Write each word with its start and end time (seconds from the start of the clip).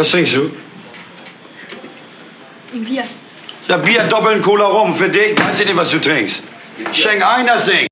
Was 0.00 0.12
trinkst 0.12 0.36
du? 0.36 0.50
Ein 2.72 2.84
Bier. 2.84 3.02
Ja, 3.66 3.78
Bier, 3.78 4.04
doppeln 4.04 4.40
Cola 4.40 4.66
rum. 4.66 4.94
Für 4.94 5.08
dich 5.08 5.36
weiß 5.36 5.58
ich 5.58 5.66
nicht, 5.66 5.76
was 5.76 5.90
du 5.90 5.98
trinkst. 5.98 6.40
Schenk 6.92 7.26
ein, 7.26 7.48
das 7.48 7.66
Ding. 7.66 7.88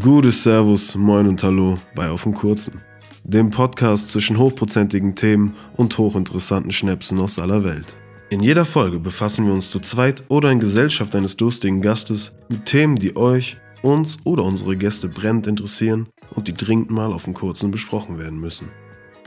Gutes 0.00 0.42
Servus, 0.42 0.96
Moin 0.96 1.28
und 1.28 1.40
Hallo 1.44 1.78
bei 1.94 2.10
Auf 2.10 2.24
dem 2.24 2.34
Kurzen. 2.34 2.82
Dem 3.22 3.50
Podcast 3.50 4.10
zwischen 4.10 4.36
hochprozentigen 4.36 5.14
Themen 5.14 5.54
und 5.76 5.96
hochinteressanten 5.96 6.72
Schnäpsen 6.72 7.20
aus 7.20 7.38
aller 7.38 7.62
Welt. 7.62 7.94
In 8.30 8.40
jeder 8.40 8.64
Folge 8.64 8.98
befassen 8.98 9.46
wir 9.46 9.52
uns 9.52 9.70
zu 9.70 9.78
zweit 9.78 10.24
oder 10.26 10.50
in 10.50 10.58
Gesellschaft 10.58 11.14
eines 11.14 11.36
durstigen 11.36 11.82
Gastes 11.82 12.32
mit 12.48 12.66
Themen, 12.66 12.96
die 12.96 13.16
euch, 13.16 13.58
uns 13.82 14.18
oder 14.24 14.42
unsere 14.42 14.76
Gäste 14.76 15.08
brennend 15.08 15.46
interessieren 15.46 16.08
und 16.34 16.48
die 16.48 16.54
dringend 16.54 16.90
mal 16.90 17.12
auf 17.12 17.26
dem 17.26 17.34
Kurzen 17.34 17.70
besprochen 17.70 18.18
werden 18.18 18.40
müssen. 18.40 18.68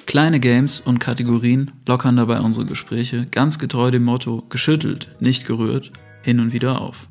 Kleine 0.05 0.39
Games 0.39 0.79
und 0.79 0.99
Kategorien 0.99 1.71
lockern 1.85 2.17
dabei 2.17 2.39
unsere 2.39 2.65
Gespräche 2.65 3.27
ganz 3.31 3.59
getreu 3.59 3.91
dem 3.91 4.03
Motto 4.03 4.43
geschüttelt, 4.49 5.09
nicht 5.19 5.45
gerührt, 5.45 5.91
hin 6.21 6.39
und 6.39 6.53
wieder 6.53 6.81
auf. 6.81 7.07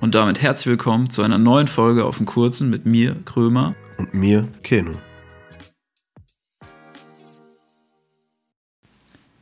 Und 0.00 0.14
damit 0.14 0.40
herzlich 0.40 0.66
willkommen 0.66 1.10
zu 1.10 1.22
einer 1.22 1.38
neuen 1.38 1.66
Folge 1.66 2.04
auf 2.04 2.18
dem 2.18 2.26
Kurzen 2.26 2.70
mit 2.70 2.86
mir, 2.86 3.16
Krömer. 3.24 3.74
Und 3.96 4.14
mir, 4.14 4.46
Keno. 4.62 4.98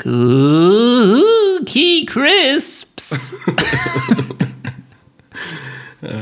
Cookie 0.02 2.06
Crisps. 2.06 3.34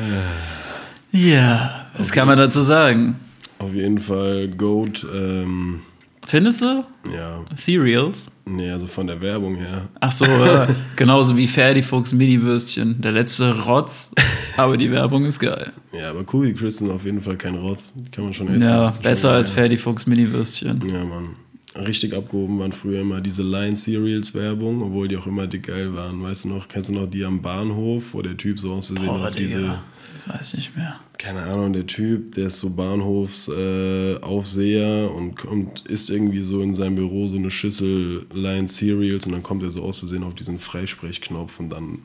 ja, 1.13 1.87
was 1.97 2.11
kann 2.11 2.27
man 2.27 2.39
dazu 2.39 2.63
sagen? 2.63 3.17
Auf 3.59 3.75
jeden 3.75 4.01
Fall 4.01 4.49
Goat, 4.49 5.07
ähm, 5.15 5.83
Findest 6.27 6.63
du? 6.63 6.85
ja, 7.13 7.45
Cereals? 7.55 8.31
nee, 8.47 8.71
also 8.71 8.87
von 8.87 9.07
der 9.07 9.21
Werbung 9.21 9.57
her. 9.57 9.89
Ach 10.01 10.13
so, 10.13 10.25
äh, 10.25 10.67
genauso 10.97 11.37
wie 11.37 11.47
Ferdi 11.47 11.83
Fuchs 11.83 12.13
Mini-Würstchen. 12.13 13.01
Der 13.01 13.13
letzte 13.13 13.65
Rotz, 13.65 14.11
aber 14.57 14.77
die 14.77 14.91
Werbung 14.91 15.25
ist 15.25 15.39
geil. 15.41 15.73
Ja, 15.93 16.11
aber 16.11 16.21
Cookie 16.21 16.55
Crisp 16.55 16.79
sind 16.79 16.91
auf 16.91 17.05
jeden 17.05 17.23
Fall 17.23 17.37
kein 17.37 17.55
Rotz. 17.55 17.93
Die 17.95 18.11
kann 18.11 18.25
man 18.25 18.35
schon 18.35 18.49
essen. 18.49 18.63
Ja, 18.63 18.93
besser 19.03 19.33
als 19.33 19.49
geil. 19.49 19.57
Ferdi 19.57 19.77
Fuchs 19.77 20.07
Mini-Würstchen. 20.07 20.83
Ja, 20.91 21.05
Mann. 21.05 21.37
Richtig 21.77 22.15
abgehoben 22.15 22.61
waren 22.61 22.73
früher 22.73 23.01
immer 23.01 23.21
diese 23.21 23.43
Line 23.43 23.75
Cereals 23.75 24.33
Werbung, 24.33 24.81
obwohl 24.81 25.09
die 25.09 25.17
auch 25.17 25.27
immer 25.27 25.49
dick 25.49 25.67
geil 25.67 25.93
waren. 25.93 26.23
Weißt 26.23 26.45
du 26.45 26.51
noch, 26.51 26.69
kennst 26.69 26.91
du 26.91 26.95
noch 26.95 27.07
die 27.11 27.25
am 27.25 27.43
Bahnhof, 27.43 28.05
wo 28.13 28.23
der 28.23 28.37
Typ 28.37 28.61
so 28.61 28.73
aus 28.73 28.87
Versehen 28.89 29.07
Boah, 29.07 29.31
diese. 29.31 29.79
Ich 30.25 30.33
weiß 30.33 30.55
nicht 30.55 30.75
mehr. 30.75 30.99
keine 31.19 31.43
Ahnung, 31.43 31.75
der 31.75 31.87
Typ, 31.87 32.35
der 32.35 32.47
ist 32.47 32.59
so 32.59 32.71
Bahnhofsaufseher 32.71 35.05
äh, 35.05 35.09
und 35.09 35.37
kommt, 35.37 35.87
isst 35.87 36.09
irgendwie 36.09 36.41
so 36.41 36.63
in 36.63 36.75
seinem 36.75 36.95
Büro 36.95 37.29
so 37.29 37.37
eine 37.37 37.51
Schüssel 37.51 38.25
Line 38.33 38.69
Cereals 38.69 39.27
und 39.27 39.33
dann 39.33 39.43
kommt 39.43 39.63
er 39.63 39.69
so 39.69 39.83
aus 39.83 39.99
Versehen 39.99 40.25
auf 40.25 40.35
diesen 40.35 40.59
Freisprechknopf 40.59 41.61
und 41.61 41.69
dann 41.69 41.99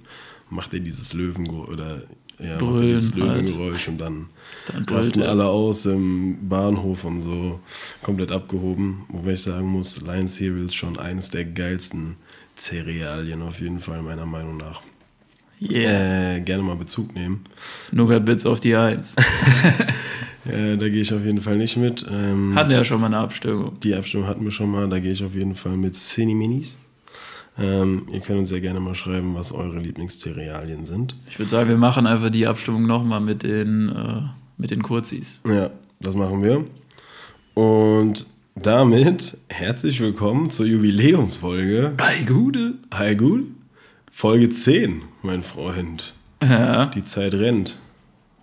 macht 0.50 0.74
er 0.74 0.82
dieses 0.82 1.14
Löwen 1.14 1.50
oder 1.50 2.02
ja, 2.40 2.58
Brüllen 2.58 2.96
dieses 2.96 3.14
halt. 3.14 3.24
Löwengeräusch 3.24 3.88
und 3.88 4.02
dann 4.02 4.28
Dann 4.68 4.84
rasten 4.84 5.22
alle 5.22 5.46
aus 5.46 5.86
im 5.86 6.50
Bahnhof 6.50 7.06
und 7.06 7.22
so 7.22 7.62
komplett 8.02 8.34
abgehoben. 8.34 9.06
Wobei 9.10 9.32
ich 9.34 9.44
sagen 9.44 9.68
muss, 9.68 10.02
Lion 10.02 10.28
Cereals 10.28 10.74
schon 10.74 11.00
eines 11.00 11.30
der 11.30 11.46
geilsten 11.46 12.18
Cerealien 12.58 13.42
auf 13.42 13.62
jeden 13.62 13.80
Fall 13.80 14.02
meiner 14.02 14.26
Meinung 14.26 14.58
nach. 14.58 14.82
Yeah. 15.62 16.36
Äh, 16.38 16.42
gerne 16.42 16.64
mal 16.64 16.76
Bezug 16.76 17.14
nehmen. 17.16 17.44
Nougat 17.92 18.26
Bits 18.26 18.46
auf 18.46 18.60
die 18.60 18.76
Eins. 18.76 19.16
Äh, 20.46 20.78
da 20.78 20.88
gehe 20.90 21.02
ich 21.02 21.14
auf 21.14 21.24
jeden 21.24 21.42
Fall 21.42 21.58
nicht 21.58 21.76
mit. 21.78 22.04
Ähm, 22.10 22.56
Hatten 22.56 22.72
ja 22.72 22.84
schon 22.84 23.02
mal 23.02 23.08
eine 23.08 23.18
Abstimmung. 23.18 23.78
die 23.84 23.94
Abstimmung 23.94 24.26
hatten 24.26 24.44
wir 24.44 24.52
schon 24.52 24.72
mal, 24.72 24.88
da 24.90 24.98
gehe 24.98 25.12
ich 25.12 25.24
auf 25.24 25.36
jeden 25.36 25.54
Fall 25.54 25.76
mit 25.76 25.94
Cine 25.96 26.34
Minis. 26.34 26.78
Ähm, 27.60 28.06
ihr 28.12 28.22
könnt 28.22 28.40
uns 28.40 28.50
ja 28.50 28.60
gerne 28.60 28.80
mal 28.80 28.96
schreiben, 28.96 29.36
was 29.36 29.52
eure 29.52 29.80
Lieblingscerealien 29.80 30.86
sind. 30.86 31.16
Ich 31.28 31.38
würde 31.38 31.50
sagen, 31.50 31.70
wir 31.70 31.78
machen 31.78 32.08
einfach 32.08 32.30
die 32.30 32.48
Abstimmung 32.48 32.88
nochmal 32.88 33.20
mit 33.20 33.44
den, 33.44 33.90
äh, 33.90 34.22
mit 34.58 34.72
den 34.72 34.82
Kurzis. 34.82 35.42
Ja, 35.46 35.70
das 36.00 36.16
machen 36.16 36.42
wir. 36.42 36.66
Und 37.54 38.26
damit 38.56 39.38
herzlich 39.50 40.00
willkommen 40.00 40.50
zur 40.50 40.66
Jubiläumsfolge. 40.66 41.94
Ei, 41.98 42.24
Gude. 42.26 42.76
Hi 42.94 43.14
gut. 43.16 43.44
Folge 44.20 44.50
10, 44.50 45.04
mein 45.22 45.44
Freund. 45.44 46.14
Ja. 46.44 46.88
Die 46.88 47.06
Zeit 47.06 47.34
rennt. 47.36 47.78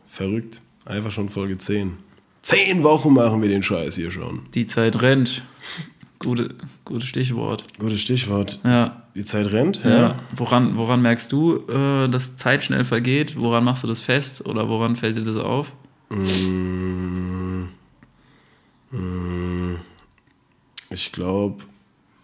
Verrückt. 0.09 0.62
Einfach 0.87 1.10
schon 1.10 1.28
Folge 1.28 1.59
10. 1.59 1.98
Zehn 2.41 2.82
Wochen 2.82 3.12
machen 3.12 3.42
wir 3.42 3.50
den 3.50 3.62
Scheiß 3.62 3.94
hier 3.97 4.10
schon. 4.10 4.41
Die 4.54 4.65
Zeit 4.65 5.03
rennt. 5.03 5.44
Gute, 6.19 6.54
gutes 6.86 7.10
Stichwort. 7.10 7.65
Gutes 7.78 8.00
Stichwort. 8.00 8.59
Ja. 8.65 9.03
Die 9.15 9.26
Zeit 9.26 9.53
rennt, 9.53 9.82
ja. 9.84 10.19
Woran, 10.34 10.78
woran 10.78 11.03
merkst 11.03 11.31
du, 11.31 11.59
äh, 11.69 12.09
dass 12.09 12.38
Zeit 12.38 12.65
schnell 12.65 12.86
vergeht? 12.86 13.36
Woran 13.36 13.62
machst 13.62 13.84
du 13.84 13.86
das 13.86 14.00
fest? 14.00 14.47
Oder 14.47 14.70
woran 14.70 14.97
fällt 14.97 15.19
dir 15.19 15.25
das 15.25 15.36
auf? 15.36 15.75
Mm, 16.09 17.65
mm, 18.92 19.75
Ich 20.88 21.12
glaube, 21.12 21.65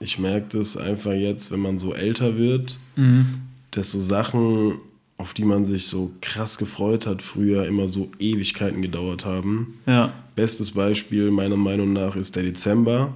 ich 0.00 0.18
merke 0.18 0.56
das 0.56 0.78
einfach 0.78 1.12
jetzt, 1.12 1.52
wenn 1.52 1.60
man 1.60 1.76
so 1.76 1.92
älter 1.92 2.38
wird, 2.38 2.78
dass 3.70 3.90
so 3.90 4.00
Sachen, 4.00 4.74
auf 5.16 5.34
die 5.34 5.44
man 5.44 5.64
sich 5.64 5.86
so 5.86 6.10
krass 6.20 6.58
gefreut 6.58 7.06
hat, 7.06 7.22
früher 7.22 7.66
immer 7.66 7.88
so 7.88 8.10
Ewigkeiten 8.18 8.82
gedauert 8.82 9.24
haben. 9.24 9.78
Ja. 9.86 10.12
Bestes 10.34 10.72
Beispiel 10.72 11.30
meiner 11.30 11.56
Meinung 11.56 11.92
nach 11.92 12.16
ist 12.16 12.36
der 12.36 12.42
Dezember. 12.42 13.14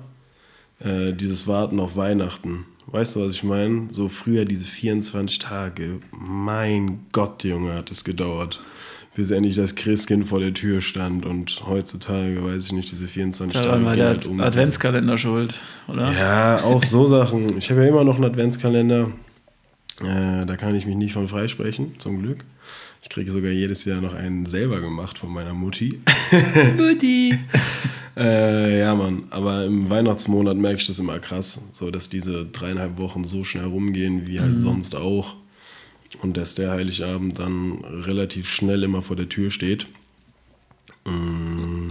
Äh, 0.78 1.12
dieses 1.14 1.46
Warten 1.46 1.80
auf 1.80 1.96
Weihnachten. 1.96 2.66
Weißt 2.88 3.16
du, 3.16 3.20
was 3.26 3.32
ich 3.32 3.42
meine? 3.42 3.88
So 3.90 4.08
früher 4.08 4.44
diese 4.44 4.64
24 4.64 5.38
Tage. 5.38 6.00
Mein 6.12 7.00
Gott, 7.12 7.42
Junge, 7.44 7.72
hat 7.74 7.90
es 7.90 8.04
gedauert. 8.04 8.60
Bis 9.14 9.30
endlich 9.30 9.56
das 9.56 9.74
Christkind 9.74 10.26
vor 10.26 10.40
der 10.40 10.52
Tür 10.52 10.82
stand. 10.82 11.24
Und 11.24 11.62
heutzutage, 11.66 12.44
weiß 12.44 12.66
ich 12.66 12.72
nicht, 12.72 12.92
diese 12.92 13.08
24 13.08 13.58
Da 13.58 13.66
Tage. 13.66 13.84
war 13.84 13.92
gehen 13.94 14.00
der 14.00 14.08
halt 14.08 14.26
um. 14.26 14.40
Adventskalender 14.40 15.16
schuld, 15.18 15.58
oder? 15.88 16.12
Ja, 16.12 16.62
auch 16.62 16.82
so 16.84 17.06
Sachen. 17.06 17.56
Ich 17.56 17.70
habe 17.70 17.82
ja 17.82 17.88
immer 17.88 18.04
noch 18.04 18.16
einen 18.16 18.24
Adventskalender. 18.24 19.10
Äh, 20.00 20.46
da 20.46 20.56
kann 20.56 20.74
ich 20.74 20.86
mich 20.86 20.96
nicht 20.96 21.12
von 21.12 21.28
freisprechen, 21.28 21.98
zum 21.98 22.22
Glück. 22.22 22.44
Ich 23.02 23.08
kriege 23.08 23.30
sogar 23.30 23.52
jedes 23.52 23.84
Jahr 23.84 24.00
noch 24.00 24.14
einen 24.14 24.46
selber 24.46 24.80
gemacht 24.80 25.18
von 25.18 25.32
meiner 25.32 25.54
Mutti. 25.54 26.00
Mutti. 26.76 27.38
Äh, 28.16 28.80
ja, 28.80 28.94
Mann, 28.94 29.24
aber 29.30 29.66
im 29.66 29.88
Weihnachtsmonat 29.88 30.56
merke 30.56 30.80
ich 30.80 30.86
das 30.86 30.98
immer 30.98 31.18
krass, 31.18 31.60
so 31.72 31.90
dass 31.90 32.08
diese 32.08 32.46
dreieinhalb 32.46 32.98
Wochen 32.98 33.24
so 33.24 33.44
schnell 33.44 33.66
rumgehen 33.66 34.26
wie 34.26 34.40
halt 34.40 34.58
sonst 34.58 34.96
auch 34.96 35.36
und 36.22 36.36
dass 36.36 36.54
der 36.54 36.70
Heiligabend 36.70 37.38
dann 37.38 37.84
relativ 37.84 38.48
schnell 38.48 38.82
immer 38.82 39.02
vor 39.02 39.16
der 39.16 39.28
Tür 39.28 39.50
steht. 39.50 39.86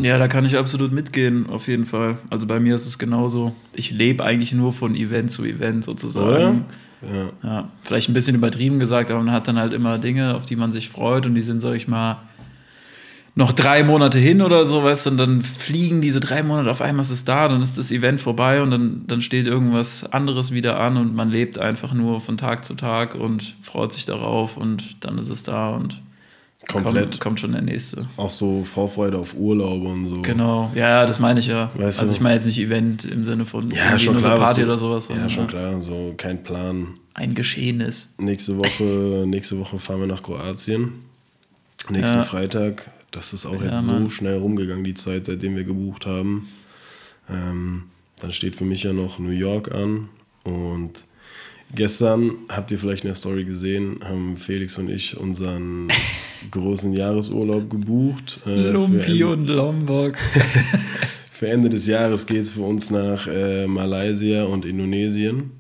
Ja, 0.02 0.18
da 0.18 0.28
kann 0.28 0.46
ich 0.46 0.58
absolut 0.58 0.92
mitgehen, 0.92 1.48
auf 1.48 1.68
jeden 1.68 1.86
Fall. 1.86 2.18
Also 2.30 2.48
bei 2.48 2.60
mir 2.60 2.76
ist 2.76 2.86
es 2.86 2.98
genauso. 2.98 3.56
Ich 3.74 3.92
lebe 3.92 4.24
eigentlich 4.24 4.52
nur 4.52 4.74
von 4.74 4.94
Event 4.96 5.32
zu 5.32 5.46
Event 5.46 5.86
sozusagen. 5.86 6.66
Ja. 7.02 7.32
Ja, 7.44 7.70
vielleicht 7.84 8.10
ein 8.10 8.14
bisschen 8.14 8.36
übertrieben 8.36 8.80
gesagt, 8.80 9.12
aber 9.12 9.22
man 9.22 9.34
hat 9.34 9.48
dann 9.48 9.60
halt 9.60 9.74
immer 9.74 9.98
Dinge, 9.98 10.36
auf 10.36 10.46
die 10.46 10.56
man 10.56 10.72
sich 10.72 10.90
freut 10.90 11.26
und 11.26 11.36
die 11.36 11.44
sind, 11.44 11.60
sag 11.60 11.76
ich 11.76 11.88
mal, 11.88 12.18
noch 13.38 13.52
drei 13.52 13.84
Monate 13.84 14.18
hin 14.18 14.42
oder 14.42 14.66
so, 14.66 14.84
weißt 14.84 15.06
du, 15.06 15.10
und 15.12 15.18
dann 15.18 15.42
fliegen 15.42 16.02
diese 16.02 16.22
drei 16.22 16.42
Monate, 16.42 16.72
auf 16.72 16.82
einmal 16.82 17.02
ist 17.02 17.12
es 17.12 17.26
da, 17.26 17.50
dann 17.50 17.62
ist 17.62 17.78
das 17.78 17.92
Event 17.92 18.22
vorbei 18.22 18.62
und 18.62 18.72
dann, 18.72 19.04
dann 19.08 19.22
steht 19.22 19.46
irgendwas 19.46 20.10
anderes 20.12 20.52
wieder 20.52 20.80
an 20.80 20.96
und 20.96 21.14
man 21.14 21.30
lebt 21.30 21.60
einfach 21.60 21.94
nur 21.94 22.22
von 22.22 22.38
Tag 22.38 22.64
zu 22.64 22.76
Tag 22.76 23.14
und 23.14 23.56
freut 23.62 23.92
sich 23.92 24.06
darauf 24.06 24.56
und 24.56 25.04
dann 25.04 25.18
ist 25.18 25.30
es 25.30 25.44
da 25.44 25.72
und 25.72 26.02
Komplett. 26.68 27.04
Kommt, 27.12 27.20
kommt 27.22 27.40
schon 27.40 27.52
der 27.54 27.62
nächste. 27.62 28.08
Auch 28.18 28.32
so 28.32 28.64
Vorfreude 28.64 29.18
auf 29.18 29.36
Urlaube 29.36 29.88
und 29.88 30.08
so. 30.08 30.22
Genau, 30.22 30.72
ja, 30.74 30.90
ja, 31.02 31.06
das 31.06 31.20
meine 31.20 31.40
ich 31.40 31.48
ja. 31.48 31.70
Weißt 31.76 32.00
also 32.02 32.14
ich 32.14 32.22
meine 32.22 32.36
jetzt 32.36 32.46
nicht 32.48 32.60
Event 32.60 33.06
im 33.06 33.24
Sinne 33.24 33.46
von 33.46 33.70
Ja, 33.70 33.98
schon 34.00 34.16
so 34.16 34.22
klar. 34.22 34.40
Party 34.40 34.62
du- 34.62 34.68
oder 34.68 34.78
sowas, 34.78 35.08
Ja, 35.10 35.30
schon 35.30 35.48
klar, 35.48 35.80
so 35.82 36.14
kein 36.18 36.44
Plan. 36.44 36.96
ein 37.14 37.34
Geschehnis. 37.36 38.16
Nächste 38.18 38.58
Woche, 38.58 38.84
nächste 39.28 39.60
Woche 39.60 39.78
fahren 39.80 40.00
wir 40.02 40.08
nach 40.08 40.24
Kroatien. 40.24 40.94
Nächsten 41.90 42.18
Ja. 42.18 42.24
Freitag. 42.24 42.88
Das 43.12 43.32
ist 43.32 43.46
auch 43.46 43.62
Ja, 43.62 43.70
jetzt 43.70 43.82
so 43.82 43.86
Mann. 43.94 44.10
schnell 44.10 44.38
rumgegangen, 44.38 44.84
die 44.84 44.96
Zeit, 44.96 45.28
seitdem 45.28 45.56
wir 45.56 45.64
gebucht 45.64 46.06
haben. 46.06 46.48
Ähm, 47.30 47.84
dann 48.20 48.32
steht 48.34 48.56
für 48.56 48.66
mich 48.66 48.84
ja 48.84 48.92
noch 48.94 49.20
New 49.20 49.30
York 49.30 49.74
an. 49.74 50.10
Und 50.44 51.04
gestern, 51.76 52.40
habt 52.50 52.72
ihr 52.72 52.80
vielleicht 52.80 53.04
in 53.04 53.10
der 53.10 53.16
Story 53.16 53.44
gesehen, 53.44 54.00
haben 54.04 54.38
Felix 54.38 54.78
und 54.78 54.90
ich 54.90 55.18
unseren 55.18 55.90
großen 56.52 56.94
Jahresurlaub 56.94 57.70
gebucht. 57.70 58.40
Äh, 58.46 58.72
Lumpi 58.72 59.24
und 59.24 59.48
Lombok. 59.48 60.16
Für 61.32 61.50
Ende 61.50 61.68
des 61.68 61.86
Jahres 61.86 62.26
geht 62.28 62.44
es 62.44 62.50
für 62.50 62.62
uns 62.62 62.92
nach 62.92 63.28
äh, 63.28 63.68
Malaysia 63.68 64.46
und 64.46 64.64
Indonesien, 64.64 65.52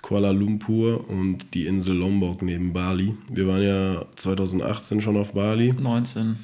Kuala 0.00 0.30
Lumpur 0.30 1.06
und 1.10 1.52
die 1.52 1.66
Insel 1.66 1.94
Lombok 1.96 2.40
neben 2.40 2.72
Bali. 2.72 3.14
Wir 3.28 3.46
waren 3.46 3.62
ja 3.62 4.06
2018 4.16 5.02
schon 5.02 5.18
auf 5.18 5.34
Bali. 5.34 5.74
19. 5.74 6.36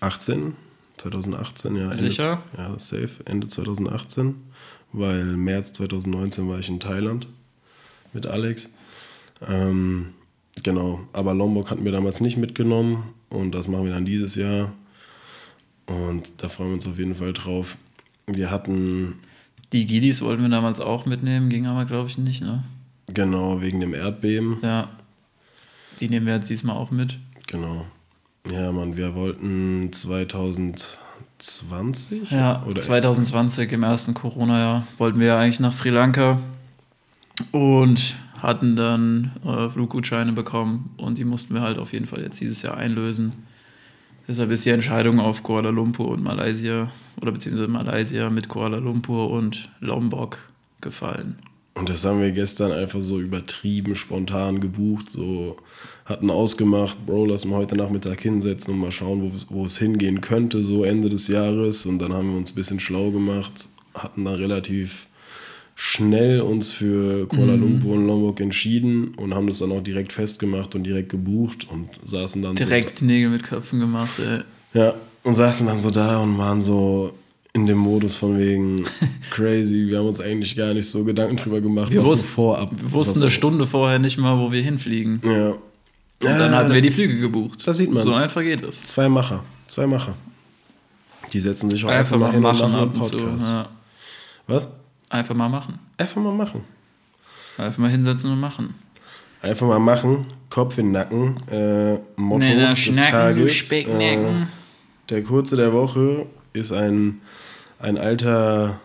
18? 0.00 0.54
2018, 0.96 1.76
ja. 1.76 1.82
Ende, 1.82 1.96
Sicher? 1.96 2.42
Ja, 2.56 2.78
safe. 2.78 3.10
Ende 3.26 3.46
2018, 3.46 4.36
weil 4.92 5.24
März 5.24 5.74
2019 5.74 6.48
war 6.48 6.58
ich 6.58 6.70
in 6.70 6.80
Thailand. 6.80 7.28
Mit 8.12 8.26
Alex. 8.26 8.68
Ähm, 9.48 10.14
genau, 10.62 11.00
aber 11.12 11.34
Lombok 11.34 11.70
hatten 11.70 11.84
wir 11.84 11.92
damals 11.92 12.20
nicht 12.20 12.36
mitgenommen 12.36 13.14
und 13.30 13.54
das 13.54 13.68
machen 13.68 13.84
wir 13.86 13.92
dann 13.92 14.04
dieses 14.04 14.34
Jahr. 14.34 14.72
Und 15.86 16.42
da 16.42 16.48
freuen 16.48 16.70
wir 16.70 16.74
uns 16.74 16.86
auf 16.86 16.98
jeden 16.98 17.14
Fall 17.16 17.32
drauf. 17.32 17.76
Wir 18.26 18.50
hatten, 18.50 19.14
Die 19.72 19.86
Gidis 19.86 20.20
wollten 20.22 20.42
wir 20.42 20.50
damals 20.50 20.80
auch 20.80 21.06
mitnehmen, 21.06 21.48
ging 21.48 21.66
aber, 21.66 21.84
glaube 21.86 22.08
ich, 22.08 22.18
nicht, 22.18 22.42
ne? 22.42 22.62
genau, 23.14 23.60
wegen 23.62 23.80
dem 23.80 23.94
Erdbeben, 23.94 24.58
Ja. 24.62 24.88
Die 26.00 26.08
nehmen 26.08 26.26
wir 26.26 26.34
jetzt 26.34 26.50
diesmal 26.50 26.76
auch 26.76 26.90
mit. 26.90 27.18
genau. 27.46 27.86
Ja, 28.52 28.70
Mann, 28.72 28.96
wir 28.96 29.14
wollten 29.14 29.90
2020 29.92 32.30
Ja, 32.30 32.64
oder 32.64 32.80
2020 32.80 33.72
im 33.72 33.82
ersten 33.82 34.14
Corona-Jahr 34.14 34.86
wollten 34.96 35.20
wir 35.20 35.26
ja 35.28 35.38
eigentlich 35.38 35.60
nach 35.60 35.72
Sri 35.72 35.90
Lanka 35.90 36.38
und 37.52 38.16
hatten 38.42 38.76
dann 38.76 39.32
äh, 39.44 39.68
Fluggutscheine 39.68 40.32
bekommen 40.32 40.90
und 40.96 41.18
die 41.18 41.24
mussten 41.24 41.54
wir 41.54 41.60
halt 41.60 41.78
auf 41.78 41.92
jeden 41.92 42.06
Fall 42.06 42.22
jetzt 42.22 42.40
dieses 42.40 42.62
Jahr 42.62 42.76
einlösen. 42.76 43.32
Deshalb 44.28 44.50
ist 44.50 44.64
die 44.64 44.70
Entscheidung 44.70 45.20
auf 45.20 45.42
Kuala 45.42 45.70
Lumpur 45.70 46.08
und 46.08 46.22
Malaysia 46.22 46.90
oder 47.20 47.32
beziehungsweise 47.32 47.68
Malaysia 47.68 48.28
mit 48.30 48.48
Kuala 48.48 48.76
Lumpur 48.76 49.30
und 49.30 49.70
Lombok 49.80 50.38
gefallen. 50.80 51.38
Und 51.74 51.88
das 51.88 52.04
haben 52.04 52.20
wir 52.20 52.32
gestern 52.32 52.72
einfach 52.72 53.00
so 53.00 53.20
übertrieben 53.20 53.94
spontan 53.94 54.60
gebucht. 54.60 55.10
So 55.10 55.56
hatten 56.04 56.28
ausgemacht, 56.28 57.06
Bro, 57.06 57.26
lass 57.26 57.44
mal 57.44 57.56
heute 57.56 57.76
Nachmittag 57.76 58.20
hinsetzen 58.20 58.74
und 58.74 58.80
mal 58.80 58.92
schauen, 58.92 59.32
wo 59.50 59.64
es, 59.64 59.78
hingehen 59.78 60.20
könnte, 60.20 60.62
so 60.62 60.82
Ende 60.82 61.08
des 61.08 61.28
Jahres. 61.28 61.86
Und 61.86 62.00
dann 62.00 62.12
haben 62.12 62.30
wir 62.30 62.36
uns 62.36 62.52
ein 62.52 62.56
bisschen 62.56 62.80
schlau 62.80 63.12
gemacht, 63.12 63.68
hatten 63.94 64.24
dann 64.24 64.34
relativ 64.34 65.06
schnell 65.80 66.40
uns 66.40 66.72
für 66.72 67.28
Kuala 67.28 67.54
Mhm. 67.56 67.60
Lumpur 67.62 67.94
und 67.94 68.06
Lombok 68.08 68.40
entschieden 68.40 69.12
und 69.16 69.32
haben 69.32 69.46
das 69.46 69.60
dann 69.60 69.70
auch 69.70 69.80
direkt 69.82 70.12
festgemacht 70.12 70.74
und 70.74 70.82
direkt 70.82 71.08
gebucht 71.08 71.68
und 71.70 71.88
saßen 72.04 72.42
dann 72.42 72.56
Direkt 72.56 73.00
Nägel 73.00 73.30
mit 73.30 73.44
Köpfen 73.44 73.78
gemacht. 73.78 74.18
Ey. 74.18 74.38
so, 74.74 74.78
ja, 74.80 74.94
und 75.22 75.36
saßen 75.36 75.66
dann 75.68 75.78
so 75.78 75.92
da 75.92 76.18
und 76.18 76.36
waren 76.36 76.60
so 76.60 77.12
in 77.52 77.66
dem 77.66 77.78
Modus 77.78 78.16
von 78.16 78.36
wegen 78.36 78.84
crazy. 79.30 79.86
Wir 79.86 79.98
haben 79.98 80.08
uns 80.08 80.18
eigentlich 80.20 80.56
gar 80.56 80.74
nicht 80.74 80.88
so 80.90 81.04
Gedanken 81.04 81.36
drüber 81.36 81.60
gemacht, 81.60 81.90
Wir, 81.92 81.98
was 82.00 82.06
so 82.06 82.10
wussten, 82.12 82.28
vorab. 82.32 82.70
wir 82.76 82.92
wussten 82.92 83.18
eine 83.20 83.22
so- 83.26 83.30
Stunde 83.30 83.64
vorher 83.68 84.00
nicht 84.00 84.18
mal, 84.18 84.36
wo 84.36 84.50
wir 84.50 84.60
hinfliegen. 84.62 85.20
Ja. 85.24 85.50
Und 85.50 85.60
dann 86.40 86.52
hatten 86.56 86.74
wir 86.74 86.82
die 86.82 86.90
Flüge 86.90 87.20
gebucht. 87.20 87.64
da 87.68 87.72
sieht 87.72 87.92
man's. 87.92 88.02
So 88.04 88.12
einfach 88.14 88.40
geht 88.42 88.62
es. 88.64 88.82
Zwei 88.82 89.08
Macher. 89.08 89.44
Zwei 89.68 89.86
Macher. 89.86 90.16
Die 91.32 91.38
setzen 91.38 91.70
sich 91.70 91.84
auch 91.84 91.88
Einfach 91.88 92.18
mal 92.18 92.32
hin 92.32 92.44
und 92.44 92.58
machen 92.58 92.74
und 92.74 93.00
zu. 93.04 93.16
Podcast. 93.16 93.46
Ja. 93.46 93.68
Was? 94.48 94.68
Einfach 95.10 95.34
mal 95.34 95.48
machen. 95.48 95.78
Einfach 95.96 96.20
mal 96.20 96.34
machen. 96.34 96.62
Einfach 97.56 97.78
mal 97.78 97.90
hinsetzen 97.90 98.30
und 98.30 98.40
machen. 98.40 98.74
Einfach 99.42 99.66
mal 99.66 99.78
machen. 99.78 100.26
Kopf 100.50 100.78
in 100.78 100.86
den 100.86 100.92
Nacken. 100.92 101.36
Äh, 101.50 101.98
Motto 102.16 102.46
Nee, 102.46 102.56
des 102.56 102.78
schnacken, 102.78 103.10
Tages. 103.12 103.72
Äh, 103.72 103.84
der 105.08 105.22
Kurze 105.22 105.56
der 105.56 105.72
Woche 105.72 106.26
ist 106.52 106.72
ein, 106.72 107.20
ein 107.78 107.98
alter 107.98 108.80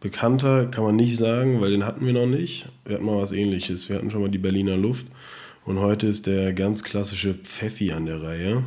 Bekannter, 0.00 0.66
kann 0.66 0.84
man 0.84 0.96
nicht 0.96 1.16
sagen, 1.16 1.60
weil 1.60 1.70
den 1.70 1.84
hatten 1.84 2.06
wir 2.06 2.12
noch 2.12 2.26
nicht. 2.26 2.66
Wir 2.84 2.96
hatten 2.96 3.06
mal 3.06 3.20
was 3.20 3.32
ähnliches. 3.32 3.88
Wir 3.88 3.96
hatten 3.96 4.10
schon 4.10 4.20
mal 4.22 4.30
die 4.30 4.38
Berliner 4.38 4.76
Luft. 4.76 5.06
Und 5.64 5.80
heute 5.80 6.06
ist 6.06 6.26
der 6.26 6.52
ganz 6.54 6.82
klassische 6.82 7.34
Pfeffi 7.34 7.92
an 7.92 8.06
der 8.06 8.22
Reihe. 8.22 8.64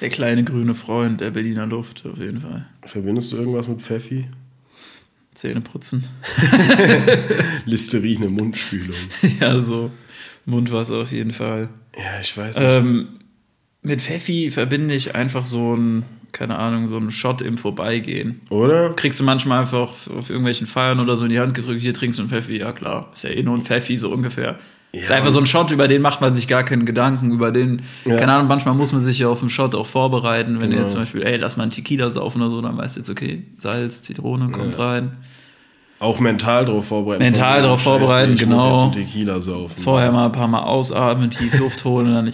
Der 0.00 0.10
kleine 0.10 0.44
grüne 0.44 0.74
Freund 0.74 1.20
der 1.20 1.30
Berliner 1.30 1.66
Luft, 1.66 2.04
auf 2.06 2.18
jeden 2.18 2.40
Fall. 2.40 2.66
Verbindest 2.84 3.32
du 3.32 3.36
irgendwas 3.36 3.66
mit 3.66 3.82
Pfeffi? 3.82 4.28
Zähne 5.38 5.60
putzen. 5.60 6.04
Listerine, 7.64 8.28
Mundspülung. 8.28 8.96
ja, 9.40 9.62
so 9.62 9.92
Mundwasser 10.46 10.96
auf 10.96 11.12
jeden 11.12 11.30
Fall. 11.30 11.68
Ja, 11.96 12.20
ich 12.20 12.36
weiß 12.36 12.58
nicht. 12.58 12.68
Ähm, 12.68 13.08
mit 13.82 14.02
Pfeffi 14.02 14.50
verbinde 14.50 14.96
ich 14.96 15.14
einfach 15.14 15.44
so 15.44 15.76
ein, 15.76 16.04
keine 16.32 16.58
Ahnung, 16.58 16.88
so 16.88 16.96
einen 16.96 17.12
Shot 17.12 17.40
im 17.40 17.56
Vorbeigehen. 17.56 18.40
Oder? 18.50 18.94
Kriegst 18.94 19.20
du 19.20 19.24
manchmal 19.24 19.60
einfach 19.60 19.78
auf, 19.78 20.10
auf 20.10 20.28
irgendwelchen 20.28 20.66
Feiern 20.66 20.98
oder 20.98 21.16
so 21.16 21.24
in 21.24 21.30
die 21.30 21.38
Hand 21.38 21.54
gedrückt, 21.54 21.80
hier 21.82 21.94
trinkst 21.94 22.18
du 22.18 22.24
einen 22.24 22.30
Pfeffi, 22.30 22.58
ja 22.58 22.72
klar, 22.72 23.08
ist 23.14 23.22
ja 23.22 23.30
eh 23.30 23.44
nur 23.44 23.56
ein 23.56 23.62
Pfeffi, 23.62 23.96
so 23.96 24.10
ungefähr. 24.10 24.58
Ist 24.92 25.10
Ja, 25.10 25.16
einfach 25.16 25.30
so 25.30 25.38
ein 25.40 25.46
Shot, 25.46 25.70
über 25.70 25.86
den 25.88 26.00
macht 26.02 26.20
man 26.20 26.32
sich 26.32 26.46
gar 26.48 26.62
keinen 26.62 26.86
Gedanken, 26.86 27.30
über 27.32 27.50
den, 27.52 27.82
Ja. 28.04 28.16
keine 28.16 28.32
Ahnung, 28.32 28.48
manchmal 28.48 28.74
muss 28.74 28.92
man 28.92 29.00
sich 29.00 29.18
ja 29.18 29.28
auf 29.28 29.40
einen 29.40 29.50
Shot 29.50 29.74
auch 29.74 29.86
vorbereiten, 29.86 30.60
wenn 30.60 30.70
Genau. 30.70 30.82
jetzt 30.82 30.92
zum 30.92 31.00
Beispiel, 31.02 31.22
ey, 31.22 31.36
lass 31.36 31.56
mal 31.56 31.64
einen 31.64 31.72
Tequila 31.72 32.08
saufen 32.10 32.40
oder 32.42 32.50
so, 32.50 32.60
dann 32.60 32.76
weißt 32.78 32.96
du 32.96 33.00
jetzt, 33.00 33.10
okay, 33.10 33.44
Salz, 33.56 34.02
Zitrone 34.02 34.50
kommt 34.50 34.78
rein. 34.78 35.12
Auch 36.00 36.20
mental 36.20 36.64
darauf 36.64 36.86
vorbereiten. 36.86 37.24
Mental 37.24 37.62
Scheiße, 37.62 37.78
vorbereiten, 37.78 38.32
ich 38.34 38.40
genau. 38.40 38.56
Muss 38.56 38.94
jetzt 38.94 38.96
einen 38.98 39.06
Tequila 39.06 39.40
saufen. 39.40 39.82
Vorher 39.82 40.12
mal 40.12 40.26
ein 40.26 40.32
paar 40.32 40.46
Mal 40.48 40.62
ausatmen, 40.62 41.30
tief 41.30 41.52
Luft 41.58 41.84
holen 41.84 42.06
und 42.06 42.14
dann 42.14 42.32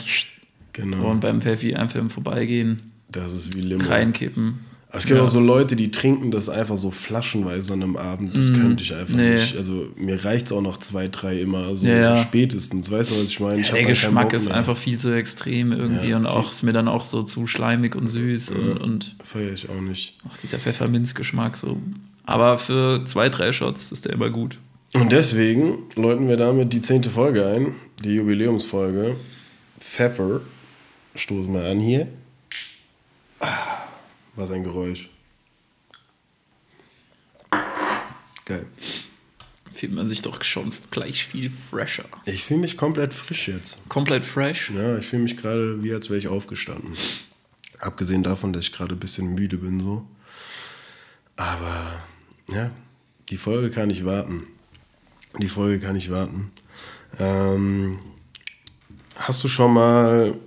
Genau. 0.74 1.10
und 1.10 1.20
beim 1.20 1.40
Pfeffi 1.40 1.74
einfach 1.74 1.98
im 2.00 2.10
Vorbeigehen 2.10 2.92
das 3.10 3.32
ist 3.32 3.54
wie 3.56 3.60
Limo. 3.60 3.84
reinkippen. 3.88 4.58
Aber 4.94 5.00
es 5.00 5.06
gibt 5.06 5.19
Ja. 5.19 5.25
auch 5.25 5.29
so 5.29 5.41
Leute, 5.41 5.75
die 5.75 5.91
trinken 5.91 6.31
das 6.31 6.49
einfach 6.49 6.76
so 6.76 6.93
flaschenweise 6.93 7.73
an 7.73 7.82
einem 7.82 7.96
Abend. 7.96 8.38
Das 8.38 8.55
könnte 8.55 8.85
ich 8.85 8.94
einfach. 8.94 9.17
Nee. 9.17 9.35
nicht. 9.35 9.56
Also 9.56 9.88
mir 9.96 10.25
reicht 10.25 10.46
es 10.46 10.52
auch 10.52 10.61
noch 10.62 10.76
zwei, 10.76 11.08
drei 11.08 11.41
immer. 11.41 11.75
So 11.75 11.88
Ja, 11.88 12.14
spätestens. 12.14 12.93
Weißt 12.93 13.11
du, 13.11 13.17
was 13.17 13.25
ich 13.25 13.41
meine? 13.41 13.61
Ich 13.61 13.70
der 13.73 13.82
Geschmack 13.82 14.32
ist 14.32 14.46
einfach 14.46 14.76
viel 14.76 14.96
zu 14.96 15.11
extrem 15.12 15.73
irgendwie 15.73 16.14
und 16.14 16.26
auch 16.26 16.49
ist 16.49 16.62
mir 16.62 16.73
dann 16.73 16.87
auch 16.87 17.05
so 17.05 17.25
zu 17.25 17.49
schleimig 17.49 17.96
und 17.96 18.06
süß 18.06 18.50
und, 18.50 18.76
und 18.81 19.17
Feier 19.25 19.50
ich 19.52 19.69
auch 19.69 19.81
nicht. 19.81 20.17
auch 20.32 20.37
dieser 20.37 20.58
Pfefferminzgeschmack 20.61 21.56
so. 21.56 21.76
Aber 22.25 22.56
für 22.56 23.02
zwei, 23.05 23.29
drei 23.31 23.52
Shots 23.52 23.90
ist 23.90 24.05
der 24.05 24.12
immer 24.12 24.31
gut. 24.31 24.61
Und 24.93 25.11
deswegen 25.11 25.79
läuten 25.97 26.29
wir 26.29 26.37
damit 26.37 26.73
die 26.73 26.81
zehnte 26.82 27.11
Folge 27.11 27.44
ein. 27.49 27.75
Die 28.05 28.11
Jubiläumsfolge. 28.14 29.17
Pfeffer. 29.81 30.40
Stoßen 31.17 31.52
wir 31.52 31.64
an 31.64 31.81
hier. 31.81 32.06
Ah, 33.40 33.49
was 34.36 34.50
ein 34.50 34.64
Geräusch. 34.64 35.08
Geil. 38.44 38.66
Fühlt 39.72 39.92
man 39.92 40.06
sich 40.06 40.22
doch 40.22 40.42
schon 40.44 40.72
gleich 40.90 41.26
viel 41.26 41.50
fresher. 41.50 42.04
Ich 42.26 42.44
fühle 42.44 42.60
mich 42.60 42.76
komplett 42.76 43.12
frisch 43.12 43.48
jetzt. 43.48 43.78
Komplett 43.88 44.25
fresh. 44.25 44.70
Ja, 44.70 44.98
ich 44.98 45.06
fühle 45.06 45.22
mich 45.22 45.36
gerade 45.36 45.82
wie 45.82 45.92
als 45.92 46.10
wäre 46.10 46.19
ich 46.19 46.28
aufgestanden. 46.28 46.92
Abgesehen 47.81 48.22
davon, 48.22 48.52
dass 48.52 48.66
ich 48.66 48.72
gerade 48.72 48.94
ein 48.94 49.00
bisschen 49.00 49.34
müde 49.34 49.58
bin 49.58 49.81
so. 49.81 50.06
Aber 51.37 52.04
ja, 52.50 52.70
die 53.30 53.37
Folge 53.37 53.70
kann 53.70 53.88
nicht 53.88 54.04
warten. 54.04 54.46
Die 55.38 55.48
Folge 55.48 55.84
kann 55.84 55.94
nicht 55.94 56.10
warten. 56.10 56.52
Ähm, 57.19 57.98
hast 59.16 59.42
du 59.42 59.49
schon 59.49 59.73
mal 59.73 60.38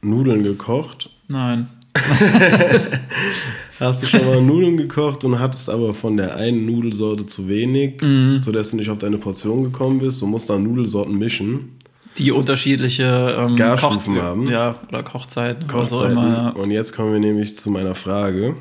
Nudeln 0.00 0.42
gekocht? 0.42 1.10
Nein. 1.28 1.68
Hast 3.80 4.02
du 4.02 4.06
schon 4.06 4.24
mal 4.24 4.40
Nudeln 4.40 4.76
gekocht 4.76 5.24
und 5.24 5.38
hattest 5.40 5.68
aber 5.68 5.94
von 5.94 6.16
der 6.16 6.36
einen 6.36 6.66
Nudelsorte 6.66 7.26
zu 7.26 7.48
wenig, 7.48 8.00
sodass 8.40 8.70
du 8.70 8.76
nicht 8.76 8.90
auf 8.90 8.98
deine 8.98 9.18
Portion 9.18 9.64
gekommen 9.64 9.98
bist? 9.98 10.22
Du 10.22 10.26
musst 10.26 10.48
dann 10.50 10.62
Nudelsorten 10.62 11.18
mischen. 11.18 11.76
Die 12.18 12.30
unterschiedliche 12.30 13.36
ähm, 13.38 13.56
Garstufen 13.56 14.16
Koch- 14.16 14.22
haben. 14.22 14.48
Ja, 14.48 14.76
oder 14.88 15.02
Kochzeiten. 15.02 15.64
Was 15.72 15.92
auch 15.92 15.98
Kochzeiten. 16.02 16.18
immer. 16.18 16.54
Und 16.56 16.70
jetzt 16.70 16.94
kommen 16.94 17.12
wir 17.12 17.20
nämlich 17.20 17.56
zu 17.56 17.70
meiner 17.70 17.94
Frage. 17.94 18.54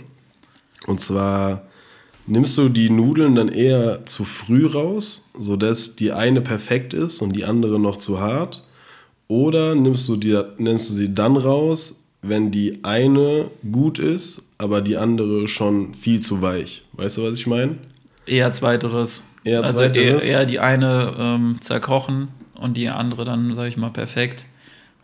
Und 0.87 0.99
zwar, 1.01 1.63
nimmst 2.25 2.57
du 2.57 2.69
die 2.69 2.89
Nudeln 2.89 3.35
dann 3.35 3.49
eher 3.49 4.05
zu 4.05 4.23
früh 4.23 4.65
raus, 4.65 5.29
sodass 5.37 5.95
die 5.97 6.13
eine 6.13 6.41
perfekt 6.41 6.93
ist 6.93 7.21
und 7.21 7.33
die 7.35 7.43
andere 7.43 7.79
noch 7.79 7.97
zu 7.97 8.19
hart? 8.21 8.63
Oder 9.27 9.75
nimmst 9.75 10.07
du, 10.09 10.15
die, 10.15 10.41
nimmst 10.57 10.89
du 10.89 10.93
sie 10.93 11.13
dann 11.13 11.35
raus, 11.37 12.00
wenn 12.21 12.51
die 12.51 12.79
eine 12.83 13.49
gut 13.71 13.99
ist, 13.99 14.43
aber 14.57 14.81
die 14.81 14.97
andere 14.97 15.47
schon 15.47 15.93
viel 15.95 16.19
zu 16.19 16.41
weich? 16.41 16.83
Weißt 16.93 17.17
du, 17.17 17.23
was 17.23 17.37
ich 17.37 17.47
meine? 17.47 17.77
Eher 18.25 18.51
zweiteres. 18.51 19.23
Eher 19.43 19.63
also 19.63 19.77
zweiteres? 19.77 20.23
Eher, 20.23 20.39
eher 20.39 20.45
die 20.45 20.59
eine 20.59 21.15
ähm, 21.17 21.57
zerkochen 21.61 22.29
und 22.55 22.77
die 22.77 22.89
andere 22.89 23.25
dann, 23.25 23.53
sag 23.55 23.67
ich 23.67 23.77
mal, 23.77 23.89
perfekt. 23.89 24.45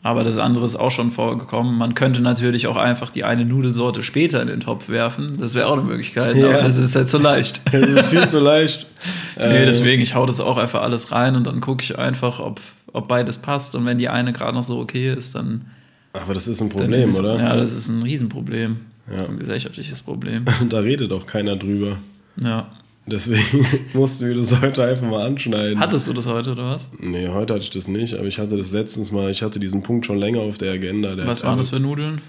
Aber 0.03 0.23
das 0.23 0.37
andere 0.37 0.63
ist 0.63 0.75
auch 0.75 0.91
schon 0.91 1.11
vorgekommen. 1.11 1.75
Man 1.75 1.95
könnte 1.95 2.21
natürlich 2.21 2.67
auch 2.67 2.77
einfach 2.77 3.09
die 3.09 3.23
eine 3.23 3.45
Nudelsorte 3.45 4.03
später 4.03 4.41
in 4.41 4.47
den 4.47 4.59
Topf 4.59 4.89
werfen. 4.89 5.37
Das 5.39 5.55
wäre 5.55 5.67
auch 5.67 5.73
eine 5.73 5.81
Möglichkeit. 5.81 6.35
Ja. 6.35 6.49
Aber 6.49 6.61
das 6.61 6.77
ist 6.77 6.95
halt 6.95 7.09
so 7.09 7.17
leicht. 7.17 7.61
Das 7.71 7.81
ist 7.81 8.09
viel 8.09 8.27
zu 8.27 8.39
leicht. 8.39 8.85
nee, 9.37 9.43
Äh, 9.43 9.65
deswegen, 9.65 10.01
ich 10.01 10.13
hau 10.13 10.25
das 10.25 10.39
auch 10.39 10.57
einfach 10.57 10.83
alles 10.83 11.11
rein 11.11 11.35
und 11.35 11.47
dann 11.47 11.61
gucke 11.61 11.83
ich 11.83 11.97
einfach, 11.97 12.39
ob, 12.39 12.61
ob 12.93 13.07
beides 13.07 13.39
passt. 13.39 13.75
Und 13.75 13.85
wenn 13.85 13.97
die 13.97 14.07
eine 14.07 14.33
gerade 14.33 14.53
noch 14.53 14.63
so 14.63 14.79
okay 14.79 15.11
ist, 15.11 15.35
dann. 15.35 15.71
Aber 16.13 16.33
das 16.33 16.47
ist 16.47 16.61
ein 16.61 16.69
Problem, 16.69 17.09
ist, 17.09 17.19
oder? 17.19 17.37
Ja, 17.39 17.55
das 17.55 17.71
ist 17.73 17.89
ein 17.89 18.01
Riesenproblem. 18.03 18.77
Das 19.07 19.19
ist 19.19 19.23
Ja. 19.27 19.29
ein 19.33 19.39
gesellschaftliches 19.39 20.01
Problem. 20.01 20.45
Da 20.69 20.79
redet 20.79 21.11
auch 21.11 21.25
keiner 21.27 21.55
drüber. 21.55 21.97
Ja. 22.37 22.67
Deswegen 23.05 23.65
mussten 23.93 24.27
wir 24.27 24.35
das 24.35 24.59
heute 24.59 24.83
einfach 24.83 25.09
mal 25.09 25.25
anschneiden. 25.25 25.79
Hattest 25.79 26.07
du 26.07 26.13
das 26.13 26.25
heute 26.25 26.51
oder 26.51 26.71
was? 26.71 26.89
Nee, 26.99 27.29
heute 27.29 27.53
hatte 27.53 27.63
ich 27.63 27.69
das 27.69 27.87
nicht, 27.87 28.15
aber 28.15 28.25
ich 28.27 28.37
hatte 28.37 28.57
das 28.57 28.71
letztens 28.71 29.11
mal, 29.11 29.31
ich 29.31 29.41
hatte 29.43 29.59
diesen 29.59 29.81
Punkt 29.81 30.05
schon 30.05 30.17
länger 30.17 30.39
auf 30.41 30.57
der 30.57 30.73
Agenda. 30.73 31.15
Der 31.15 31.25
Was 31.25 31.43
waren 31.43 31.57
das 31.57 31.69
für 31.69 31.79
Nudeln? 31.79 32.19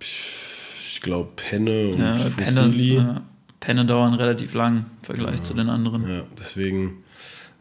Ich 0.00 1.00
glaube 1.02 1.30
Penne 1.36 1.88
und 1.88 1.98
Ja, 2.00 2.16
Fusilli. 2.16 2.96
Penne, 2.96 3.08
ja, 3.14 3.22
Penne 3.60 3.86
dauern 3.86 4.14
relativ 4.14 4.54
lang 4.54 4.76
im 4.78 4.84
Vergleich 5.02 5.42
zu 5.42 5.54
den 5.54 5.68
anderen. 5.68 6.08
Ja, 6.08 6.26
deswegen 6.38 7.02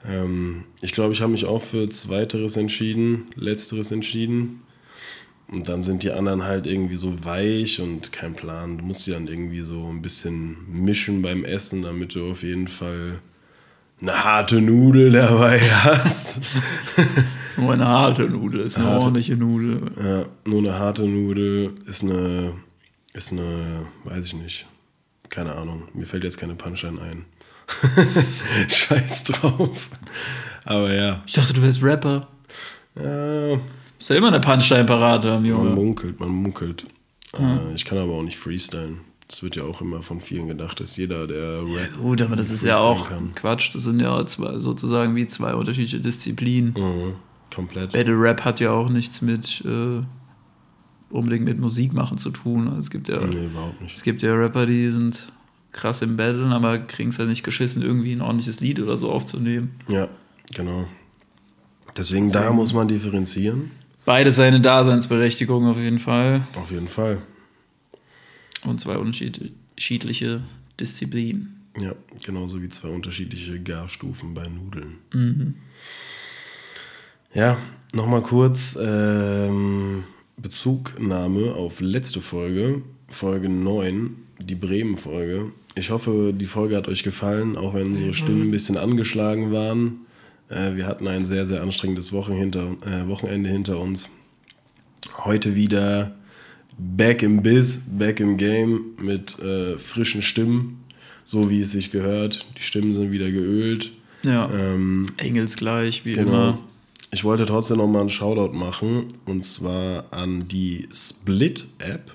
Ähm, 0.08 0.63
ich 0.82 0.91
glaube, 0.94 1.13
ich 1.13 1.22
habe 1.22 1.32
mich 1.32 1.46
auch 1.46 1.62
für 1.63 1.89
Zweiteres 1.89 2.56
entschieden, 2.56 3.24
Letzteres 3.36 3.91
entschieden. 3.91 4.62
Und 5.50 5.70
dann 5.70 5.82
sind 5.82 6.04
die 6.04 6.12
anderen 6.12 6.44
halt 6.44 6.68
irgendwie 6.68 6.96
so 6.96 7.24
weich 7.24 7.80
und 7.80 8.12
kein 8.12 8.36
Plan. 8.36 8.77
Du 8.80 8.84
musst 8.86 9.08
die 9.08 9.12
dann 9.12 9.27
irgendwie 9.27 9.62
so 9.62 9.88
ein 9.89 10.01
bisschen 10.01 10.58
mischen 10.70 11.22
beim 11.22 11.46
Essen, 11.46 11.84
damit 11.84 12.16
du 12.16 12.30
auf 12.32 12.44
jeden 12.44 12.68
Fall 12.68 13.20
eine 14.01 14.24
harte 14.25 14.60
Nudel 14.62 15.12
dabei 15.12 15.60
hast. 15.84 16.39
Nur 17.58 17.74
eine 17.74 17.88
harte 17.88 18.24
Nudel 18.24 18.60
ist 18.62 18.77
eine 18.77 18.88
Harte. 18.88 19.00
ordentliche 19.06 19.36
Nudel. 19.38 19.89
Ja, 20.00 20.25
nur 20.46 20.60
eine 20.60 20.77
harte 20.77 21.04
Nudel 21.08 21.74
ist 21.88 22.04
eine, 22.04 22.54
ist 23.13 23.32
eine, 23.32 23.88
weiß 24.04 24.25
ich 24.25 24.36
nicht, 24.36 24.68
keine 25.30 25.56
Ahnung. 25.56 25.84
Mir 25.96 26.06
fällt 26.06 26.24
jetzt 26.24 26.38
keine 26.38 26.54
Punchline 26.54 27.01
ein. 27.01 27.25
Scheiß 28.68 29.24
drauf. 29.24 29.89
Aber 30.66 30.94
ja, 30.94 31.24
Ich 31.25 31.34
dachte, 31.34 31.54
du 31.54 31.62
wärst 31.63 31.82
Rapper. 31.82 32.27
ja 32.96 33.60
Ist 34.00 34.10
ja 34.10 34.16
immer 34.16 34.27
eine 34.27 34.39
Punchline 34.39 34.86
parat 34.86 35.25
haben, 35.25 35.44
man 35.44 35.46
Junge. 35.46 35.70
munkelt, 35.72 36.20
man 36.20 36.30
munkelt. 36.30 36.86
Äh, 37.38 37.74
ich 37.75 37.86
kann 37.86 37.98
aber 37.98 38.13
auch 38.13 38.24
nicht 38.24 38.38
freestylen. 38.38 39.00
Das 39.27 39.44
wird 39.44 39.56
ja 39.58 39.63
auch 39.63 39.82
immer 39.82 40.01
von 40.04 40.22
vielen 40.22 40.48
gedacht, 40.48 40.80
dass 40.80 40.96
jeder, 40.96 41.27
der 41.27 41.62
Rap. 41.62 41.98
Gut, 42.01 42.22
aber 42.22 42.36
das 42.38 42.50
ist 42.50 42.63
ja 42.63 42.77
auch 42.77 43.10
kann. 43.10 43.34
Quatsch. 43.36 43.74
Das 43.75 43.84
sind 43.84 44.00
ja 44.01 44.25
zwei, 44.25 44.58
sozusagen 44.60 45.16
wie 45.16 45.27
zwei 45.27 45.54
unterschiedliche 45.54 46.00
Disziplinen. 46.00 46.74
Mhm, 46.77 47.16
komplett. 47.54 47.92
Battle 47.92 48.20
Rap 48.20 48.46
hat 48.46 48.60
ja 48.62 48.72
auch 48.72 48.89
nichts 48.89 49.22
mit 49.22 49.62
äh, 49.66 50.01
unbedingt 51.10 51.44
mit 51.46 51.60
Musik 51.60 51.92
machen 51.94 52.18
zu 52.18 52.30
tun. 52.30 52.68
Es 52.80 52.89
gibt 52.89 53.10
ja, 53.10 53.20
Nee, 53.25 53.48
überhaupt 53.48 53.82
nicht. 53.82 53.98
es 53.98 54.04
gibt 54.04 54.22
ja 54.22 54.34
Rapper, 54.34 54.66
die 54.66 54.89
sind 54.92 55.30
krass 55.74 56.01
im 56.01 56.16
Battlen, 56.16 56.54
aber 56.54 56.80
kriegen 56.80 57.10
es 57.10 57.18
ja 57.18 57.25
nicht 57.25 57.44
geschissen, 57.44 57.82
irgendwie 57.82 58.13
ein 58.13 58.22
ordentliches 58.22 58.62
Lied 58.62 58.80
oder 58.80 58.96
so 58.96 59.12
aufzunehmen. 59.12 59.72
Ja, 59.89 60.08
genau. 60.54 60.88
Deswegen, 61.98 62.32
da 62.32 62.51
muss 62.54 62.74
man 62.74 62.88
differenzieren. 62.88 63.72
Beide 64.07 64.31
seine 64.31 64.61
Daseinsberechtigung 64.61 65.65
auf 65.67 65.77
jeden 65.77 65.99
Fall. 65.99 66.41
Auf 66.55 66.71
jeden 66.71 66.87
Fall. 66.87 67.21
Und 68.63 68.79
zwei 68.79 68.97
unterschiedliche 68.97 70.43
Disziplinen. 70.79 71.65
Ja, 71.77 71.93
genauso 72.25 72.61
wie 72.61 72.69
zwei 72.69 72.87
unterschiedliche 72.87 73.59
Garstufen 73.59 74.33
bei 74.33 74.47
Nudeln. 74.47 74.99
Mhm. 75.13 75.55
Ja, 77.33 77.57
nochmal 77.91 78.21
kurz 78.21 78.77
ähm, 78.81 80.05
Bezugnahme 80.37 81.51
auf 81.55 81.81
letzte 81.81 82.21
Folge, 82.21 82.83
Folge 83.09 83.49
9, 83.49 84.15
die 84.39 84.55
Bremen-Folge. 84.55 85.51
Ich 85.75 85.89
hoffe, 85.89 86.33
die 86.33 86.47
Folge 86.47 86.77
hat 86.77 86.87
euch 86.87 87.03
gefallen, 87.03 87.57
auch 87.57 87.73
wenn 87.73 87.95
unsere 87.97 88.13
Stimmen 88.13 88.43
ein 88.43 88.51
bisschen 88.51 88.77
angeschlagen 88.77 89.51
waren. 89.51 90.06
Äh, 90.50 90.75
wir 90.75 90.88
hatten 90.88 91.08
ein 91.08 91.25
sehr, 91.25 91.46
sehr 91.46 91.62
anstrengendes 91.62 92.12
Wochen 92.13 92.34
hinter, 92.34 92.75
äh, 92.86 93.08
Wochenende 93.08 93.50
hinter 93.50 93.80
uns. 93.80 94.10
Heute 95.25 95.56
wieder 95.56 96.16
back 96.77 97.24
im 97.24 97.42
Biz, 97.42 97.82
back 97.88 98.20
im 98.20 98.38
Game 98.38 98.96
mit 99.01 99.39
äh, 99.39 99.77
frischen 99.77 100.22
Stimmen, 100.22 100.84
so 101.25 101.50
wie 101.50 101.62
es 101.62 101.72
sich 101.72 101.92
gehört. 101.92 102.46
Die 102.58 102.63
Stimmen 102.63 102.94
sind 102.94 103.12
wieder 103.12 103.32
geölt. 103.32 103.92
Ja. 104.24 104.50
Ähm, 104.51 105.08
Engelsgleich, 105.18 106.06
wie 106.06 106.13
Genau. 106.13 106.32
immer. 106.32 106.60
Ich 107.12 107.24
wollte 107.24 107.46
trotzdem 107.46 107.77
noch 107.77 107.88
mal 107.88 108.01
einen 108.01 108.10
Shoutout 108.10 108.54
machen 108.54 109.06
und 109.25 109.46
zwar 109.46 110.06
an 110.12 110.48
die 110.48 110.88
Split-App. 110.94 112.12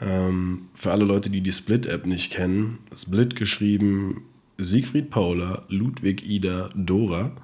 Ähm, 0.00 0.62
für 0.74 0.90
alle 0.92 1.04
Leute, 1.04 1.30
die 1.30 1.42
die 1.42 1.52
Split-App 1.52 2.06
nicht 2.06 2.32
kennen, 2.32 2.78
Split 2.96 3.36
geschrieben 3.36 4.22
Siegfried 4.64 5.10
Paula, 5.10 5.62
Ludwig 5.68 6.28
Ida 6.28 6.70
Dora. 6.74 7.30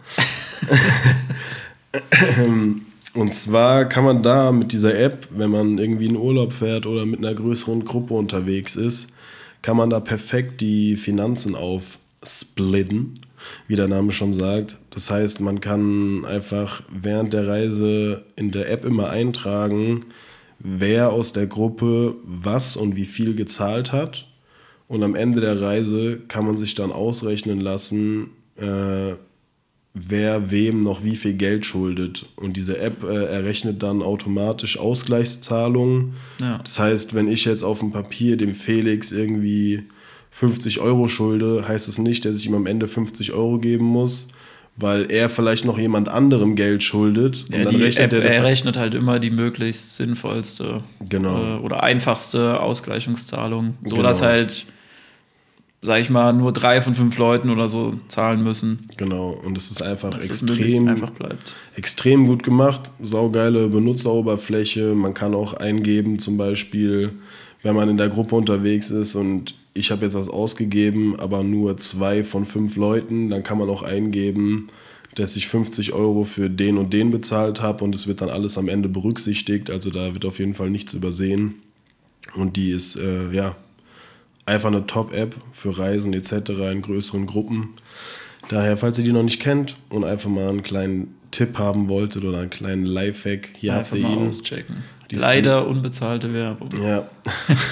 Und 3.14 3.32
zwar 3.32 3.86
kann 3.86 4.04
man 4.04 4.22
da 4.22 4.52
mit 4.52 4.72
dieser 4.72 4.98
App, 4.98 5.28
wenn 5.30 5.50
man 5.50 5.78
irgendwie 5.78 6.06
in 6.06 6.16
Urlaub 6.16 6.52
fährt 6.52 6.86
oder 6.86 7.06
mit 7.06 7.18
einer 7.18 7.34
größeren 7.34 7.84
Gruppe 7.84 8.14
unterwegs 8.14 8.76
ist, 8.76 9.08
kann 9.62 9.76
man 9.76 9.90
da 9.90 9.98
perfekt 9.98 10.60
die 10.60 10.96
Finanzen 10.96 11.56
aufsplitten, 11.56 13.18
wie 13.66 13.74
der 13.74 13.88
Name 13.88 14.12
schon 14.12 14.34
sagt. 14.34 14.76
Das 14.90 15.10
heißt, 15.10 15.40
man 15.40 15.60
kann 15.60 16.24
einfach 16.26 16.82
während 16.90 17.32
der 17.32 17.48
Reise 17.48 18.24
in 18.36 18.52
der 18.52 18.70
App 18.70 18.84
immer 18.84 19.10
eintragen, 19.10 20.00
wer 20.58 21.12
aus 21.12 21.32
der 21.32 21.46
Gruppe 21.46 22.14
was 22.24 22.76
und 22.76 22.94
wie 22.94 23.06
viel 23.06 23.34
gezahlt 23.34 23.92
hat. 23.92 24.27
Und 24.88 25.02
am 25.02 25.14
Ende 25.14 25.40
der 25.40 25.60
Reise 25.60 26.18
kann 26.28 26.46
man 26.46 26.56
sich 26.56 26.74
dann 26.74 26.90
ausrechnen 26.92 27.60
lassen, 27.60 28.30
äh, 28.56 29.14
wer 29.94 30.50
wem 30.50 30.82
noch 30.82 31.04
wie 31.04 31.16
viel 31.16 31.34
Geld 31.34 31.66
schuldet. 31.66 32.24
Und 32.36 32.56
diese 32.56 32.78
App 32.78 33.04
äh, 33.04 33.24
errechnet 33.26 33.82
dann 33.82 34.00
automatisch 34.02 34.78
Ausgleichszahlungen. 34.78 36.14
Ja. 36.40 36.58
Das 36.64 36.78
heißt, 36.78 37.14
wenn 37.14 37.28
ich 37.28 37.44
jetzt 37.44 37.62
auf 37.62 37.80
dem 37.80 37.92
Papier 37.92 38.36
dem 38.36 38.54
Felix 38.54 39.12
irgendwie 39.12 39.82
50 40.30 40.80
Euro 40.80 41.08
schulde, 41.08 41.66
heißt 41.66 41.88
es 41.88 41.98
nicht, 41.98 42.24
dass 42.24 42.36
ich 42.38 42.46
ihm 42.46 42.54
am 42.54 42.66
Ende 42.66 42.86
50 42.86 43.32
Euro 43.32 43.58
geben 43.58 43.84
muss, 43.86 44.28
weil 44.76 45.10
er 45.10 45.28
vielleicht 45.28 45.64
noch 45.64 45.78
jemand 45.78 46.08
anderem 46.08 46.54
Geld 46.54 46.82
schuldet. 46.82 47.44
Ja, 47.50 47.58
und 47.58 47.64
dann 47.66 47.76
rechnet 47.76 48.12
App 48.12 48.20
er 48.20 48.20
das. 48.24 48.34
errechnet 48.36 48.76
halt 48.76 48.94
immer 48.94 49.18
die 49.18 49.30
möglichst 49.30 49.96
sinnvollste 49.96 50.82
Genau. 51.08 51.56
äh, 51.56 51.58
oder 51.58 51.82
einfachste 51.82 52.60
Ausgleichungszahlung. 52.60 53.74
So 53.82 53.96
Genau. 53.96 54.06
dass 54.06 54.22
halt, 54.22 54.66
sag 55.80 56.00
ich 56.00 56.10
mal, 56.10 56.32
nur 56.32 56.52
drei 56.52 56.82
von 56.82 56.94
fünf 56.94 57.16
Leuten 57.18 57.50
oder 57.50 57.68
so 57.68 57.94
zahlen 58.08 58.42
müssen. 58.42 58.88
Genau. 58.96 59.30
Und 59.30 59.56
es 59.56 59.70
ist 59.70 59.82
einfach 59.82 60.10
Dass 60.10 60.28
extrem 60.28 60.88
einfach 60.88 61.10
bleibt. 61.10 61.54
extrem 61.76 62.26
gut 62.26 62.42
gemacht, 62.42 62.90
saugeile 63.00 63.68
Benutzeroberfläche. 63.68 64.94
Man 64.94 65.14
kann 65.14 65.34
auch 65.34 65.54
eingeben, 65.54 66.18
zum 66.18 66.36
Beispiel, 66.36 67.12
wenn 67.62 67.76
man 67.76 67.88
in 67.88 67.96
der 67.96 68.08
Gruppe 68.08 68.34
unterwegs 68.34 68.90
ist 68.90 69.14
und 69.14 69.54
ich 69.74 69.92
habe 69.92 70.04
jetzt 70.04 70.14
was 70.14 70.28
ausgegeben, 70.28 71.18
aber 71.20 71.44
nur 71.44 71.76
zwei 71.76 72.24
von 72.24 72.44
fünf 72.44 72.76
Leuten, 72.76 73.30
dann 73.30 73.44
kann 73.44 73.58
man 73.58 73.70
auch 73.70 73.84
eingeben, 73.84 74.68
dass 75.14 75.36
ich 75.36 75.46
50 75.46 75.92
Euro 75.92 76.24
für 76.24 76.50
den 76.50 76.78
und 76.78 76.92
den 76.92 77.12
bezahlt 77.12 77.60
habe 77.60 77.84
und 77.84 77.94
es 77.94 78.08
wird 78.08 78.20
dann 78.20 78.28
alles 78.28 78.58
am 78.58 78.68
Ende 78.68 78.88
berücksichtigt. 78.88 79.70
Also 79.70 79.90
da 79.90 80.14
wird 80.14 80.24
auf 80.24 80.40
jeden 80.40 80.54
Fall 80.54 80.70
nichts 80.70 80.94
übersehen. 80.94 81.54
Und 82.34 82.56
die 82.56 82.70
ist 82.72 82.96
äh, 82.96 83.30
ja 83.30 83.56
einfach 84.48 84.68
eine 84.68 84.86
Top-App 84.86 85.36
für 85.52 85.78
Reisen 85.78 86.12
etc. 86.12 86.50
in 86.72 86.82
größeren 86.82 87.26
Gruppen. 87.26 87.74
Daher, 88.48 88.76
falls 88.76 88.98
ihr 88.98 89.04
die 89.04 89.12
noch 89.12 89.22
nicht 89.22 89.40
kennt 89.40 89.76
und 89.90 90.04
einfach 90.04 90.30
mal 90.30 90.48
einen 90.48 90.62
kleinen 90.62 91.14
Tipp 91.30 91.58
haben 91.58 91.88
wolltet 91.88 92.24
oder 92.24 92.38
einen 92.38 92.50
kleinen 92.50 92.84
Lifehack, 92.86 93.50
hier 93.54 93.74
Einfach 93.76 93.92
habt 93.92 94.00
ihr 94.00 94.08
mal 94.08 94.16
ihn. 94.16 94.28
auschecken. 94.28 94.76
Die 95.10 95.16
Leider 95.16 95.66
unbezahlte 95.66 96.32
Werbung. 96.32 96.70
Ja. 96.82 97.08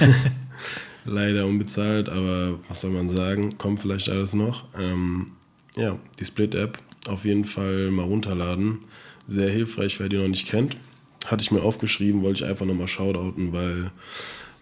Leider 1.05 1.47
unbezahlt, 1.47 2.09
aber 2.09 2.59
was 2.69 2.81
soll 2.81 2.91
man 2.91 3.09
sagen? 3.09 3.59
Kommt 3.59 3.81
vielleicht 3.81 4.09
alles 4.09 4.35
noch. 4.35 4.65
Ähm, 4.79 5.33
ja, 5.77 5.99
die 6.19 6.25
Split-App 6.25 6.79
auf 7.09 7.25
jeden 7.25 7.45
Fall 7.45 7.91
mal 7.91 8.05
runterladen. 8.05 8.79
Sehr 9.27 9.51
hilfreich, 9.51 9.99
wer 10.01 10.09
die 10.09 10.17
noch 10.17 10.29
nicht 10.29 10.49
kennt. 10.49 10.77
Hatte 11.27 11.43
ich 11.43 11.51
mir 11.51 11.63
aufgeschrieben, 11.63 12.23
wollte 12.23 12.45
ich 12.45 12.51
einfach 12.51 12.67
nochmal 12.67 12.89
shoutouten, 12.89 13.53
weil 13.53 13.91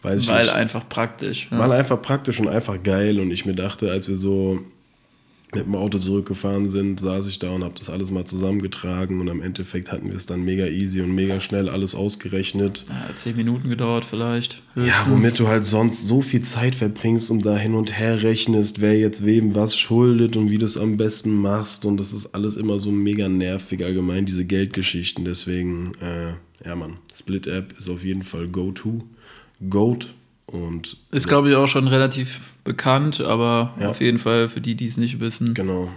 weiß 0.05 0.29
Weil 0.29 0.45
nicht. 0.45 0.55
einfach 0.55 0.89
praktisch. 0.89 1.49
Ja. 1.51 1.59
War 1.59 1.71
einfach 1.73 2.01
praktisch 2.01 2.41
und 2.41 2.49
einfach 2.49 2.83
geil. 2.83 3.19
Und 3.21 3.31
ich 3.31 3.47
mir 3.47 3.55
dachte, 3.55 3.91
als 3.91 4.09
wir 4.09 4.17
so 4.17 4.61
mit 5.55 5.67
dem 5.67 5.77
Auto 5.77 5.99
zurückgefahren 5.99 6.69
sind, 6.69 6.99
saß 6.99 7.29
ich 7.29 7.39
da 7.39 7.51
und 7.51 7.63
habe 7.63 7.75
das 7.79 7.89
alles 7.89 8.11
mal 8.11 8.25
zusammengetragen. 8.25 9.21
Und 9.21 9.31
am 9.31 9.41
Endeffekt 9.41 9.93
hatten 9.93 10.09
wir 10.09 10.17
es 10.17 10.27
dann 10.27 10.43
mega 10.45 10.67
easy 10.67 11.01
und 11.01 11.15
mega 11.15 11.41
schnell 11.41 11.69
alles 11.69 11.95
ausgerechnet. 11.95 12.85
Ja, 12.89 13.15
zehn 13.15 13.37
Minuten 13.37 13.69
gedauert 13.69 14.05
vielleicht. 14.05 14.63
Ja, 14.75 14.83
höchstens. 14.83 15.13
womit 15.13 15.39
du 15.39 15.49
halt 15.49 15.65
sonst 15.65 16.07
so 16.07 16.23
viel 16.23 16.41
Zeit 16.41 16.75
verbringst 16.75 17.31
und 17.31 17.47
da 17.47 17.57
hin 17.57 17.75
und 17.75 17.97
her 17.97 18.23
rechnest, 18.23 18.81
wer 18.81 18.99
jetzt 18.99 19.25
wem 19.25 19.55
was 19.55 19.77
schuldet 19.77 20.37
und 20.37 20.51
wie 20.51 20.59
du 20.59 20.67
es 20.67 20.77
am 20.77 20.97
besten 20.97 21.31
machst. 21.41 21.87
Und 21.87 21.99
das 21.99 22.13
ist 22.13 22.35
alles 22.35 22.57
immer 22.57 22.81
so 22.81 22.91
mega 22.91 23.29
nervig 23.29 23.85
allgemein, 23.85 24.27
diese 24.27 24.45
Geldgeschichten. 24.45 25.25
Deswegen, 25.25 25.93
äh, 26.01 26.67
ja 26.67 26.75
Mann, 26.75 26.97
Split-App 27.15 27.79
ist 27.79 27.89
auf 27.89 28.05
jeden 28.05 28.25
Fall 28.25 28.49
Go-To. 28.49 29.05
Goat. 29.71 30.15
Und 30.47 30.99
Ist, 31.11 31.27
glaube 31.27 31.51
ich, 31.51 31.57
auch 31.57 31.67
schon 31.67 31.89
relativ 31.89 32.41
bekannt, 32.65 33.21
aber 33.21 33.75
Ja. 33.81 33.89
auf 33.91 34.01
jeden 34.01 34.19
Fall 34.19 34.49
für 34.49 34.61
die, 34.61 34.75
die 34.77 34.87
es 34.87 34.97
nicht 34.97 35.19
wissen, 35.21 35.53
genau, 35.55 35.91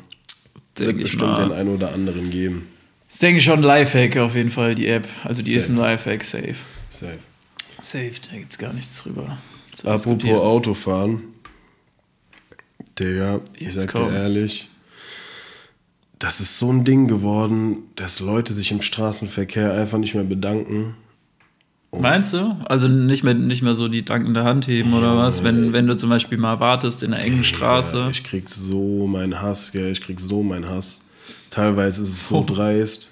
wird 0.76 0.90
denke 0.90 0.96
ich 1.04 1.12
bestimmt 1.12 1.38
den 1.38 1.50
mal. 1.50 1.54
einen 1.54 1.70
oder 1.76 1.94
anderen 1.94 2.30
geben. 2.30 2.68
Ist, 3.10 3.22
denke 3.22 3.38
ich, 3.38 3.44
schon 3.44 3.60
ein 3.60 3.64
Lifehack 3.64 4.18
auf 4.18 4.36
jeden 4.36 4.50
Fall, 4.50 4.74
die 4.76 4.88
App. 4.88 5.08
Also 5.24 5.42
die 5.44 5.54
ist 5.54 5.68
Safe. 5.68 5.80
ein 5.80 5.82
Lifehack, 5.84 6.24
safe. 6.24 6.56
Safe. 6.90 7.20
Safe, 7.82 8.12
da 8.32 8.38
gibt 8.38 8.52
es 8.54 8.58
gar 8.58 8.74
nichts 8.74 9.02
drüber. 9.04 9.38
Apropos. 9.86 10.30
Autofahren. 10.42 11.22
Digga, 13.00 13.42
ich 13.54 13.62
Jetzt 13.62 13.74
sag 13.82 13.94
dir 13.94 14.00
kommt's. 14.02 14.26
ehrlich, 14.26 14.70
das 16.20 16.40
ist 16.40 16.58
so 16.58 16.72
ein 16.72 16.84
Ding 16.84 17.08
geworden, 17.08 17.84
dass 17.96 18.20
Leute 18.20 18.54
sich 18.54 18.72
im 18.72 18.82
Straßenverkehr 18.82 19.72
einfach 19.74 20.00
nicht 20.00 20.16
mehr 20.16 20.24
bedanken. 20.24 20.96
Meinst 21.98 22.34
du? 22.34 22.56
Also 22.65 22.88
nicht 22.88 23.24
mehr, 23.24 23.34
nicht 23.34 23.62
mehr 23.62 23.74
so 23.74 23.88
die 23.88 24.03
dankende 24.03 24.44
Hand 24.44 24.67
heben 24.67 24.94
oder 24.94 25.17
was? 25.17 25.44
Wenn, 25.44 25.74
wenn 25.74 25.88
du 25.88 25.96
zum 25.96 26.10
Beispiel 26.10 26.38
mal 26.38 26.60
wartest 26.60 27.01
in 27.01 27.13
einer 27.13 27.24
engen 27.24 27.44
Straße. 27.44 28.08
Ich 28.12 28.24
krieg 28.24 28.50
so 28.50 29.08
meinen 29.08 29.41
Hass, 29.41 29.72
gell, 29.72 29.91
ich 29.91 30.01
krieg 30.01 30.20
so 30.20 30.44
meinen 30.44 30.67
Hass. 30.67 31.01
Teilweise 31.50 32.01
ist 32.03 32.10
es 32.10 32.27
so 32.27 32.38
Oh. 32.39 32.44
dreist. 32.44 33.10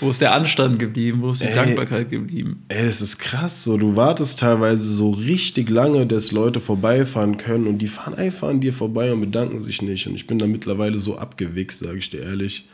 Wo 0.00 0.10
ist 0.10 0.20
der 0.20 0.34
Anstand 0.34 0.78
geblieben? 0.78 1.22
Wo 1.22 1.30
ist 1.30 1.40
die 1.40 1.46
Ey. 1.46 1.54
Dankbarkeit 1.54 2.10
geblieben? 2.10 2.62
Ey, 2.68 2.84
das 2.84 3.00
ist 3.00 3.16
krass. 3.18 3.64
So, 3.64 3.78
du 3.78 3.96
wartest 3.96 4.40
teilweise 4.40 4.92
so 4.92 5.10
richtig 5.10 5.70
lange, 5.70 6.04
dass 6.06 6.32
Leute 6.32 6.60
vorbeifahren 6.60 7.38
können 7.38 7.66
und 7.66 7.78
die 7.78 7.86
fahren 7.86 8.12
einfach 8.14 8.48
an 8.48 8.60
dir 8.60 8.74
vorbei 8.74 9.10
und 9.12 9.20
bedanken 9.20 9.60
sich 9.62 9.80
nicht. 9.80 10.06
Und 10.06 10.14
ich 10.14 10.26
bin 10.26 10.38
da 10.38 10.46
mittlerweile 10.46 10.98
so 10.98 11.16
abgewichst, 11.16 11.78
sage 11.78 11.96
ich 11.96 12.10
dir 12.10 12.20
ehrlich. 12.24 12.68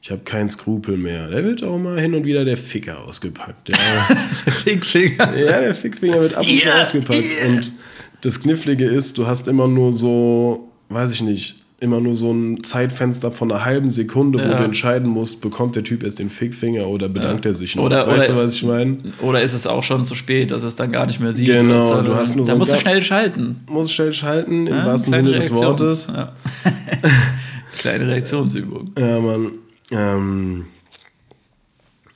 Ich 0.00 0.10
habe 0.10 0.22
keinen 0.22 0.48
Skrupel 0.48 0.96
mehr. 0.96 1.28
Da 1.28 1.42
wird 1.44 1.62
auch 1.64 1.76
mal 1.78 1.98
hin 2.00 2.14
und 2.14 2.24
wieder 2.24 2.44
der 2.44 2.56
Ficker 2.56 3.04
ausgepackt. 3.06 3.68
Ja, 3.68 3.76
Fickfinger. 4.52 5.36
ja 5.36 5.60
der 5.60 5.74
Fickfinger 5.74 6.20
wird 6.20 6.34
ab 6.34 6.40
und 6.48 6.60
zu 6.60 6.66
Ja, 6.66 6.82
ausgepackt. 6.82 7.22
Und 7.48 7.72
das 8.20 8.40
Knifflige 8.40 8.84
ist, 8.86 9.18
du 9.18 9.26
hast 9.26 9.48
immer 9.48 9.66
nur 9.68 9.92
so, 9.92 10.70
weiß 10.88 11.12
ich 11.12 11.22
nicht, 11.22 11.56
immer 11.80 12.00
nur 12.00 12.16
so 12.16 12.32
ein 12.32 12.64
Zeitfenster 12.64 13.30
von 13.30 13.52
einer 13.52 13.64
halben 13.64 13.88
Sekunde, 13.88 14.38
wo 14.40 14.42
Ja. 14.50 14.56
du 14.58 14.64
entscheiden 14.64 15.08
musst, 15.08 15.40
bekommt 15.40 15.76
der 15.76 15.84
Typ 15.84 16.02
erst 16.02 16.18
den 16.18 16.28
Fickfinger 16.30 16.88
oder 16.88 17.08
bedankt 17.08 17.46
er 17.46 17.54
sich 17.54 17.76
noch. 17.76 17.84
Oder- 17.84 18.06
weißt 18.06 18.30
oder- 18.30 18.38
du, 18.40 18.44
was 18.46 18.54
ich 18.54 18.64
meine? 18.64 18.98
Oder 19.22 19.42
ist 19.42 19.52
es 19.52 19.66
auch 19.66 19.82
schon 19.84 20.04
zu 20.04 20.14
spät, 20.16 20.50
dass 20.50 20.64
es 20.64 20.74
dann 20.74 20.90
gar 20.90 21.06
nicht 21.06 21.20
mehr 21.20 21.32
sieht? 21.32 21.46
Genau, 21.46 21.74
weißt 21.76 21.90
du 21.90 22.02
Dann- 22.10 22.14
hast 22.16 22.34
nur 22.36 22.44
so 22.44 22.50
Da 22.52 22.58
musst 22.58 22.72
du 22.72 22.78
schnell 22.78 23.02
schalten. 23.02 23.60
muss 23.68 23.92
schnell 23.92 24.12
schalten, 24.12 24.66
im 24.66 24.74
Ja, 24.74 24.86
wahrsten 24.86 25.12
kleine 25.12 25.28
Sinne 25.32 25.40
des 25.40 25.52
Wortes. 25.52 26.08
Ja. 26.12 26.32
Kleine 27.78 28.08
Reaktionsübung. 28.08 28.90
Ja, 28.98 29.20
Mann. 29.20 29.52
Ähm, 29.90 30.66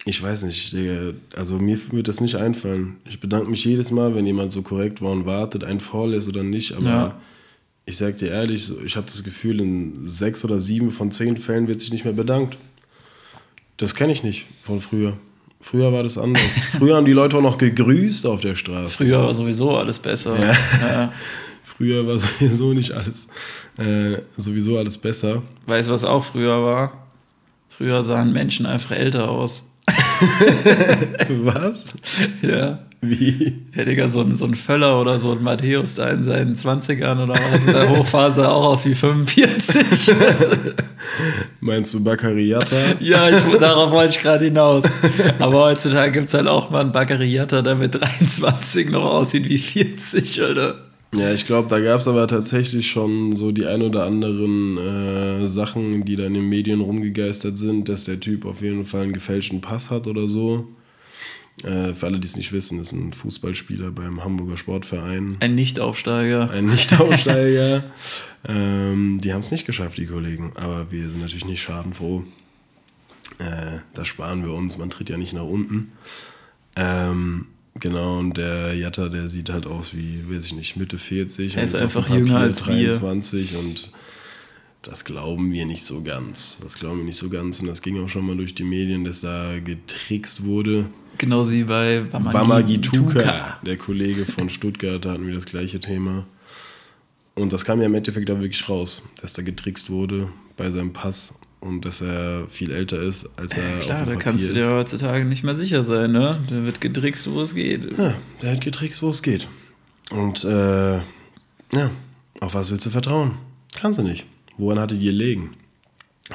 ich 0.04 0.20
weiß 0.22 0.42
nicht, 0.44 0.72
Digga. 0.72 1.12
Also 1.36 1.58
mir 1.58 1.78
wird 1.92 2.08
das 2.08 2.20
nicht 2.20 2.34
einfallen. 2.34 2.96
Ich 3.08 3.20
bedanke 3.20 3.48
mich 3.50 3.64
jedes 3.64 3.90
Mal, 3.90 4.14
wenn 4.14 4.26
jemand 4.26 4.50
so 4.52 4.62
korrekt 4.62 5.00
war 5.00 5.12
und 5.12 5.26
wartet, 5.26 5.64
ein 5.64 5.80
vorlässt 5.80 6.28
oder 6.28 6.42
nicht. 6.42 6.72
Aber 6.74 6.84
Ja. 6.84 7.20
ich 7.86 7.96
sag 7.96 8.16
dir 8.16 8.30
ehrlich, 8.30 8.70
ich 8.84 8.96
habe 8.96 9.06
das 9.06 9.22
Gefühl, 9.22 9.60
in 9.60 10.06
sechs 10.06 10.44
oder 10.44 10.58
sieben 10.58 10.90
von 10.90 11.10
zehn 11.12 11.36
Fällen 11.36 11.68
wird 11.68 11.80
sich 11.80 11.92
nicht 11.92 12.04
mehr 12.04 12.14
bedankt. 12.14 12.56
Das 13.76 13.94
kenne 13.94 14.12
ich 14.12 14.22
nicht 14.24 14.46
von 14.60 14.80
früher. 14.80 15.16
Früher 15.60 15.92
war 15.92 16.02
das 16.02 16.18
anders. 16.18 16.42
Früher 16.78 16.96
haben 16.96 17.06
die 17.06 17.12
Leute 17.12 17.36
auch 17.36 17.42
noch 17.42 17.56
gegrüßt 17.58 18.26
auf 18.26 18.40
der 18.40 18.56
Straße. 18.56 19.04
Früher 19.04 19.22
war 19.22 19.32
sowieso 19.32 19.76
alles 19.76 20.00
besser. 20.00 20.36
Ja. 20.80 21.12
Früher 21.64 22.04
war 22.06 22.18
sowieso 22.18 22.72
nicht 22.74 22.90
alles, 22.90 23.28
äh, 23.78 24.18
sowieso 24.36 24.76
alles 24.76 24.98
besser. 24.98 25.42
Weißt 25.66 25.86
du, 25.88 25.92
was 25.92 26.02
auch 26.02 26.24
früher 26.24 26.60
war? 26.62 27.01
Früher 27.76 28.04
sahen 28.04 28.32
Menschen 28.32 28.66
einfach 28.66 28.92
älter 28.92 29.30
aus. 29.30 29.64
Was? 31.28 31.94
Ja. 32.42 32.80
Wie? 33.00 33.64
Ja, 33.74 33.84
Digga, 33.84 34.08
so 34.08 34.20
ein, 34.20 34.30
so 34.30 34.44
ein 34.44 34.54
Völler 34.54 35.00
oder 35.00 35.18
so 35.18 35.32
ein 35.32 35.42
Matthäus 35.42 35.96
da 35.96 36.08
in 36.10 36.22
seinen 36.22 36.54
20ern 36.54 37.20
oder 37.20 37.34
was, 37.52 37.66
der 37.66 37.88
Hochphase 37.88 38.48
auch 38.52 38.66
aus 38.66 38.86
wie 38.86 38.94
45. 38.94 40.14
Meinst 41.60 41.94
du 41.94 42.04
Baccariata? 42.04 42.76
ja, 43.00 43.28
ich, 43.28 43.58
darauf 43.58 43.90
wollte 43.90 44.14
ich 44.14 44.22
gerade 44.22 44.44
hinaus. 44.44 44.84
Aber 45.40 45.64
heutzutage 45.64 46.12
gibt 46.12 46.28
es 46.28 46.34
halt 46.34 46.46
auch 46.46 46.70
mal 46.70 46.82
einen 46.82 46.92
Baccariata, 46.92 47.62
der 47.62 47.74
mit 47.74 47.94
23 47.96 48.90
noch 48.90 49.06
aussieht 49.06 49.48
wie 49.48 49.58
40, 49.58 50.40
Alter. 50.40 50.91
Ja, 51.14 51.32
ich 51.32 51.44
glaube, 51.44 51.68
da 51.68 51.78
gab 51.78 52.00
es 52.00 52.08
aber 52.08 52.26
tatsächlich 52.26 52.90
schon 52.90 53.36
so 53.36 53.52
die 53.52 53.66
ein 53.66 53.82
oder 53.82 54.06
anderen 54.06 54.78
äh, 54.78 55.46
Sachen, 55.46 56.06
die 56.06 56.16
da 56.16 56.24
in 56.24 56.34
den 56.34 56.48
Medien 56.48 56.80
rumgegeistert 56.80 57.58
sind, 57.58 57.90
dass 57.90 58.04
der 58.04 58.18
Typ 58.18 58.46
auf 58.46 58.62
jeden 58.62 58.86
Fall 58.86 59.02
einen 59.02 59.12
gefälschten 59.12 59.60
Pass 59.60 59.90
hat 59.90 60.06
oder 60.06 60.26
so. 60.26 60.68
Äh, 61.62 61.92
für 61.92 62.06
alle, 62.06 62.18
die 62.18 62.26
es 62.26 62.36
nicht 62.36 62.52
wissen, 62.52 62.80
ist 62.80 62.92
ein 62.92 63.12
Fußballspieler 63.12 63.90
beim 63.90 64.24
Hamburger 64.24 64.56
Sportverein. 64.56 65.36
Ein 65.40 65.54
Nichtaufsteiger. 65.54 66.50
Ein 66.50 66.66
Nichtaufsteiger. 66.66 67.84
ähm, 68.48 69.20
die 69.22 69.34
haben 69.34 69.42
es 69.42 69.50
nicht 69.50 69.66
geschafft, 69.66 69.98
die 69.98 70.06
Kollegen. 70.06 70.52
Aber 70.54 70.90
wir 70.90 71.10
sind 71.10 71.20
natürlich 71.20 71.44
nicht 71.44 71.60
schadenfroh. 71.60 72.24
Äh, 73.38 73.80
das 73.92 74.08
sparen 74.08 74.44
wir 74.44 74.54
uns. 74.54 74.78
Man 74.78 74.88
tritt 74.88 75.10
ja 75.10 75.18
nicht 75.18 75.34
nach 75.34 75.44
unten. 75.44 75.92
Ähm, 76.74 77.48
genau, 77.80 78.18
und 78.18 78.36
der 78.36 78.74
Jatta, 78.74 79.08
der 79.08 79.28
sieht 79.28 79.50
halt 79.50 79.66
aus 79.66 79.94
wie, 79.94 80.24
weiß 80.28 80.46
ich 80.46 80.54
nicht, 80.54 80.76
Mitte 80.76 80.98
40. 80.98 81.54
Er 81.54 81.60
und 81.60 81.66
ist 81.66 81.74
dem 81.76 81.82
einfach 81.82 82.08
jünger 82.08 82.38
als 82.38 82.66
wir. 82.66 82.90
23 82.90 83.56
und 83.56 83.90
das 84.82 85.04
glauben 85.04 85.52
wir 85.52 85.64
nicht 85.64 85.84
so 85.84 86.02
ganz. 86.02 86.58
Das 86.60 86.78
glauben 86.78 86.98
wir 86.98 87.04
nicht 87.04 87.16
so 87.16 87.28
ganz. 87.28 87.60
Und 87.60 87.68
das 87.68 87.82
ging 87.82 88.02
auch 88.02 88.08
schon 88.08 88.26
mal 88.26 88.36
durch 88.36 88.54
die 88.54 88.64
Medien, 88.64 89.04
dass 89.04 89.20
da 89.20 89.58
getrickst 89.60 90.44
wurde. 90.44 90.90
Genauso 91.18 91.52
wie 91.52 91.64
bei 91.64 92.00
Wamagi- 92.12 92.32
Wamagituka, 92.34 93.60
der 93.64 93.76
Kollege 93.76 94.24
von 94.26 94.50
Stuttgart, 94.50 95.04
da 95.04 95.12
hatten 95.12 95.26
wir 95.26 95.34
das 95.34 95.44
gleiche 95.44 95.78
Thema. 95.78 96.26
Und 97.34 97.52
das 97.52 97.64
kam 97.64 97.78
ja 97.80 97.86
im 97.86 97.94
Endeffekt 97.94 98.28
da 98.28 98.40
wirklich 98.40 98.68
raus, 98.68 99.02
dass 99.20 99.32
da 99.34 99.42
getrickst 99.42 99.88
wurde 99.88 100.30
bei 100.56 100.70
seinem 100.70 100.92
Pass 100.92 101.34
und 101.62 101.84
dass 101.84 102.00
er 102.00 102.48
viel 102.48 102.72
älter 102.72 103.00
ist, 103.00 103.28
als 103.36 103.56
er 103.56 103.78
auf 103.78 103.84
Klar, 103.84 104.04
da 104.06 104.16
kannst 104.16 104.44
du 104.44 104.48
ist. 104.48 104.56
dir 104.56 104.68
heutzutage 104.70 105.24
nicht 105.24 105.44
mehr 105.44 105.54
sicher 105.54 105.84
sein, 105.84 106.10
ne? 106.10 106.40
Da 106.50 106.64
wird 106.64 106.80
getrickst, 106.80 107.30
wo 107.30 107.40
es 107.40 107.54
geht. 107.54 107.96
Ja, 107.96 108.14
der 108.42 108.52
hat 108.52 108.60
getrickst, 108.60 109.00
wo 109.00 109.10
es 109.10 109.22
geht. 109.22 109.46
Und 110.10 110.42
äh, 110.42 110.96
ja, 110.96 111.90
auf 112.40 112.54
was 112.54 112.70
willst 112.72 112.84
du 112.86 112.90
vertrauen? 112.90 113.36
Kannst 113.76 114.00
du 114.00 114.02
nicht. 114.02 114.26
Woran 114.58 114.80
hat 114.80 114.90
er 114.90 114.98
dir 114.98 115.12
gelegen? 115.12 115.54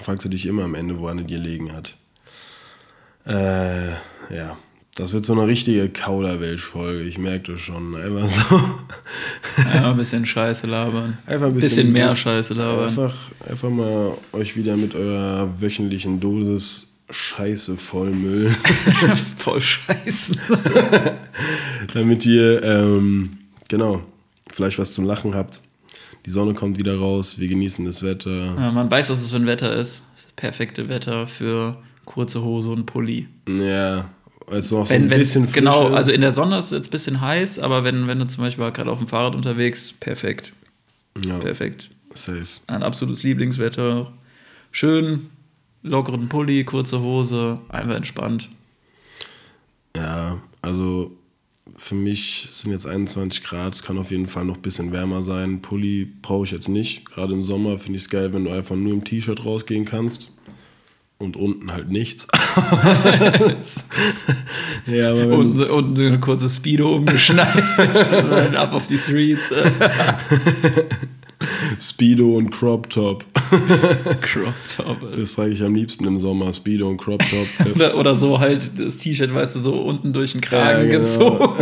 Fragst 0.01 0.23
du 0.23 0.29
dich 0.29 0.45
immer 0.45 0.63
am 0.63 0.75
Ende, 0.75 0.97
woran 0.97 1.17
er 1.17 1.23
dir 1.25 1.37
gelegen 1.37 1.73
hat. 1.73 1.97
Äh, 3.25 3.89
ja, 4.33 4.57
das 4.97 5.13
wird 5.13 5.23
so 5.25 5.33
eine 5.33 5.47
richtige 5.47 5.89
Kauderwelsch-Folge. 5.89 7.03
Ich 7.03 7.19
merke 7.19 7.53
das 7.53 7.61
schon. 7.61 7.95
Einfach 7.95 8.29
so. 8.29 8.61
Ja, 9.73 9.91
ein 9.91 9.97
bisschen 9.97 10.25
Scheiße 10.25 10.65
labern. 10.65 11.19
Einfach 11.27 11.47
ein 11.47 11.53
bisschen, 11.53 11.69
bisschen, 11.69 11.93
mehr 11.93 12.15
Scheiße 12.15 12.55
labern. 12.55 12.87
Einfach, 12.87 13.15
einfach 13.47 13.69
mal 13.69 14.17
euch 14.33 14.57
wieder 14.57 14.75
mit 14.75 14.95
eurer 14.95 15.61
wöchentlichen 15.61 16.19
Dosis 16.19 16.95
Scheiße 17.09 17.77
vollmüllen, 17.77 18.53
Voll 19.37 19.61
scheiße. 19.61 20.35
damit 21.93 22.25
ihr, 22.25 22.61
ähm, 22.63 23.37
genau, 23.69 24.01
vielleicht 24.51 24.77
was 24.77 24.91
zum 24.91 25.05
Lachen 25.05 25.33
habt. 25.33 25.61
Die 26.25 26.31
Sonne 26.31 26.53
kommt 26.53 26.77
wieder 26.77 26.97
raus, 26.97 27.39
wir 27.39 27.47
genießen 27.47 27.85
das 27.85 28.03
Wetter. 28.03 28.55
Ja, 28.59 28.71
man 28.73 28.91
weiß, 28.91 29.09
was 29.09 29.21
es 29.21 29.29
für 29.29 29.37
ein 29.37 29.45
Wetter 29.45 29.73
ist 29.73 30.03
das 30.15 30.27
perfekte 30.35 30.89
Wetter 30.89 31.27
für 31.27 31.77
kurze 32.03 32.43
Hose 32.43 32.71
und 32.71 32.85
Pulli. 32.85 33.29
Ja, 33.47 34.09
ist 34.51 34.71
noch 34.71 34.85
so 34.85 34.89
Wenn, 34.93 35.03
ein 35.03 35.09
wenn, 35.09 35.19
bisschen 35.19 35.43
Frische. 35.47 35.59
genau, 35.59 35.87
also 35.89 36.11
in 36.11 36.21
der 36.21 36.31
Sonne 36.31 36.57
ist 36.57 36.65
es 36.65 36.71
jetzt 36.71 36.87
ein 36.87 36.91
bisschen 36.91 37.21
heiß, 37.21 37.59
aber 37.59 37.83
wenn, 37.83 38.07
wenn 38.07 38.19
du 38.19 38.27
zum 38.27 38.43
Beispiel 38.43 38.71
gerade 38.71 38.91
auf 38.91 38.99
dem 38.99 39.07
Fahrrad 39.07 39.35
unterwegs, 39.35 39.93
perfekt. 39.99 40.53
ja, 41.25 41.37
Perfekt. 41.39 41.89
safe. 42.13 42.45
Ein 42.67 42.83
absolutes 42.83 43.23
Lieblingswetter. 43.23 44.11
Schön, 44.71 45.29
lockeren 45.83 46.29
Pulli, 46.29 46.63
kurze 46.63 47.01
Hose, 47.01 47.59
einfach 47.69 47.95
entspannt. 47.95 48.49
Ja, 49.95 50.41
also 50.61 51.11
für 51.75 51.95
mich 51.95 52.47
sind 52.49 52.71
jetzt 52.71 52.87
21 52.87 53.43
Grad, 53.43 53.73
es 53.73 53.83
kann 53.83 53.97
auf 53.97 54.11
jeden 54.11 54.27
Fall 54.27 54.45
noch 54.45 54.55
ein 54.55 54.61
bisschen 54.61 54.91
wärmer 54.91 55.21
sein. 55.21 55.61
Pulli 55.61 56.05
brauche 56.21 56.45
ich 56.45 56.51
jetzt 56.51 56.69
nicht. 56.69 57.05
Gerade 57.05 57.33
im 57.33 57.43
Sommer 57.43 57.77
finde 57.79 57.97
ich 57.97 58.03
es 58.03 58.09
geil, 58.09 58.33
wenn 58.33 58.45
du 58.45 58.51
einfach 58.51 58.75
nur 58.75 58.93
im 58.93 59.03
T-Shirt 59.03 59.43
rausgehen 59.45 59.85
kannst. 59.85 60.31
Und 61.19 61.35
unten 61.35 61.71
halt 61.71 61.89
nichts. 61.89 62.27
ja, 64.85 65.09
aber 65.11 65.25
du, 65.25 65.49
so- 65.49 65.73
und 65.73 65.97
so 65.97 66.03
eine 66.03 66.19
kurze 66.19 66.47
Speedo 66.47 66.95
umgeschnallt 66.95 67.63
und 67.77 68.29
dann 68.29 68.55
ab 68.55 68.71
auf 68.73 68.85
die 68.85 68.99
Streets. 68.99 69.51
Speedo 71.79 72.35
und 72.35 72.51
Crop 72.51 72.89
Top. 72.89 73.23
Crop 74.21 74.53
Top. 74.75 75.03
Alter. 75.03 75.17
Das 75.17 75.35
trage 75.35 75.51
ich 75.51 75.63
am 75.63 75.75
liebsten 75.75 76.05
im 76.05 76.19
Sommer. 76.19 76.51
Speedo 76.53 76.89
und 76.89 76.97
Crop 76.97 77.21
Top. 77.29 77.47
Oder, 77.75 77.97
oder 77.97 78.15
so 78.15 78.39
halt 78.39 78.71
das 78.77 78.97
T-Shirt, 78.97 79.33
weißt 79.33 79.55
du, 79.55 79.59
so 79.59 79.73
unten 79.81 80.13
durch 80.13 80.31
den 80.33 80.41
Kragen 80.41 80.91
Ja, 80.91 80.99
genau. 80.99 80.99
gezogen. 80.99 81.53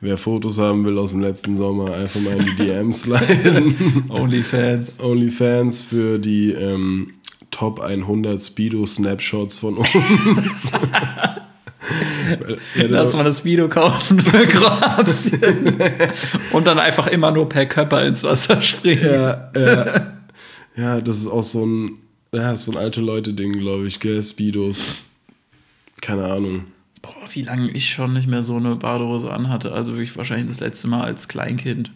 Wer 0.00 0.16
Fotos 0.16 0.58
haben 0.58 0.84
will 0.86 0.98
aus 0.98 1.10
dem 1.10 1.20
letzten 1.20 1.56
Sommer, 1.56 1.94
einfach 1.94 2.20
mal 2.20 2.36
in 2.36 2.44
die 2.44 2.56
DMs 2.56 3.06
leiten. 3.06 4.04
Onlyfans. 4.08 4.98
Onlyfans 5.00 5.82
für 5.82 6.18
die 6.18 6.52
ähm, 6.52 7.12
Top 7.50 7.80
100 7.80 8.42
Speedo 8.42 8.86
Snapshots 8.86 9.56
von 9.56 9.78
uns. 9.78 9.88
Lass 12.76 13.16
mal 13.16 13.24
das 13.24 13.38
Speedo 13.38 13.68
kaufen 13.68 14.20
für 14.20 14.46
Kroatien. 14.46 15.76
Und 16.52 16.66
dann 16.66 16.78
einfach 16.78 17.06
immer 17.06 17.32
nur 17.32 17.48
per 17.48 17.66
Körper 17.66 18.04
ins 18.04 18.22
Wasser 18.22 18.62
springen. 18.62 19.04
ja, 19.04 19.50
ja, 19.56 20.12
ja, 20.76 21.00
das 21.00 21.18
ist 21.18 21.26
auch 21.26 21.42
so 21.42 21.64
ein, 21.66 21.98
ja, 22.32 22.56
so 22.56 22.72
ein 22.72 22.78
alte 22.78 23.00
Leute-Ding, 23.00 23.58
glaube 23.58 23.86
ich, 23.86 23.98
gell? 24.00 24.22
Speedos. 24.22 25.02
Keine 26.00 26.24
Ahnung. 26.24 26.66
Boah, 27.02 27.14
wie 27.32 27.42
lange 27.42 27.70
ich 27.70 27.88
schon 27.88 28.12
nicht 28.12 28.28
mehr 28.28 28.42
so 28.42 28.56
eine 28.56 28.76
Badehose 28.76 29.30
anhatte. 29.30 29.72
Also 29.72 29.92
wirklich 29.92 30.16
wahrscheinlich 30.16 30.48
das 30.48 30.60
letzte 30.60 30.88
Mal 30.88 31.02
als 31.02 31.28
Kleinkind. 31.28 31.92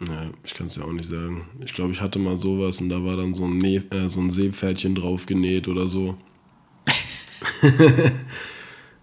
Ja, 0.00 0.30
ich 0.44 0.54
kann 0.54 0.66
es 0.66 0.76
ja 0.76 0.84
auch 0.84 0.92
nicht 0.92 1.08
sagen. 1.08 1.48
Ich 1.64 1.72
glaube, 1.72 1.92
ich 1.92 2.00
hatte 2.00 2.18
mal 2.18 2.36
sowas 2.36 2.80
und 2.80 2.90
da 2.90 3.02
war 3.02 3.16
dann 3.16 3.32
so 3.34 3.44
ein, 3.44 3.58
ne 3.58 3.82
äh, 3.90 4.08
so 4.08 4.20
ein 4.20 4.30
Seepferdchen 4.30 4.94
drauf 4.94 5.24
genäht 5.24 5.68
oder 5.68 5.88
so. 5.88 6.18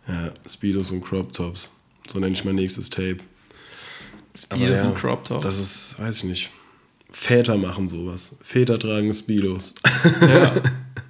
ja, 0.08 0.32
Speedos 0.48 0.92
und 0.92 1.02
Crop 1.02 1.34
Tops. 1.34 1.72
So 2.08 2.20
nenne 2.20 2.34
ich 2.34 2.46
mein 2.46 2.56
nächstes 2.56 2.90
Tape. 2.90 3.18
Speedos 4.36 4.82
ja, 4.82 4.90
und 4.90 4.96
Crop 4.96 5.26
Top. 5.26 5.42
Das 5.42 5.60
ist, 5.60 6.00
weiß 6.00 6.18
ich 6.18 6.24
nicht. 6.26 6.50
Väter 7.10 7.58
machen 7.58 7.88
sowas. 7.88 8.38
Väter 8.44 8.78
tragen 8.78 9.14
Speedos. 9.14 9.76
Ja. 10.22 10.56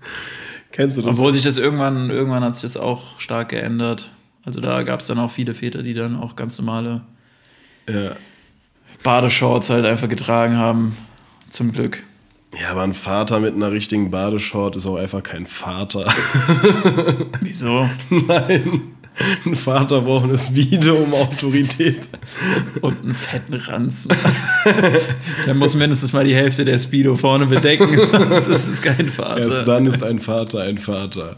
Kennst 0.71 0.97
du 0.97 1.01
das? 1.01 1.17
Obwohl 1.17 1.33
sich 1.33 1.43
das 1.43 1.57
irgendwann, 1.57 2.09
irgendwann 2.09 2.43
hat 2.43 2.55
sich 2.55 2.63
das 2.63 2.77
auch 2.77 3.19
stark 3.19 3.49
geändert. 3.49 4.11
Also 4.43 4.59
da 4.59 4.83
gab 4.83 5.01
es 5.01 5.07
dann 5.07 5.19
auch 5.19 5.31
viele 5.31 5.53
Väter, 5.53 5.83
die 5.83 5.93
dann 5.93 6.15
auch 6.15 6.35
ganz 6.35 6.57
normale 6.57 7.03
ja. 7.87 8.15
Badeshorts 9.03 9.69
halt 9.69 9.85
einfach 9.85 10.09
getragen 10.09 10.57
haben. 10.57 10.97
Zum 11.49 11.71
Glück. 11.71 12.03
ja, 12.59 12.71
aber 12.71 12.81
ein 12.83 12.93
Vater 12.95 13.39
mit 13.39 13.53
einer 13.53 13.71
richtigen 13.71 14.09
Badeshort 14.09 14.75
ist 14.75 14.85
auch 14.87 14.97
einfach 14.97 15.21
kein 15.21 15.45
Vater. 15.45 16.11
Wieso? 17.41 17.87
Nein. 18.09 18.81
Ein 19.45 19.55
Vater 19.55 20.01
braucht 20.01 20.23
eine 20.23 20.39
Speedo 20.39 20.95
um 20.95 21.13
Autorität. 21.13 22.09
Und 22.81 23.03
einen 23.03 23.13
fetten 23.13 23.53
Ranzen. 23.53 24.11
Der 25.45 25.53
muss 25.53 25.75
mindestens 25.75 26.13
mal 26.13 26.25
die 26.25 26.33
Hälfte 26.33 26.65
der 26.65 26.79
Speedo 26.79 27.15
vorne 27.15 27.45
bedecken, 27.45 27.95
sonst 28.07 28.47
ist 28.47 28.67
es 28.67 28.81
kein 28.81 29.05
Erst 29.05 29.15
Vater. 29.15 29.65
dann 29.65 29.85
ist 29.85 30.01
ein 30.03 30.17
Vater 30.19 30.61
ein 30.61 30.79
Vater. 30.79 31.35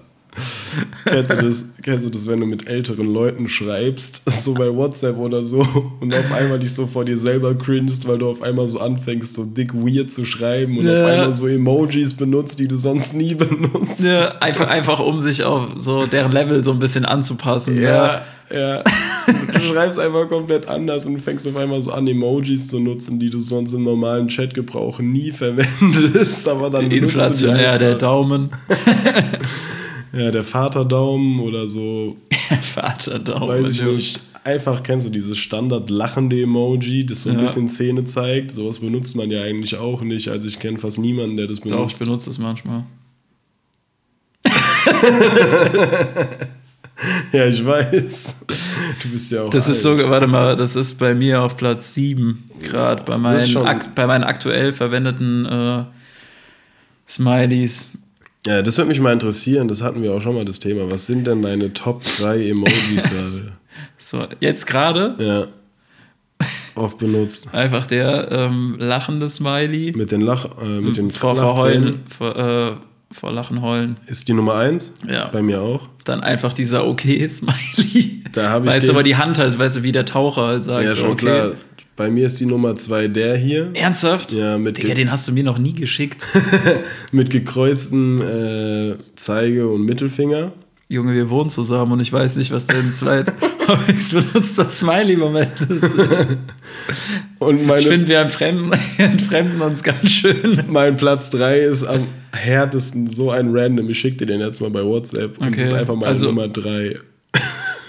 Kennst, 1.06 1.32
du 1.32 1.36
das, 1.38 1.66
kennst 1.84 2.06
du 2.06 2.10
das, 2.10 2.28
wenn 2.28 2.40
du 2.40 2.46
mit 2.46 2.68
älteren 2.68 3.14
Leuten 3.14 3.48
schreibst, 3.48 4.22
so 4.44 4.54
bei 4.54 4.74
WhatsApp 4.74 5.18
oder 5.18 5.46
so, 5.46 5.66
und 6.00 6.14
auf 6.14 6.32
einmal 6.32 6.60
dich 6.60 6.74
so 6.74 6.88
vor 6.88 7.06
dir 7.06 7.18
selber 7.18 7.56
cringest, 7.56 8.08
weil 8.08 8.18
du 8.18 8.30
auf 8.30 8.42
einmal 8.42 8.68
so 8.68 8.80
anfängst, 8.80 9.36
so 9.36 9.46
dick 9.46 9.74
weird 9.74 10.12
zu 10.12 10.26
schreiben 10.26 10.78
und 10.78 10.86
Ja. 10.86 11.04
auf 11.04 11.10
einmal 11.10 11.34
so 11.34 11.48
Emojis 11.48 12.14
benutzt, 12.14 12.60
die 12.60 12.68
du 12.68 12.78
sonst 12.78 13.14
nie 13.14 13.36
benutzt. 13.36 14.04
Ja, 14.04 14.36
einfach, 14.40 14.68
einfach 14.68 15.00
um 15.00 15.22
sich 15.22 15.44
auf 15.44 15.70
so 15.76 16.06
deren 16.06 16.32
Level 16.32 16.64
so 16.64 16.72
ein 16.72 16.80
bisschen 16.80 17.06
anzupassen. 17.06 17.82
Ja, 17.82 18.22
ja. 18.54 18.84
Du 19.54 19.60
schreibst 19.60 19.98
einfach 19.98 20.30
komplett 20.30 20.70
anders 20.70 21.06
und 21.06 21.20
fängst 21.20 21.48
auf 21.48 21.56
einmal 21.56 21.82
so 21.82 21.92
an, 21.92 22.08
Emojis 22.08 22.68
zu 22.68 22.80
nutzen, 22.80 23.20
die 23.20 23.30
du 23.32 23.40
sonst 23.42 23.74
im 23.74 23.84
normalen 23.84 24.28
Chatgebrauch 24.28 25.00
nie 25.00 25.32
verwendest, 25.32 26.48
aber 26.48 26.70
dann 26.70 26.92
Inflationär, 26.92 27.80
der. 27.80 27.96
Daumen. 27.96 28.50
Ja, 30.16 30.32
der 30.32 30.44
Vaterdaumen 30.44 31.40
oder 31.42 31.68
so, 31.68 32.16
Vater 32.74 33.20
Daumen. 33.20 33.48
weiß 33.50 33.72
ich 33.74 33.82
nicht. 33.84 34.20
Einfach 34.44 34.84
kennst 34.84 35.08
du 35.08 35.10
dieses 35.10 35.38
Standard 35.40 35.90
lachende 35.90 36.40
Emoji, 36.42 37.04
das 37.06 37.24
so 37.24 37.32
ein 37.32 37.38
Ja. 37.38 37.42
bisschen 37.42 37.68
Zähne 37.68 38.06
zeigt. 38.06 38.52
Sowas 38.52 38.78
benutzt 38.80 39.16
man 39.16 39.32
ja 39.32 39.42
eigentlich 39.42 39.76
auch 39.78 40.02
nicht. 40.04 40.28
Also 40.30 40.48
ich 40.48 40.60
kenne 40.60 40.78
fast 40.78 41.00
niemanden, 41.00 41.36
der 41.38 41.48
das 41.48 41.58
Doch, 41.60 41.66
ich 41.66 41.72
benutzt. 41.72 42.00
benutze 42.00 42.30
es 42.30 42.38
manchmal. 42.38 42.84
Ja, 47.34 47.46
ich 47.48 47.64
weiß. 47.64 48.46
Du 49.04 49.10
bist 49.10 49.30
ja 49.30 49.44
auch 49.44 49.50
Das 49.50 49.68
ist 49.68 49.82
so, 49.82 49.92
alt. 49.92 50.10
warte 50.10 50.28
mal, 50.28 50.56
das 50.56 50.78
ist 50.78 50.98
bei 50.98 51.14
mir 51.14 51.42
auf 51.42 51.58
Platz 51.58 51.94
7 51.94 52.50
gerade 52.64 53.04
bei, 53.04 53.18
Das 53.34 53.48
ist 53.50 53.54
meinen 53.54 53.80
bei 53.96 54.08
meinen 54.08 54.24
aktuell 54.24 54.72
verwendeten 54.72 55.46
äh, 55.46 55.84
Smileys. 57.08 57.92
Ja, 58.46 58.62
das 58.62 58.78
würde 58.78 58.90
mich 58.90 59.00
mal 59.00 59.14
interessieren. 59.14 59.68
Das 59.68 59.82
hatten 59.82 60.04
wir 60.04 60.14
auch 60.14 60.22
schon 60.22 60.36
mal 60.36 60.46
das 60.46 60.60
Thema. 60.60 60.90
Was 60.90 61.06
sind 61.08 61.26
denn 61.26 61.42
deine 61.42 61.74
Top 61.74 62.04
3 62.20 62.50
Emojis 62.50 63.04
gerade? 63.10 63.54
So, 63.98 64.28
jetzt 64.40 64.66
gerade 64.68 65.16
Ja. 65.20 65.48
Oft 66.76 66.98
benutzt. 66.98 67.48
einfach 67.54 67.88
der 67.88 68.30
ähm, 68.32 68.76
lachende 68.78 69.30
Smiley. 69.30 69.94
Mit 69.96 70.12
den 70.12 70.20
Lach, 70.22 70.46
äh, 70.62 70.82
mit 70.82 70.98
den 70.98 71.10
vor, 71.10 71.36
vor 71.36 71.46
Lachtränen. 71.46 71.84
Heulen, 71.86 72.04
vor, 72.08 72.36
äh, 72.36 72.76
vor 73.12 73.32
Lachen 73.32 73.62
heulen. 73.62 73.98
Ist 74.08 74.28
die 74.28 74.34
Nummer 74.34 74.56
1? 74.56 74.92
Ja. 75.08 75.28
Bei 75.30 75.42
mir 75.42 75.62
auch. 75.62 75.88
Dann 76.04 76.22
einfach 76.22 76.52
dieser 76.54 76.86
Okay-Smiley. 76.86 78.24
Da 78.36 78.50
habe 78.50 78.68
ich 78.68 78.74
Weißt 78.74 78.90
du, 78.90 78.92
aber 78.92 79.04
die 79.04 79.16
Hand 79.16 79.38
halt, 79.38 79.58
weißt 79.58 79.78
du, 79.78 79.84
wie 79.84 79.94
der 79.94 80.04
Taucher 80.04 80.48
halt 80.48 80.66
sagt. 80.66 80.84
Ja, 80.84 80.94
schon 80.94 81.12
okay. 81.12 81.26
klar. 81.26 81.52
Bei 81.96 82.10
mir 82.10 82.26
ist 82.28 82.40
die 82.42 82.46
Nummer 82.46 82.76
2 82.76 83.08
der 83.08 83.38
hier. 83.38 83.72
Ernsthaft? 83.74 84.32
Ja, 84.34 84.58
mit, 84.58 84.78
Digga, 84.78 84.94
den 84.96 85.10
hast 85.12 85.28
du 85.28 85.32
mir 85.32 85.44
noch 85.44 85.58
nie 85.58 85.74
geschickt. 85.74 86.26
mit 87.14 87.30
gekreuzten 87.30 88.22
äh, 88.22 88.96
Zeige- 89.16 89.68
und 89.70 89.86
Mittelfinger. 89.86 90.52
Junge, 90.90 91.14
wir 91.14 91.30
wohnen 91.30 91.50
zusammen 91.50 91.94
und 91.94 92.00
ich 92.02 92.12
weiß 92.14 92.36
nicht, 92.36 92.52
was 92.52 92.68
dein 92.68 92.92
zweit 92.92 93.28
benutzter 94.12 94.68
Smiley-Moment 94.70 95.62
ist. 95.70 95.96
Und 97.40 97.66
meine, 97.66 97.80
Ich 97.80 97.88
finde, 97.88 98.08
wir 98.10 98.20
entfremden, 98.20 98.72
entfremden 98.98 99.62
uns 99.62 99.82
ganz 99.82 100.12
schön. 100.12 100.64
mein 100.68 100.98
Platz 100.98 101.30
3 101.32 101.60
ist 101.60 101.86
am 101.86 102.02
härtesten 102.34 103.08
so 103.08 103.32
ein 103.32 103.50
random. 103.56 103.90
Ich 103.90 104.00
schicke 104.00 104.18
dir 104.18 104.26
den 104.28 104.42
jetzt 104.42 104.60
mal 104.62 104.70
bei 104.70 104.84
WhatsApp. 104.84 105.40
Und 105.42 105.48
Okay, 105.48 105.62
das 105.62 105.70
ist 105.70 105.74
einfach 105.76 105.96
meine 105.96 106.08
also- 106.12 106.28
Nummer 106.28 106.50
3. 106.50 106.96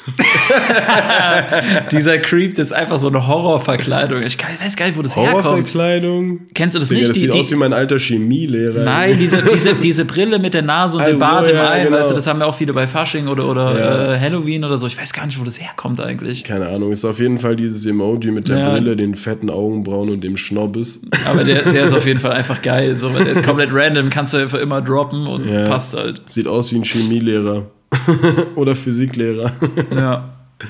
Dieser 1.90 2.19
Creep, 2.19 2.55
das 2.55 2.69
ist 2.69 2.73
einfach 2.73 2.99
so 2.99 3.09
eine 3.09 3.27
Horrorverkleidung. 3.27 4.23
Ich 4.23 4.37
weiß 4.38 4.77
gar 4.77 4.87
nicht, 4.87 4.97
wo 4.97 5.03
das 5.03 5.16
herkommt. 5.16 5.45
Horrorverkleidung. 5.45 6.40
Kennst 6.55 6.75
du 6.77 6.81
das 6.81 6.88
Digga, 6.88 7.01
nicht? 7.01 7.11
das 7.11 7.14
Die- 7.16 7.21
sieht 7.25 7.35
die- 7.35 7.40
aus 7.40 7.51
wie 7.51 7.55
mein 7.57 7.73
alter 7.73 7.99
Chemielehrer. 7.99 8.85
Nein, 8.85 9.19
diese, 9.19 9.42
diese, 9.42 9.75
diese 9.75 10.05
Brille 10.05 10.38
mit 10.38 10.55
der 10.55 10.62
Nase 10.62 10.99
und 10.99 11.07
dem 11.07 11.21
Also, 11.23 11.35
Bart 11.35 11.49
im 11.49 11.57
ja, 11.57 11.71
Ei, 11.71 11.85
genau. 11.85 11.97
weißt 11.97 12.11
du, 12.11 12.14
das 12.14 12.27
haben 12.27 12.40
ja 12.40 12.47
auch 12.47 12.55
viele 12.57 12.73
bei 12.73 12.87
Fasching 12.87 13.29
oder, 13.29 13.49
oder 13.49 13.79
Ja. 13.79 14.14
äh, 14.14 14.21
Halloween 14.21 14.64
oder 14.64 14.79
so. 14.79 14.87
Ich 14.87 14.99
weiß 14.99 15.12
gar 15.12 15.27
nicht, 15.27 15.40
wo 15.40 15.45
das 15.45 15.61
herkommt 15.61 16.01
eigentlich. 16.01 16.45
Keine 16.45 16.69
Ahnung, 16.69 16.92
ist 16.92 17.05
auf 17.05 17.19
jeden 17.19 17.38
Fall 17.38 17.57
dieses 17.57 17.85
Emoji 17.87 18.31
mit 18.31 18.49
der 18.49 18.59
Ja. 18.59 18.71
Brille, 18.71 18.97
den 18.97 19.14
fetten 19.16 19.51
Augenbrauen 19.51 20.11
und 20.11 20.23
dem 20.23 20.37
Schnobbes. 20.37 21.03
Aber 21.29 21.45
der, 21.45 21.62
der 21.71 21.85
ist 21.85 21.92
auf 21.92 22.07
jeden 22.07 22.21
Fall 22.21 22.33
einfach 22.33 22.62
geil. 22.62 22.97
So, 22.97 23.09
der 23.11 23.27
ist 23.27 23.45
komplett 23.45 23.71
random, 23.73 24.11
kannst 24.11 24.35
du 24.35 24.38
einfach 24.38 24.59
immer 24.59 24.81
droppen 24.83 25.27
und 25.27 25.47
passt 25.69 25.95
halt. 25.95 26.23
Sieht 26.27 26.47
aus 26.47 26.73
wie 26.73 26.77
ein 26.77 26.85
Chemielehrer. 26.85 27.66
Oder 28.55 28.75
Physiklehrer. 28.75 29.53
Ja. 29.94 30.35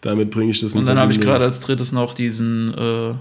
Damit 0.00 0.30
bringe 0.30 0.50
ich 0.50 0.60
das 0.60 0.74
in 0.74 0.80
Und 0.80 0.86
dann 0.86 0.98
habe 0.98 1.12
ich 1.12 1.20
gerade 1.20 1.44
als 1.44 1.60
drittes 1.60 1.90
noch 1.90 2.14
diesen 2.14 2.72
äh, 2.74 3.14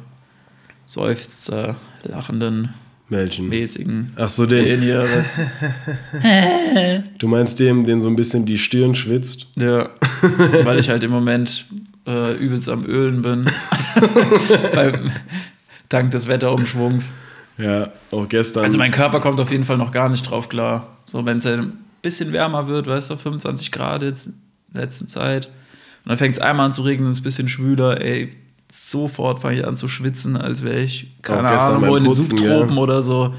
Seufzer, 0.85 1.75
lachenden, 2.03 2.73
Welchen? 3.09 3.49
mäßigen. 3.49 4.13
Ach 4.17 4.29
so, 4.29 4.45
den. 4.45 4.81
Den 4.81 4.81
Du 7.17 7.27
meinst 7.27 7.59
dem, 7.59 7.85
den 7.85 7.99
so 7.99 8.07
ein 8.07 8.15
bisschen 8.15 8.45
die 8.45 8.57
Stirn 8.57 8.93
schwitzt? 8.93 9.47
ja, 9.55 9.89
weil 10.63 10.77
ich 10.77 10.89
halt 10.89 11.03
im 11.03 11.11
Moment 11.11 11.65
äh, 12.05 12.35
übelst 12.37 12.69
am 12.69 12.85
Ölen 12.85 13.21
bin. 13.21 13.45
Dank 15.89 16.11
des 16.11 16.27
Wetterumschwungs. 16.27 17.13
Ja, 17.57 17.91
auch 18.11 18.27
gestern. 18.27 18.65
Also 18.65 18.77
mein 18.77 18.91
Körper 18.91 19.21
kommt 19.21 19.39
auf 19.39 19.51
jeden 19.51 19.63
Fall 19.63 19.77
noch 19.77 19.91
gar 19.91 20.09
nicht 20.09 20.29
drauf 20.29 20.49
klar. 20.49 20.97
So, 21.05 21.25
wenn 21.25 21.37
es 21.37 21.45
halt 21.45 21.61
ein 21.61 21.73
bisschen 22.05 22.31
wärmer 22.31 22.67
wird, 22.67 22.87
weißt 22.87 23.09
du, 23.09 23.17
25 23.17 23.71
Grad 23.71 24.01
jetzt 24.03 24.27
in 24.27 24.33
der 24.73 24.83
letzten 24.83 25.07
Zeit. 25.07 25.47
Und 25.47 26.09
dann 26.09 26.17
fängt 26.17 26.35
es 26.35 26.41
einmal 26.41 26.67
an 26.67 26.73
zu 26.73 26.83
regnen, 26.83 27.09
ist 27.11 27.19
ein 27.19 27.23
bisschen 27.23 27.49
schwüler, 27.49 28.01
ey. 28.01 28.31
Sofort 28.71 29.39
fange 29.39 29.59
ich 29.59 29.65
an 29.65 29.75
zu 29.75 29.87
schwitzen, 29.87 30.35
als 30.35 30.63
wäre 30.63 30.81
ich, 30.81 31.15
keine 31.21 31.47
Ahnung, 31.47 31.87
wo 31.87 31.95
in 31.95 32.03
den 32.03 32.13
Subtropen 32.13 32.75
ja. 32.75 32.81
oder 32.81 33.01
so. 33.01 33.33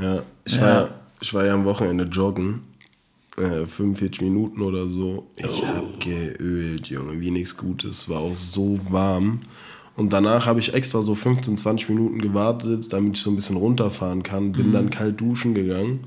ja, 0.00 0.22
ich, 0.44 0.56
Ja. 0.56 0.60
War, 0.62 0.88
ich 1.20 1.32
war 1.34 1.46
ja 1.46 1.54
am 1.54 1.64
Wochenende 1.64 2.04
joggen. 2.04 2.60
Äh, 3.38 3.64
45 3.66 4.20
Minuten 4.20 4.60
oder 4.60 4.86
so. 4.88 5.30
Ich 5.36 5.46
Oh. 5.46 5.66
hab 5.66 6.00
geölt, 6.00 6.88
Junge, 6.88 7.18
wie 7.20 7.30
nichts 7.30 7.56
Gutes. 7.56 8.06
War 8.10 8.18
auch 8.18 8.36
so 8.36 8.78
warm. 8.90 9.40
Und 9.96 10.12
danach 10.12 10.44
habe 10.44 10.60
ich 10.60 10.74
extra 10.74 11.00
so 11.00 11.14
15, 11.14 11.56
20 11.56 11.88
Minuten 11.88 12.20
gewartet, 12.20 12.92
damit 12.92 13.16
ich 13.16 13.22
so 13.22 13.30
ein 13.30 13.36
bisschen 13.36 13.56
runterfahren 13.56 14.22
kann. 14.22 14.52
Bin 14.52 14.68
Mhm. 14.68 14.72
dann 14.72 14.90
kalt 14.90 15.18
duschen 15.20 15.54
gegangen 15.54 16.00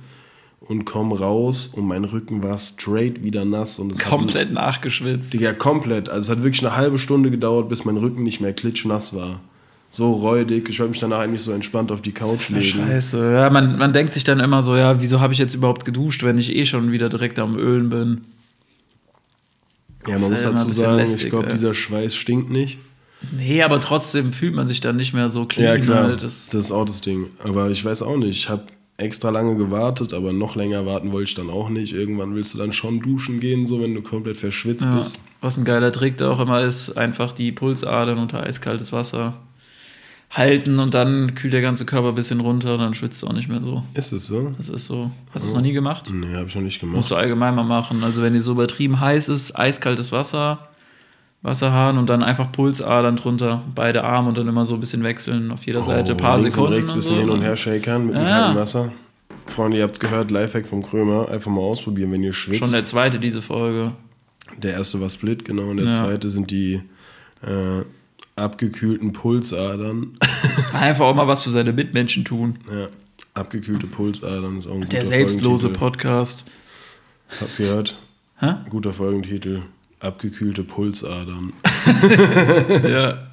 und 0.68 0.86
komm 0.86 1.12
raus 1.12 1.68
und 1.74 1.86
mein 1.88 2.04
Rücken 2.04 2.44
war 2.44 2.58
straight 2.58 3.24
wieder 3.24 3.46
nass. 3.46 3.80
Und 3.80 3.92
es 3.92 4.00
hat 4.00 4.06
Komplett 4.06 4.52
nachgeschwitzt. 4.52 5.34
Digga, 5.34 5.54
komplett. 5.54 6.10
Also 6.10 6.32
es 6.32 6.38
hat 6.38 6.44
wirklich 6.44 6.66
eine 6.66 6.76
halbe 6.76 6.98
Stunde 6.98 7.32
gedauert, 7.32 7.70
bis 7.70 7.86
mein 7.86 7.98
Rücken 7.98 8.24
nicht 8.24 8.42
mehr 8.42 8.54
klitschnass 8.54 9.16
war. 9.16 9.42
So 9.90 10.12
räudig. 10.12 10.68
Ich 10.70 10.80
wollte 10.80 10.92
mich 10.92 11.00
danach 11.00 11.20
eigentlich 11.20 11.44
so 11.44 11.52
entspannt 11.52 11.92
auf 11.92 12.02
die 12.02 12.12
Couch 12.12 12.50
legen. 12.50 12.80
Scheiße. 12.86 13.34
Ja, 13.34 13.50
man, 13.50 13.78
man 13.78 13.94
denkt 13.94 14.14
sich 14.14 14.24
dann 14.24 14.40
immer 14.40 14.64
so, 14.64 14.76
ja, 14.76 15.02
wieso 15.02 15.22
habe 15.22 15.34
ich 15.34 15.40
jetzt 15.40 15.54
überhaupt 15.54 15.86
geduscht, 15.86 16.24
wenn 16.24 16.38
ich 16.38 16.54
eh 16.54 16.66
schon 16.66 16.92
wieder 16.92 17.10
direkt 17.10 17.40
am 17.40 17.56
Ölen 17.56 17.90
bin? 17.90 18.26
Ja, 20.08 20.20
man 20.20 20.32
muss 20.32 20.44
dazu 20.44 20.72
sagen, 20.72 20.98
lästig, 20.98 21.26
ich 21.26 21.30
glaube, 21.30 21.48
dieser 21.48 21.74
Schweiß 21.74 22.16
stinkt 22.16 22.50
nicht. 22.52 22.78
Nee, 23.36 23.64
aber 23.64 23.80
trotzdem 23.80 24.34
fühlt 24.34 24.54
man 24.54 24.68
sich 24.68 24.82
dann 24.82 24.98
nicht 24.98 25.14
mehr 25.14 25.30
so 25.30 25.46
clean. 25.46 25.78
Ja, 25.78 25.84
klar. 25.84 26.04
Halt. 26.04 26.24
Das, 26.24 26.50
Das, 26.50 26.66
ist 26.66 26.72
auch 26.72 26.86
das 26.86 27.02
Ding. 27.02 27.28
Aber 27.44 27.70
ich 27.70 27.84
weiß 27.84 28.04
auch 28.04 28.18
nicht. 28.18 28.38
Ich 28.38 28.50
habe 28.50 28.64
extra 28.98 29.30
lange 29.30 29.58
gewartet, 29.58 30.14
aber 30.14 30.32
noch 30.32 30.56
länger 30.56 30.86
warten 30.86 31.12
wollte 31.12 31.30
ich 31.30 31.36
dann 31.36 31.50
auch 31.50 31.70
nicht. 31.70 31.94
Irgendwann 31.94 32.34
willst 32.34 32.54
du 32.54 32.58
dann 32.58 32.72
schon 32.72 33.02
duschen 33.02 33.40
gehen, 33.40 33.68
so 33.68 33.82
wenn 33.82 33.94
du 33.94 34.02
komplett 34.02 34.38
verschwitzt 34.38 34.86
ja. 34.86 34.96
bist. 34.96 35.20
Was 35.42 35.58
ein 35.58 35.66
geiler 35.66 35.92
Trick 35.92 36.18
da 36.18 36.32
auch 36.32 36.40
immer 36.40 36.62
ist, 36.62 36.98
einfach 36.98 37.34
die 37.34 37.52
Pulsadern 37.52 38.18
unter 38.18 38.44
eiskaltes 38.44 38.94
Wasser 38.94 39.36
halten 40.32 40.80
und 40.80 40.94
dann 40.94 41.36
kühlt 41.36 41.54
der 41.54 41.62
ganze 41.62 41.86
Körper 41.86 42.10
ein 42.10 42.16
bisschen 42.16 42.40
runter 42.40 42.74
und 42.74 42.80
dann 42.80 42.94
schwitzt 42.94 43.22
du 43.22 43.28
auch 43.28 43.34
nicht 43.34 43.48
mehr 43.48 43.62
so. 43.62 43.84
Ist 43.94 44.12
es 44.12 44.28
so? 44.28 44.52
Das 44.58 44.70
ist 44.70 44.86
so. 44.86 45.12
Hast 45.34 45.46
du 45.46 45.50
es 45.50 45.54
noch 45.54 45.62
nie 45.62 45.74
gemacht? 45.74 46.10
Nee, 46.12 46.36
habe 46.36 46.48
ich 46.48 46.56
noch 46.56 46.62
nicht 46.62 46.80
gemacht. 46.80 46.96
Musst 46.96 47.12
du 47.12 47.16
allgemein 47.16 47.56
mal 47.56 47.64
machen. 47.64 48.04
Also 48.04 48.22
wenn 48.22 48.34
dir 48.34 48.42
so 48.42 48.52
übertrieben 48.52 49.00
heiß 49.00 49.30
ist, 49.30 49.58
eiskaltes 49.58 50.12
Wasser, 50.12 50.70
Wasserhahn 51.42 51.98
und 51.98 52.10
dann 52.10 52.24
einfach 52.24 52.52
Pulsadern 52.52 53.18
drunter, 53.18 53.64
beide 53.76 54.04
Arme 54.04 54.30
und 54.30 54.38
dann 54.38 54.48
immer 54.48 54.66
so 54.66 54.74
ein 54.74 54.80
bisschen 54.80 55.04
wechseln 55.04 55.52
auf 55.52 55.66
jeder 55.66 55.82
Seite, 55.84 56.14
ein 56.14 56.18
paar 56.18 56.36
Oh, 56.38 56.40
Sekunden. 56.40 56.68
Und 56.70 56.74
rechts 56.74 56.90
ein 56.90 56.96
bisschen 56.98 57.16
so. 57.16 57.22
hin 57.22 57.30
und 57.30 57.42
her 57.42 57.56
shakern 57.56 58.08
mit 58.08 58.16
Ja. 58.16 58.22
kalten 58.24 58.60
Wasser. 58.60 58.92
Freunde, 59.48 59.78
ihr 59.78 59.84
habt's 59.84 60.00
gehört, 60.00 60.32
Lifehack 60.32 60.66
vom 60.66 60.82
Krömer. 60.82 61.30
Einfach 61.30 61.52
mal 61.52 61.62
ausprobieren, 61.62 62.12
wenn 62.12 62.24
ihr 62.24 62.34
schwitzt. 62.34 62.60
Schon 62.62 62.72
der 62.72 62.84
zweite 62.84 63.20
diese 63.20 63.44
Folge. 63.44 63.92
Der 64.58 64.74
erste 64.74 65.00
war 65.02 65.10
Split, 65.12 65.46
genau. 65.46 65.64
Und 65.70 65.78
der 65.78 65.86
Ja. 65.88 66.04
zweite 66.04 66.30
sind 66.32 66.50
die 66.50 66.82
äh, 67.44 67.84
abgekühlten 68.36 69.14
Pulsadern. 69.14 70.18
Einfach 70.74 71.06
auch 71.06 71.16
mal 71.16 71.28
was 71.28 71.44
für 71.44 71.52
seine 71.52 71.74
Mitmenschen 71.74 72.26
tun. 72.26 72.58
ja. 72.72 72.88
Abgekühlte 73.36 73.86
Pulsadern 73.88 74.58
ist 74.60 74.68
auch 74.68 74.74
ein 74.76 74.82
guter 74.82 74.90
Der 74.92 75.06
selbstlose. 75.06 75.70
Podcast. 75.70 76.46
Hast 77.42 77.60
du 77.60 77.64
gehört? 77.64 78.00
Hä? 78.40 78.54
Guter 78.70 78.94
Folgentitel. 78.94 79.64
Abgekühlte 80.06 80.64
Pulsadern. 80.64 81.52
Ja. 82.88 83.28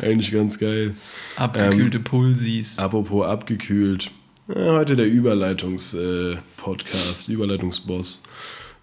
Eigentlich 0.00 0.30
ganz 0.32 0.58
geil. 0.58 0.94
Abgekühlte 1.36 2.00
Pulsis. 2.00 2.78
Apropos 2.78 3.26
abgekühlt. 3.26 4.10
Ja, 4.48 4.72
heute 4.72 4.96
der 4.96 5.06
Überleitungs-Podcast, 5.06 7.28
Überleitungsboss. 7.28 8.22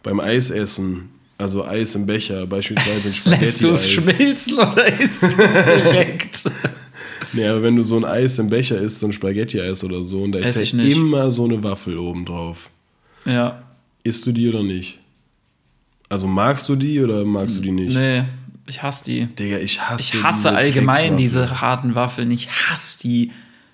Beim 0.03 0.19
Eisessen, 0.19 1.09
also 1.37 1.65
Eis 1.65 1.95
im 1.95 2.05
Becher, 2.05 2.45
beispielsweise 2.45 3.09
ein 3.09 3.15
Lässt 3.39 3.63
du 3.63 3.69
es 3.71 3.89
schmilzen 3.89 4.59
oder 4.59 4.99
isst 4.99 5.23
du 5.23 5.41
es 5.41 5.53
direkt? 5.53 6.43
Nee, 7.33 7.47
aber 7.47 7.63
wenn 7.63 7.75
du 7.75 7.83
so 7.83 7.97
ein 7.97 8.05
Eis 8.05 8.37
im 8.39 8.47
Becher 8.49 8.79
isst, 8.79 8.99
so 8.99 9.07
ein 9.07 9.11
Spaghetti-Eis 9.11 9.83
oder 9.83 10.05
so, 10.05 10.21
und 10.23 10.31
da 10.31 10.39
ist 10.39 10.55
Ess 10.55 10.61
ich 10.61 10.71
ja 10.71 10.77
nicht. 10.77 10.95
immer 10.95 11.33
so 11.33 11.43
eine 11.43 11.61
Waffel 11.63 11.97
oben 11.97 12.23
drauf. 12.25 12.69
ja. 13.25 13.61
Isst 14.05 14.25
du 14.25 14.31
die 14.31 14.47
oder 14.47 14.63
nicht? 14.63 14.99
Also 16.09 16.27
magst 16.27 16.67
du 16.69 16.75
die 16.75 17.01
oder 17.01 17.25
magst 17.25 17.57
du 17.57 17.61
die 17.61 17.71
nicht? 17.71 17.95
Nee, 17.95 18.23
ich 18.67 18.81
hasse 18.83 19.05
die. 19.05 19.25
Digga, 19.27 19.57
ich 19.57 19.81
hasse 19.81 20.01
Ich 20.17 20.23
hasse 20.23 20.49
diese 20.49 20.55
allgemein 20.57 21.17
diese 21.17 21.61
harten 21.61 21.95
Waffeln. 21.95 22.29
Ich 22.31 22.47
hasse 22.49 22.99
die. 22.99 23.31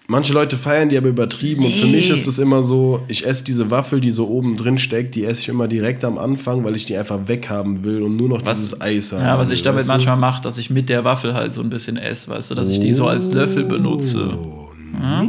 Manche 0.08 0.34
Leute 0.34 0.58
feiern 0.58 0.89
die 0.89 0.98
aber 0.98 1.08
übertrieben 1.08 1.63
und 1.63 1.74
für 1.74 1.86
Nee. 1.86 1.91
mich 1.98 2.10
ist 2.10 2.28
das 2.28 2.38
immer 2.38 2.63
so, 2.63 3.02
ich 3.08 3.26
esse 3.26 3.46
diese 3.46 3.72
Waffel, 3.72 4.02
die 4.02 4.12
so 4.12 4.28
oben 4.28 4.58
drin 4.58 4.78
steckt, 4.78 5.15
die 5.15 5.24
esse 5.24 5.39
ich 5.41 5.48
immer 5.48 5.70
direkt 5.70 6.04
am 6.04 6.17
Anfang, 6.17 6.65
weil 6.65 6.76
ich 6.76 6.86
die 6.86 6.98
einfach 6.98 7.28
weghaben 7.28 7.86
will 7.86 8.02
und 8.02 8.17
nur 8.17 8.28
noch 8.28 8.46
Was- 8.46 8.60
dieses 8.60 8.82
Eis 8.82 9.13
habe. 9.13 9.24
Ja, 9.24 9.38
was 9.38 9.52
ich 9.52 9.62
damit 9.62 9.88
manchmal 9.88 10.17
mache, 10.17 10.41
dass 10.41 10.58
ich 10.58 10.70
mit 10.70 10.89
der 10.89 11.06
Waffel 11.06 11.34
halt 11.34 11.54
so 11.54 11.62
ein 11.62 11.70
bisschen 11.70 11.96
esse, 11.96 12.28
weißt 12.30 12.52
du, 12.52 12.56
dass 12.56 12.67
ich 12.70 12.80
die 12.82 12.91
so 12.91 13.08
als 13.08 13.32
Löffel 13.32 13.63
benutze. 13.63 14.38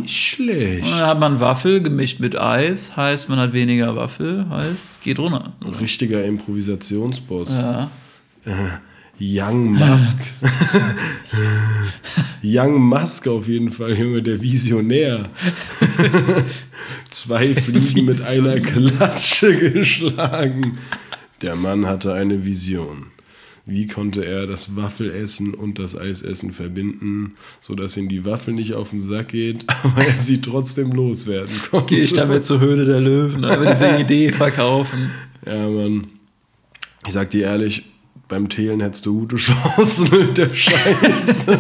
Nicht 0.01 0.17
schlecht. 0.17 0.85
Und 0.85 0.93
dann 0.93 1.07
hat 1.07 1.21
man 1.21 1.41
Waffel 1.41 1.83
gemischt 1.83 2.21
mit 2.21 2.39
Eis, 2.39 2.97
heißt 2.97 3.29
man 3.29 3.39
hat 3.39 3.53
weniger 3.53 3.95
Waffel, 3.97 4.47
heißt 4.49 5.03
geht 5.03 5.19
runter. 5.19 5.53
Richtiger 5.81 6.25
Improvisationsboss. 6.25 7.63
Ja. 7.63 7.91
Young 9.21 9.75
Musk. 9.75 10.21
Young 12.43 12.81
Musk 12.81 13.29
auf 13.29 13.47
jeden 13.47 13.71
Fall, 13.71 13.97
Junge, 13.97 14.21
der 14.21 14.43
Visionär. 14.43 15.31
Zwei 17.09 17.55
Fliegen 17.55 18.07
mit 18.07 18.21
einer 18.27 18.59
Klatsche 18.59 19.55
geschlagen. 19.73 20.79
Der 21.41 21.55
Mann 21.55 21.87
hatte 21.87 22.15
eine 22.15 22.45
Vision. 22.45 23.12
Wie 23.65 23.87
konnte 23.87 24.25
er 24.25 24.47
das 24.47 24.75
Waffelessen 24.75 25.55
und 25.55 25.79
das 25.79 25.97
Eisessen 25.97 26.53
verbinden, 26.53 27.35
sodass 27.61 27.97
ihm 27.97 28.09
die 28.09 28.25
Waffel 28.25 28.55
nicht 28.55 28.75
auf 28.75 28.91
den 28.91 29.01
Sack 29.01 29.29
geht, 29.29 29.65
aber 29.85 30.05
er 30.05 30.19
sie 30.19 30.41
trotzdem 30.41 30.91
loswerden 30.91 31.55
konnte? 31.71 31.95
Gehe 31.95 32.03
ich 32.03 32.13
damit 32.13 32.45
zur 32.45 32.59
Höhle 32.59 32.85
der 32.85 33.01
Löwen, 33.01 33.45
aber 33.45 33.67
diese 33.67 33.97
Idee 34.01 34.33
verkaufen. 34.33 35.11
Ja, 35.47 35.69
Mann. 35.69 36.09
Ich 37.07 37.13
sag 37.13 37.31
dir 37.31 37.45
ehrlich, 37.47 37.85
beim 38.29 38.49
Thelen 38.49 38.81
hättest 38.81 39.07
du 39.07 39.21
gute 39.21 39.37
Chancen 39.37 40.09
mit 40.27 40.39
der 40.39 40.55
Scheiße. 40.55 41.59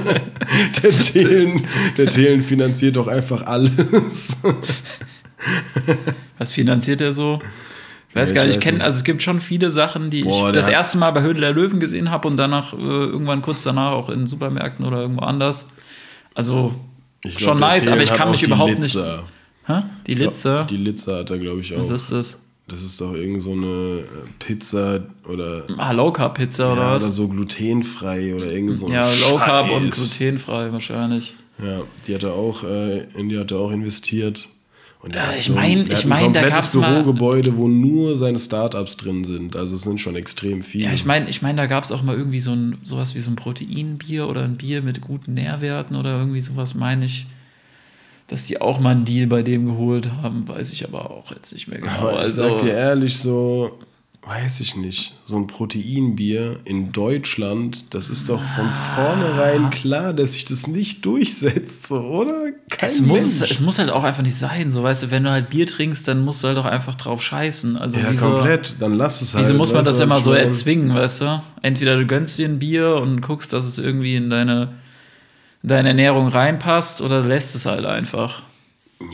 der, 0.82 0.90
Thelen, 0.90 1.64
der 1.96 2.06
Thelen 2.06 2.42
finanziert 2.42 2.96
doch 2.96 3.08
einfach 3.08 3.46
alles. 3.46 4.38
Was 6.38 6.52
finanziert 6.52 7.00
er 7.00 7.12
so? 7.12 7.40
Ich 8.14 8.16
weiß 8.16 8.34
gar 8.34 8.42
ich 8.44 8.48
nicht, 8.48 8.56
ich 8.58 8.62
kenne, 8.62 8.78
nicht. 8.78 8.86
also 8.86 8.98
es 8.98 9.04
gibt 9.04 9.22
schon 9.22 9.40
viele 9.40 9.70
Sachen, 9.70 10.10
die 10.10 10.22
Boah, 10.22 10.48
ich 10.48 10.52
das 10.54 10.68
erste 10.68 10.98
Mal 10.98 11.10
bei 11.12 11.22
Höhle 11.22 11.40
der 11.40 11.52
Löwen 11.52 11.80
gesehen 11.80 12.10
habe 12.10 12.28
und 12.28 12.36
danach 12.36 12.72
äh, 12.74 12.76
irgendwann 12.76 13.40
kurz 13.42 13.62
danach 13.62 13.92
auch 13.92 14.08
in 14.10 14.26
Supermärkten 14.26 14.84
oder 14.84 15.00
irgendwo 15.00 15.22
anders. 15.24 15.68
Also 16.34 16.74
glaub, 17.22 17.40
schon 17.40 17.58
nice, 17.60 17.88
aber 17.88 18.02
ich 18.02 18.12
kann 18.12 18.30
mich 18.30 18.42
überhaupt 18.42 18.70
Litzer. 18.78 19.16
nicht. 19.16 19.26
Hä? 19.66 19.82
Die 20.06 20.14
Litze? 20.14 20.66
Die 20.68 20.76
Litzer 20.76 21.18
hat 21.20 21.30
er, 21.30 21.38
glaube 21.38 21.60
ich, 21.60 21.74
auch. 21.74 21.78
Was 21.78 21.90
ist 21.90 22.12
das? 22.12 22.38
das 22.68 22.80
ist 22.82 23.00
doch 23.00 23.12
irgend 23.12 23.42
so 23.42 23.52
eine 23.52 23.66
äh, 23.66 24.02
Pizza 24.38 25.00
oder, 25.28 25.64
Ah, 25.78 25.92
Low 25.92 26.10
Carb 26.12 26.36
Pizza 26.38 26.72
oder 26.72 26.82
ja, 26.82 26.88
oder 26.96 27.06
was? 27.06 27.14
so 27.16 27.28
glutenfrei 27.28 28.34
oder 28.34 28.46
irgend 28.46 28.76
so 28.76 28.86
ein 28.86 28.92
Ja, 28.92 29.06
Low 29.28 29.36
Carb 29.36 29.66
Scheiß. 29.66 29.76
und 29.76 29.90
glutenfrei 29.90 30.72
wahrscheinlich. 30.72 31.34
Ja, 31.62 31.82
die 32.06 32.14
hat 32.14 32.22
er 32.22 32.32
auch, 32.34 32.62
äh, 32.64 33.04
in 33.14 33.28
die 33.28 33.38
hat 33.38 33.50
er 33.50 33.58
auch 33.58 33.70
investiert. 33.72 34.48
Und 35.02 35.14
der 35.16 35.22
Ja, 35.22 35.28
hat 35.30 35.36
ich 35.38 35.44
so 35.46 35.52
ein- 35.54 35.58
mein- 35.58 35.84
der 35.88 35.92
ich 35.94 35.98
hat 36.04 36.06
mein, 36.08 36.24
ein 36.26 36.32
da 36.32 36.48
gab's 36.48 36.74
mal- 36.74 36.92
Bürogebäude, 37.02 37.56
wo 37.56 37.66
nur 37.68 38.16
seine 38.16 38.38
Startups 38.38 38.96
drin 38.96 39.24
sind. 39.24 39.56
Also 39.56 39.74
es 39.74 39.82
sind 39.82 40.00
schon 40.00 40.14
extrem 40.14 40.62
viele. 40.62 40.84
Ja, 40.84 40.92
ich 40.92 41.04
meine, 41.04 41.28
ich 41.28 41.42
mein, 41.42 41.56
da 41.56 41.66
gab 41.66 41.82
es 41.82 41.90
auch 41.90 42.02
mal 42.04 42.16
irgendwie 42.16 42.38
so 42.38 42.52
ein 42.52 42.78
sowas 42.84 43.14
wie 43.16 43.20
so 43.20 43.30
ein 43.30 43.36
Proteinbier 43.36 44.28
oder 44.28 44.42
ein 44.44 44.56
Bier 44.56 44.80
mit 44.80 45.00
guten 45.00 45.34
Nährwerten 45.34 45.96
oder 45.96 46.16
irgendwie 46.18 46.40
sowas, 46.40 46.74
meine 46.76 47.04
ich. 47.06 47.26
Dass 48.28 48.46
die 48.46 48.60
auch 48.60 48.78
mal 48.78 48.90
einen 48.90 49.04
Deal 49.04 49.26
bei 49.26 49.42
dem 49.42 49.66
geholt 49.66 50.08
haben, 50.22 50.46
weiß 50.48 50.72
ich 50.72 50.86
aber 50.86 51.10
auch 51.10 51.32
jetzt 51.32 51.52
nicht 51.52 51.66
mehr 51.66 51.80
genau. 51.80 51.92
Aber 51.92 52.12
ich 52.12 52.18
also, 52.20 52.42
sag 52.50 52.58
dir 52.58 52.72
ehrlich, 52.72 53.18
so, 53.18 53.78
weiß 54.24 54.60
ich 54.60 54.76
nicht, 54.76 55.14
so 55.24 55.36
ein 55.36 55.48
Proteinbier 55.48 56.60
in 56.64 56.92
Deutschland, 56.92 57.92
das 57.92 58.08
ist 58.08 58.28
doch 58.28 58.40
von 58.40 58.70
vornherein 58.94 59.70
klar, 59.70 60.12
dass 60.12 60.34
sich 60.34 60.44
das 60.44 60.68
nicht 60.68 61.04
durchsetzt, 61.04 61.86
so, 61.88 61.96
oder? 61.96 62.52
Kein 62.70 62.88
es, 62.88 63.00
muss, 63.00 63.40
es 63.40 63.60
muss 63.60 63.78
halt 63.80 63.90
auch 63.90 64.04
einfach 64.04 64.22
nicht 64.22 64.36
sein, 64.36 64.70
so 64.70 64.84
weißt 64.84 65.02
du, 65.02 65.10
wenn 65.10 65.24
du 65.24 65.30
halt 65.30 65.50
Bier 65.50 65.66
trinkst, 65.66 66.06
dann 66.06 66.24
musst 66.24 66.44
du 66.44 66.48
halt 66.48 66.58
auch 66.58 66.66
einfach 66.66 66.94
drauf 66.94 67.20
scheißen. 67.20 67.76
Also 67.76 67.98
ja, 67.98 68.06
wieso, 68.10 68.30
komplett, 68.30 68.76
dann 68.78 68.92
lass 68.92 69.22
es 69.22 69.34
halt. 69.34 69.44
wieso 69.44 69.54
muss 69.54 69.72
man 69.72 69.84
das 69.84 69.98
immer 69.98 70.18
ich 70.18 70.24
so 70.24 70.32
erzwingen, 70.32 70.94
weißt 70.94 71.22
du? 71.22 71.42
Entweder 71.62 71.96
du 71.96 72.06
gönnst 72.06 72.38
dir 72.38 72.48
ein 72.48 72.60
Bier 72.60 72.94
und 72.96 73.22
guckst, 73.22 73.52
dass 73.52 73.64
es 73.64 73.78
irgendwie 73.78 74.14
in 74.14 74.30
deine, 74.30 74.68
in 75.64 75.68
deine 75.68 75.88
Ernährung 75.88 76.28
reinpasst 76.28 77.00
oder 77.00 77.22
du 77.22 77.28
lässt 77.28 77.56
es 77.56 77.66
halt 77.66 77.84
einfach. 77.84 78.42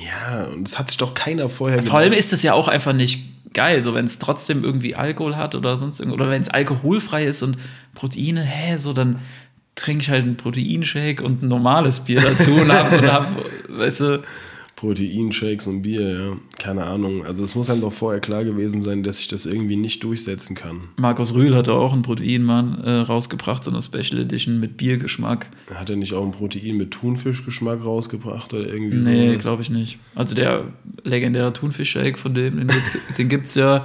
Ja, 0.05 0.44
und 0.49 0.68
es 0.68 0.79
hat 0.79 0.88
sich 0.88 0.99
doch 0.99 1.14
keiner 1.14 1.49
vorher 1.49 1.83
Vor 1.83 1.99
allem 1.99 2.12
ist 2.12 2.35
es 2.35 2.42
ja 2.42 2.53
auch 2.53 2.68
einfach 2.68 2.92
nicht 2.92 3.21
geil, 3.52 3.82
so 3.82 3.94
wenn 3.94 4.04
es 4.04 4.18
trotzdem 4.18 4.64
irgendwie 4.64 4.94
Alkohol 4.94 5.37
hat 5.37 5.54
oder 5.54 5.76
sonst 5.76 6.00
irgendwas. 6.00 6.20
Oder 6.20 6.30
wenn 6.30 6.42
es 6.42 6.48
alkoholfrei 6.48 7.24
ist 7.24 7.42
und 7.42 7.56
Proteine, 7.94 8.42
hä, 8.42 8.76
so 8.76 8.92
dann 8.92 9.20
trinke 9.74 10.02
ich 10.02 10.11
halt 10.11 10.24
einen 10.24 10.37
Proteinshake 10.37 11.22
und 11.22 11.42
ein 11.42 11.48
normales 11.48 12.00
Bier 12.00 12.20
dazu 12.20 12.52
und 12.52 12.72
hab, 12.72 12.92
und 12.92 13.12
hab 13.12 13.28
weißt 13.68 14.00
du, 14.00 14.22
Proteinshakes 14.79 15.67
und 15.67 15.83
Bier, 15.83 16.09
ja. 16.09 16.37
Keine 16.57 16.85
Ahnung. 16.85 17.27
Also 17.27 17.43
es 17.43 17.57
muss 17.57 17.69
einem 17.69 17.81
doch 17.81 17.93
vorher 17.93 18.21
klar 18.21 18.45
gewesen 18.45 18.81
sein, 18.81 19.03
dass 19.03 19.19
ich 19.19 19.27
das 19.27 19.45
irgendwie 19.45 19.75
nicht 19.75 20.05
durchsetzen 20.05 20.55
kann. 20.55 20.83
Markus 20.97 21.35
Rühl 21.35 21.57
hat 21.57 21.69
auch 21.69 21.93
einen 21.93 22.03
Proteinmann 22.03 22.79
äh, 22.85 22.91
rausgebracht, 23.01 23.64
so 23.64 23.73
eine 23.73 23.83
Special 23.83 24.21
Edition 24.21 24.61
mit 24.61 24.77
Biergeschmack. 24.77 25.51
Hat 25.75 25.91
er 25.91 25.97
nicht 25.97 26.14
auch 26.14 26.25
ein 26.25 26.31
Protein 26.31 26.77
mit 26.77 26.93
Thunfischgeschmack 26.93 27.85
rausgebracht 27.85 28.55
oder 28.55 28.69
irgendwie 28.69 29.01
so? 29.01 29.11
Nee, 29.11 29.35
glaube 29.35 29.62
ich 29.62 29.71
nicht. 29.71 29.99
Also 30.14 30.37
der 30.37 30.67
legendäre 31.03 31.53
Thunfischshake 31.53 32.17
von 32.17 32.35
dem, 32.35 32.59
den 32.59 32.69
gibt's, 32.69 32.99
den 33.19 33.29
gibt's 33.29 33.55
ja 33.57 33.85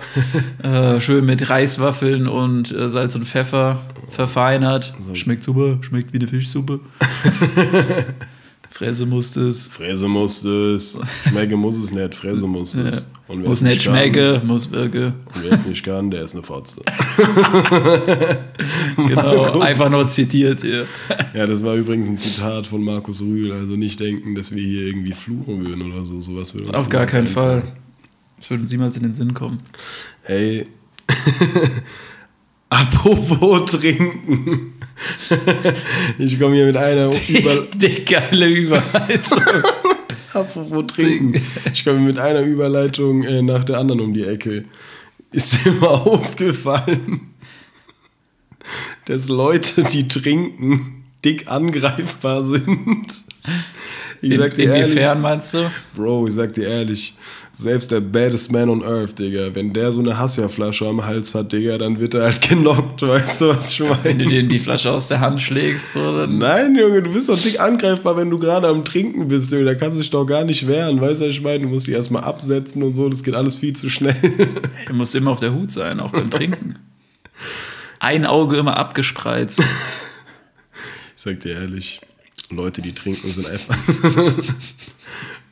äh, 0.62 1.00
schön 1.00 1.26
mit 1.26 1.50
Reiswaffeln 1.50 2.28
und 2.28 2.72
äh, 2.72 2.88
Salz 2.88 3.16
und 3.16 3.26
Pfeffer 3.26 3.82
verfeinert. 4.10 4.94
Schmeckt 5.16 5.44
super, 5.44 5.80
schmeckt 5.82 6.14
wie 6.14 6.20
eine 6.20 6.28
Fischsuppe. 6.28 6.82
Fresse 8.74 9.06
musst 9.06 9.38
es. 9.38 9.68
Fräse 9.68 10.08
muss 10.08 10.44
es. 10.44 11.00
Schmecke 11.30 11.56
muss 11.56 11.78
es 11.78 11.92
nicht, 11.92 12.16
Fräse 12.16 12.48
muss 12.48 12.74
Ja. 12.74 12.86
es. 12.88 13.08
Wer 13.28 13.38
Muss 13.38 13.62
nicht 13.62 13.84
kann- 13.86 13.94
schmecken, 13.96 14.46
muss 14.48 14.70
wirken. 14.72 15.14
Und 15.26 15.44
wer 15.44 15.52
es 15.54 15.66
nicht 15.66 15.84
kann, 15.86 16.10
der 16.12 16.24
ist 16.24 16.34
eine 16.34 16.44
Fotze. 16.44 16.82
Genau, 19.08 19.60
einfach 19.60 19.90
nur 19.90 20.08
zitiert 20.08 20.62
hier. 20.62 20.86
Ja, 21.34 21.46
das 21.48 21.64
war 21.64 21.76
übrigens 21.76 22.08
ein 22.08 22.18
Zitat 22.18 22.68
von 22.68 22.84
Markus 22.84 23.22
Rühl. 23.22 23.52
Also 23.52 23.76
nicht 23.76 24.00
denken, 24.00 24.36
dass 24.36 24.54
wir 24.54 24.64
hier 24.64 24.84
irgendwie 24.88 25.12
fluchen 25.14 25.66
würden 25.66 25.92
oder 25.92 26.04
so. 26.06 26.20
Sowas 26.22 26.54
würde 26.54 26.68
uns 26.68 26.76
Auf 26.76 26.90
gar 26.90 27.06
keinen 27.06 27.28
einfallen. 27.28 27.62
Fall. 27.64 27.74
Das 28.40 28.50
würde 28.50 28.64
uns 28.64 28.72
niemals 28.72 28.98
in 28.98 29.04
den 29.04 29.14
Sinn 29.14 29.34
kommen. 29.34 29.60
Ey. 30.26 30.68
Apropos 32.70 33.72
trinken. 33.72 34.74
Ich 36.18 36.40
komme 36.40 36.56
hier 36.56 36.66
mit 36.66 36.78
einer 36.78 37.12
Über 37.28 37.68
Die 37.76 38.06
geile 38.06 38.48
Überleitung. 38.48 39.42
Apropos 40.34 40.88
trinken. 40.88 41.42
Ich 41.74 41.84
komme 41.84 42.00
mit 42.00 42.20
einer 42.20 42.42
Überleitung 42.42 43.24
äh, 43.24 43.42
nach 43.42 43.64
der 43.64 43.80
anderen 43.80 44.02
um 44.02 44.14
die 44.14 44.24
Ecke. 44.24 44.66
Ist 45.32 45.66
dir 45.66 45.72
mal 45.74 45.88
aufgefallen, 45.88 47.34
dass 49.06 49.28
Leute, 49.28 49.84
die 49.84 50.08
trinken, 50.08 51.06
dick 51.24 51.48
angreifbar 51.48 52.44
sind? 52.44 53.26
Ich 54.24 54.38
sag 54.38 54.56
dir 54.56 54.70
ehrlich, 54.70 54.84
inwiefern 54.86 55.22
meinst 55.22 55.54
du? 55.54 55.70
Bro, 55.98 56.28
ich 56.28 56.34
sag 56.34 56.54
dir 56.54 56.66
ehrlich, 56.66 57.14
selbst 57.52 57.92
der 57.92 58.00
baddest 58.00 58.54
man 58.54 58.70
on 58.70 58.82
earth, 58.82 59.20
Digga, 59.20 59.54
wenn 59.54 59.74
der 59.74 59.92
so 59.92 60.00
eine 60.00 60.18
Hassia-Flasche 60.18 60.88
am 60.88 61.06
Hals 61.06 61.36
hat, 61.36 61.52
Digga, 61.52 61.78
dann 61.78 62.00
wird 62.00 62.14
er 62.14 62.24
halt 62.24 62.42
genockt, 62.50 63.02
weißt 63.02 63.42
du, 63.42 63.50
was 63.50 63.72
ich 63.72 63.82
Wenn 63.82 64.20
du 64.20 64.26
meine? 64.26 64.26
dir 64.26 64.44
die 64.44 64.60
Flasche 64.60 64.92
aus 64.92 65.10
der 65.10 65.20
Hand 65.20 65.42
schlägst, 65.42 65.92
so, 65.92 66.18
dann 66.18 66.38
Nein, 66.38 66.74
Junge, 66.76 67.04
du 67.04 67.12
bist 67.12 67.28
doch 67.28 67.38
dick 67.38 67.60
angreifbar, 67.60 68.16
wenn 68.16 68.30
du 68.30 68.40
gerade 68.40 68.68
am 68.68 68.86
Trinken 68.86 69.28
bist, 69.28 69.52
Junge, 69.52 69.66
da 69.66 69.76
kannst 69.76 69.98
du 69.98 70.02
dich 70.02 70.10
doch 70.10 70.26
gar 70.26 70.46
nicht 70.46 70.68
wehren, 70.68 71.02
weißt 71.02 71.20
du, 71.20 71.26
was 71.26 71.34
ich 71.34 71.42
meine? 71.42 71.60
Du 71.60 71.68
musst 71.68 71.88
dich 71.88 71.94
erstmal 71.94 72.24
absetzen 72.24 72.82
und 72.82 72.94
so, 72.94 73.10
das 73.10 73.24
geht 73.24 73.36
alles 73.36 73.58
viel 73.58 73.76
zu 73.76 73.90
schnell. 73.90 74.16
du 74.88 74.94
musst 74.94 75.14
immer 75.16 75.32
auf 75.32 75.42
der 75.42 75.54
Hut 75.54 75.70
sein, 75.70 76.00
auch 76.00 76.12
beim 76.12 76.30
Trinken. 76.30 76.80
Ein 78.00 78.26
Auge 78.26 78.56
immer 78.56 78.78
abgespreizt. 78.78 79.60
Ich 81.16 81.22
sag 81.22 81.42
dir 81.42 81.54
ehrlich, 81.54 82.00
Leute, 82.50 82.82
die 82.82 82.94
trinken, 82.94 83.28
sind 83.30 83.48
einfach. 83.48 83.78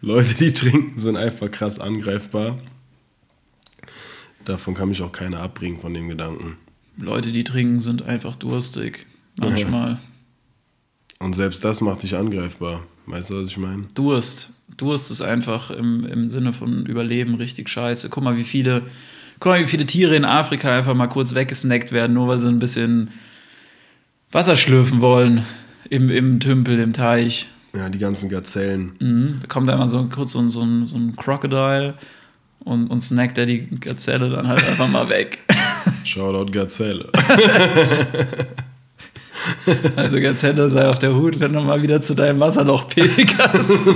Leute, 0.02 0.34
die 0.34 0.54
trinken, 0.54 0.98
sind 1.00 1.16
einfach 1.16 1.50
krass 1.50 1.80
angreifbar. 1.80 2.58
Davon 4.46 4.74
kann 4.74 4.90
mich 4.90 5.02
auch 5.02 5.12
keiner 5.12 5.40
abbringen 5.40 5.80
von 5.80 5.94
dem 5.94 6.10
Gedanken. 6.10 6.58
Leute, 6.98 7.32
die 7.32 7.44
trinken, 7.44 7.80
sind 7.80 8.04
einfach 8.04 8.36
durstig. 8.36 9.06
Manchmal. 9.40 10.00
Und 11.20 11.34
selbst 11.34 11.64
das 11.64 11.82
macht 11.82 12.04
dich 12.04 12.16
angreifbar. 12.16 12.84
Weißt 13.06 13.30
du, 13.30 13.42
was 13.42 13.50
ich 13.50 13.58
meine? 13.58 13.84
Durst. 13.94 14.52
Durst 14.78 15.12
ist 15.12 15.22
einfach 15.22 15.70
im, 15.70 16.06
im 16.06 16.30
Sinne 16.30 16.54
von 16.54 16.86
Überleben 16.86 17.36
richtig 17.36 17.70
scheiße. 17.70 18.10
Guck 18.10 18.24
mal, 18.24 18.38
wie 18.38 18.44
viele, 18.44 18.84
guck 19.40 19.52
mal, 19.52 19.62
wie 19.62 19.68
viele 19.68 19.86
Tiere 19.86 20.16
in 20.16 20.26
Afrika 20.26 20.76
einfach 20.76 20.96
mal 20.96 21.08
kurz 21.08 21.36
weggesnackt 21.36 21.92
werden, 21.92 22.14
nur 22.14 22.28
weil 22.28 22.40
sie 22.40 22.48
ein 22.48 22.60
bisschen 22.60 23.12
Wasser 24.32 24.56
schlürfen 24.56 25.02
wollen 25.02 25.46
im, 25.90 26.10
im 26.10 26.40
Tümpel, 26.40 26.80
im 26.80 26.94
Teich. 26.94 27.48
Ja, 27.76 27.90
die 27.90 28.00
ganzen 28.00 28.30
Gazellen. 28.30 28.94
Mhm. 29.00 29.36
Da 29.42 29.48
kommt 29.48 29.70
einmal 29.70 29.88
so 29.88 30.04
kurz 30.06 30.32
so 30.32 30.40
ein, 30.40 30.50
so 30.50 30.62
ein, 30.62 30.88
so 30.88 30.98
ein 30.98 31.16
Crocodile 31.16 31.96
und, 32.60 32.88
und 32.88 33.02
snackt 33.02 33.38
er 33.38 33.46
die 33.46 33.68
Gazelle 33.80 34.30
dann 34.30 34.48
halt 34.48 34.60
einfach 34.68 34.90
mal 34.90 35.10
weg. 35.10 35.40
Shoutout 36.04 36.52
Gazelle. 36.52 37.10
Also 39.96 40.20
Gazelle 40.20 40.70
sei 40.70 40.88
auf 40.88 41.00
der 41.00 41.16
Hut, 41.16 41.40
wenn 41.40 41.54
du 41.54 41.62
mal 41.62 41.82
wieder 41.82 42.00
zu 42.00 42.14
deinem 42.14 42.40
Wasserloch 42.40 42.88
pilgerst. 42.88 43.88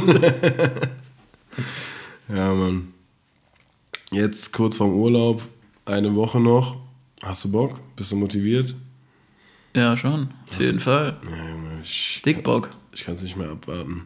Ja, 2.27 2.51
Mann. 2.53 2.87
Jetzt 4.11 4.51
kurz 4.51 4.77
vorm 4.77 4.95
Urlaub, 4.95 5.43
eine 5.85 6.15
Woche 6.15 6.39
noch. 6.39 6.77
Hast 7.21 7.43
du 7.43 7.51
Bock? 7.51 7.79
Bist 7.95 8.11
du 8.11 8.15
motiviert? 8.15 8.73
Ja, 9.75 9.97
schon. 9.97 10.29
Auf 10.49 10.59
jeden 10.59 10.79
Fall. 10.79 11.17
Ich, 11.83 12.21
Dick 12.25 12.43
Bock. 12.43 12.71
ich 12.93 13.03
kann 13.03 13.15
es 13.15 13.23
nicht 13.23 13.37
mehr 13.37 13.49
abwarten. 13.51 14.05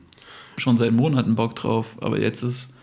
Schon 0.57 0.77
seit 0.77 0.91
Monaten 0.91 1.35
Bock 1.35 1.55
drauf. 1.55 1.95
Aber 2.01 2.19
jetzt 2.19 2.43
ist 2.43 2.75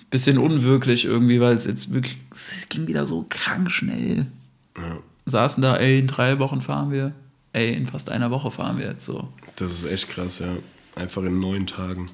ein 0.00 0.10
bisschen 0.10 0.38
unwirklich 0.38 1.04
irgendwie, 1.04 1.40
weil 1.40 1.54
es 1.54 1.64
jetzt 1.64 1.94
wirklich, 1.94 2.18
es 2.34 2.68
ging 2.68 2.86
wieder 2.86 3.06
so 3.06 3.26
krank 3.28 3.70
schnell. 3.70 4.26
Ja, 4.76 4.98
Saßen 5.26 5.62
da, 5.62 5.76
ey, 5.76 6.00
in 6.00 6.08
drei 6.08 6.38
Wochen 6.38 6.60
fahren 6.60 6.90
wir. 6.90 7.12
Ey, 7.52 7.72
in 7.74 7.86
fast 7.86 8.10
einer 8.10 8.30
Woche 8.30 8.50
fahren 8.50 8.78
wir 8.78 8.86
jetzt 8.86 9.04
so. 9.04 9.28
das 9.56 9.72
ist 9.72 9.84
echt 9.84 10.08
krass, 10.08 10.40
ja. 10.40 10.48
Einfach 10.94 11.22
in 11.22 11.38
neun 11.40 11.66
Tagen. 11.66 12.10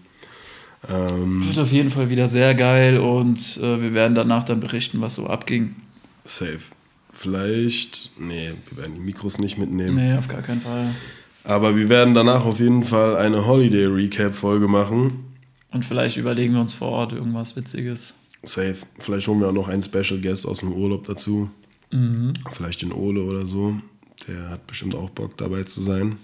Ähm, 0.89 1.45
Wird 1.47 1.59
auf 1.59 1.73
jeden 1.73 1.91
Fall 1.91 2.11
wieder 2.11 2.29
sehr 2.29 2.55
geil 2.55 2.99
und 2.99 3.57
äh, 3.57 3.81
wir 3.81 3.95
werden 3.95 4.15
danach 4.15 4.45
dann 4.45 4.61
berichten, 4.61 5.01
was 5.01 5.17
so 5.17 5.27
abging. 5.27 5.75
safe. 6.25 6.61
Vielleicht, 7.19 8.13
nee, 8.21 8.53
wir 8.69 8.79
werden 8.79 8.95
die 8.95 9.01
Mikros 9.01 9.41
nicht 9.41 9.59
mitnehmen. 9.59 9.97
Nee, 9.97 10.17
auf 10.17 10.29
gar 10.29 10.41
keinen 10.41 10.61
Fall. 10.61 10.95
Aber 11.43 11.75
wir 11.77 11.89
werden 11.89 12.15
danach 12.15 12.45
auf 12.45 12.61
jeden 12.61 12.85
Fall 12.85 13.17
eine 13.17 13.45
Holiday 13.45 13.87
Recap 13.87 14.37
Folge 14.37 14.69
machen. 14.69 15.25
Und 15.73 15.85
vielleicht 15.85 16.17
überlegen 16.17 16.55
wir 16.55 16.61
uns 16.61 16.75
vor 16.75 16.91
Ort 16.91 17.13
irgendwas 17.13 17.57
Witziges. 17.57 18.15
Safe. 18.45 18.77
Vielleicht 19.01 19.27
holen 19.27 19.41
wir 19.41 19.49
auch 19.49 19.53
noch 19.53 19.67
einen 19.67 19.83
Special 19.83 20.21
Guest 20.21 20.47
aus 20.47 20.61
dem 20.61 20.73
Urlaub 20.73 21.05
dazu. 21.09 21.51
Vielleicht 22.53 22.83
den 22.83 22.93
Ole 22.93 23.21
oder 23.23 23.47
so. 23.47 23.75
Der 24.29 24.51
hat 24.51 24.69
bestimmt 24.69 24.95
auch 24.95 25.11
Bock 25.11 25.37
dabei 25.39 25.65
zu 25.65 25.81
sein. 25.81 26.19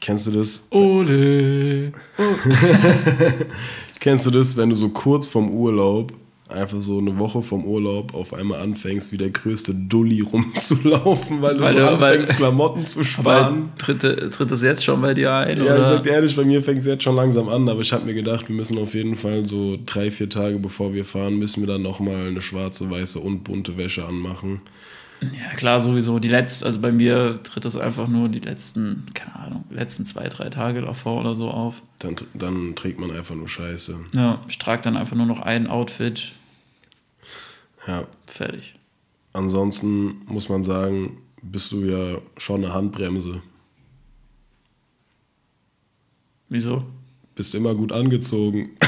Kennst 0.00 0.26
du 0.26 0.32
das? 0.32 0.60
Ole! 0.68 1.92
Kennst 4.00 4.26
du 4.26 4.30
das, 4.30 4.54
wenn 4.58 4.68
du 4.68 4.74
so 4.74 4.90
kurz 4.90 5.26
vom 5.26 5.50
Urlaub, 5.50 6.12
einfach 6.52 6.80
so 6.80 6.98
eine 6.98 7.18
Woche 7.18 7.42
vom 7.42 7.64
Urlaub, 7.64 8.14
auf 8.14 8.32
einmal 8.34 8.60
anfängst, 8.60 9.12
wie 9.12 9.18
der 9.18 9.30
größte 9.30 9.74
Dulli 9.74 10.20
rumzulaufen, 10.20 11.42
weil 11.42 11.56
du 11.56 11.64
Weil 11.64 11.74
so 11.74 11.78
du- 11.80 12.00
weil- 12.00 12.10
anfängst, 12.12 12.36
Klamotten 12.36 12.86
zu 12.86 13.04
sparen? 13.04 13.72
Tritt, 13.78 14.00
tritt 14.00 14.50
das 14.50 14.62
jetzt 14.62 14.84
schon 14.84 15.00
bei 15.02 15.14
dir 15.14 15.32
ein? 15.32 15.56
Ja, 15.58 15.64
oder? 15.64 15.76
ich 15.80 15.86
sag 15.86 16.02
dir 16.04 16.10
ehrlich, 16.12 16.36
bei 16.36 16.44
mir 16.44 16.62
fängt 16.62 16.80
es 16.80 16.86
jetzt 16.86 17.02
schon 17.02 17.16
langsam 17.16 17.48
an, 17.48 17.68
aber 17.68 17.80
ich 17.80 17.92
habe 17.92 18.04
mir 18.04 18.14
gedacht, 18.14 18.48
wir 18.48 18.54
müssen 18.56 18.78
auf 18.78 18.94
jeden 18.94 19.16
Fall 19.16 19.44
so 19.44 19.78
drei, 19.84 20.10
vier 20.10 20.28
Tage 20.28 20.58
bevor 20.58 20.92
wir 20.94 21.04
fahren, 21.04 21.38
müssen 21.38 21.60
wir 21.60 21.66
dann 21.66 21.82
nochmal 21.82 22.28
eine 22.28 22.40
schwarze, 22.42 22.90
weiße 22.90 23.18
und 23.18 23.44
bunte 23.44 23.76
Wäsche 23.76 24.04
anmachen. 24.04 24.60
Ja, 25.22 25.54
klar, 25.56 25.78
sowieso. 25.78 26.18
Die 26.18 26.26
letzten, 26.26 26.64
also 26.66 26.80
bei 26.80 26.90
mir 26.90 27.38
tritt 27.44 27.64
das 27.64 27.76
einfach 27.76 28.08
nur 28.08 28.28
die 28.28 28.40
letzten, 28.40 29.06
keine 29.14 29.36
Ahnung, 29.36 29.64
letzten 29.70 30.04
zwei, 30.04 30.28
drei 30.28 30.48
Tage 30.48 30.82
davor 30.82 31.20
oder 31.20 31.36
so 31.36 31.48
auf. 31.48 31.80
Dann, 32.00 32.16
dann 32.34 32.74
trägt 32.74 32.98
man 32.98 33.12
einfach 33.12 33.36
nur 33.36 33.46
Scheiße. 33.46 33.94
Ja, 34.14 34.40
ich 34.48 34.58
trage 34.58 34.82
dann 34.82 34.96
einfach 34.96 35.14
nur 35.16 35.26
noch 35.26 35.38
ein 35.38 35.68
Outfit. 35.68 36.32
Ja, 37.86 38.04
Fertig. 38.26 38.74
ansonsten 39.32 40.22
muss 40.26 40.48
man 40.48 40.64
sagen, 40.64 41.18
bist 41.42 41.70
du 41.72 41.84
ja 41.84 42.18
schon 42.36 42.64
eine 42.64 42.74
Handbremse. 42.74 43.42
Wieso? 46.48 46.84
Bist 47.34 47.54
immer 47.54 47.74
gut 47.74 47.92
angezogen. 47.92 48.76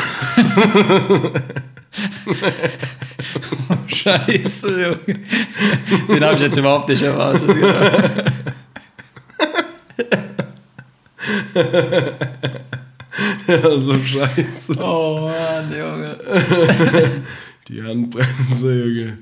Scheiße, 3.86 4.82
Junge. 4.82 5.20
Den 6.10 6.24
habe 6.24 6.34
ich 6.36 6.40
jetzt 6.42 6.56
überhaupt 6.56 6.88
nicht 6.88 7.02
erwartet. 7.02 7.48
ja, 13.46 13.78
so 13.78 13.98
scheiße. 13.98 14.76
Oh 14.80 15.30
Mann, 15.30 15.70
Junge. 15.72 16.18
Die 17.68 17.82
Handbremse, 17.82 18.84
Junge. 18.84 19.18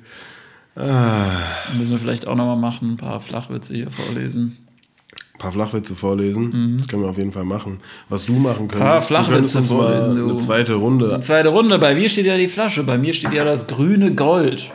Müssen 1.76 1.90
wir 1.90 1.98
vielleicht 1.98 2.26
auch 2.26 2.34
nochmal 2.34 2.56
machen, 2.56 2.92
ein 2.92 2.96
paar 2.96 3.20
Flachwitze 3.20 3.74
hier 3.74 3.90
vorlesen. 3.90 4.56
Ein 5.34 5.38
paar 5.38 5.52
Flachwitze 5.52 5.94
vorlesen. 5.94 6.76
Das 6.78 6.88
können 6.88 7.02
wir 7.02 7.10
auf 7.10 7.18
jeden 7.18 7.32
Fall 7.32 7.44
machen. 7.44 7.80
Was 8.08 8.26
du 8.26 8.32
machen 8.34 8.68
könntest, 8.68 8.80
Mhm. 8.80 8.84
Paar 8.84 9.00
du 9.00 9.04
Flachwitze 9.06 9.58
uns 9.58 9.68
vorlesen, 9.68 10.14
mal 10.14 10.20
du. 10.20 10.28
eine 10.30 10.34
zweite 10.36 10.74
Runde 10.74 11.20
Zweite 11.20 11.48
Runde, 11.50 11.78
bei 11.78 11.94
mir 11.94 12.08
steht 12.08 12.26
ja 12.26 12.36
die 12.36 12.48
Flasche, 12.48 12.82
bei 12.84 12.96
mir 12.98 13.12
steht 13.12 13.32
ja 13.34 13.44
das 13.44 13.66
grüne 13.66 14.14
Gold. 14.14 14.70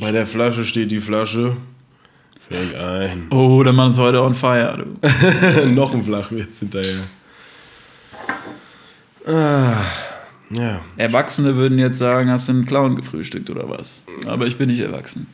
Bei 0.00 0.10
der 0.10 0.26
Flasche 0.26 0.64
steht 0.64 0.90
die 0.90 1.00
Flasche. 1.00 1.56
Schenk 2.50 2.74
ein. 2.76 3.28
Oh, 3.30 3.62
der 3.62 3.72
Mann 3.72 3.88
ist 3.88 3.98
heute 3.98 4.22
on 4.22 4.34
fire, 4.34 4.78
du. 4.84 5.66
Noch 5.72 5.94
ein 5.94 6.02
Flachwitz 6.04 6.58
hinterher. 6.58 7.04
Ah, 9.26 9.76
ja. 10.52 10.80
Erwachsene 10.96 11.56
würden 11.56 11.78
jetzt 11.78 11.98
sagen, 11.98 12.30
hast 12.30 12.48
du 12.48 12.52
einen 12.52 12.66
Clown 12.66 12.96
gefrühstückt 12.96 13.50
oder 13.50 13.68
was? 13.68 14.04
Aber 14.26 14.46
ich 14.46 14.56
bin 14.58 14.68
nicht 14.68 14.80
erwachsen. 14.80 15.26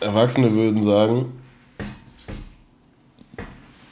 Erwachsene 0.00 0.52
würden 0.52 0.82
sagen, 0.82 1.26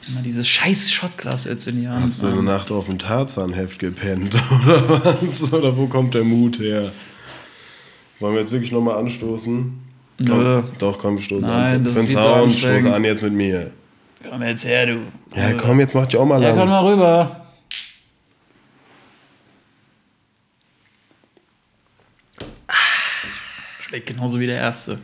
Immer 0.06 0.20
dieses 0.20 0.46
scheiß 0.46 0.92
Shotglas 0.92 1.44
jetzt 1.44 1.66
in 1.66 1.80
die 1.80 1.88
Hand. 1.88 2.04
hast 2.04 2.22
du 2.22 2.26
eine. 2.26 2.42
Nacht 2.42 2.70
auf 2.70 2.86
dem 2.86 2.98
Tarzanheft 2.98 3.78
gepennt 3.78 4.34
oder 4.66 5.02
was? 5.22 5.50
Oder 5.50 5.74
wo 5.78 5.86
kommt 5.86 6.12
der 6.12 6.24
Mut 6.24 6.58
her? 6.58 6.92
Wollen 8.20 8.34
wir 8.34 8.40
jetzt 8.40 8.52
wirklich 8.52 8.70
nochmal 8.70 8.98
anstoßen? 8.98 9.72
Komm, 10.26 10.42
Nö. 10.42 10.62
doch, 10.78 10.98
komm, 10.98 11.14
wir 11.16 11.22
stoßen 11.22 11.48
Nein, 11.48 11.76
an. 11.76 11.84
das 11.84 11.94
ist 11.94 11.98
Find's 12.00 12.12
zu 12.12 12.20
Sound, 12.20 12.52
stoß 12.52 12.84
an 12.92 13.04
jetzt 13.04 13.22
mit 13.22 13.32
mir. 13.32 13.70
Komm 14.28 14.42
jetzt 14.42 14.66
her, 14.66 14.86
du. 14.86 14.98
Ja, 15.34 15.54
komm, 15.54 15.80
jetzt 15.80 15.94
mach 15.94 16.04
dich 16.06 16.16
auch 16.20 16.26
mal 16.26 16.40
Ja, 16.42 16.50
lang. 16.50 16.58
komm 16.58 16.68
mal 16.68 16.84
rüber. 16.84 17.40
Schmeckt 23.94 24.08
genauso 24.08 24.40
wie 24.40 24.48
der 24.48 24.56
erste. 24.56 24.98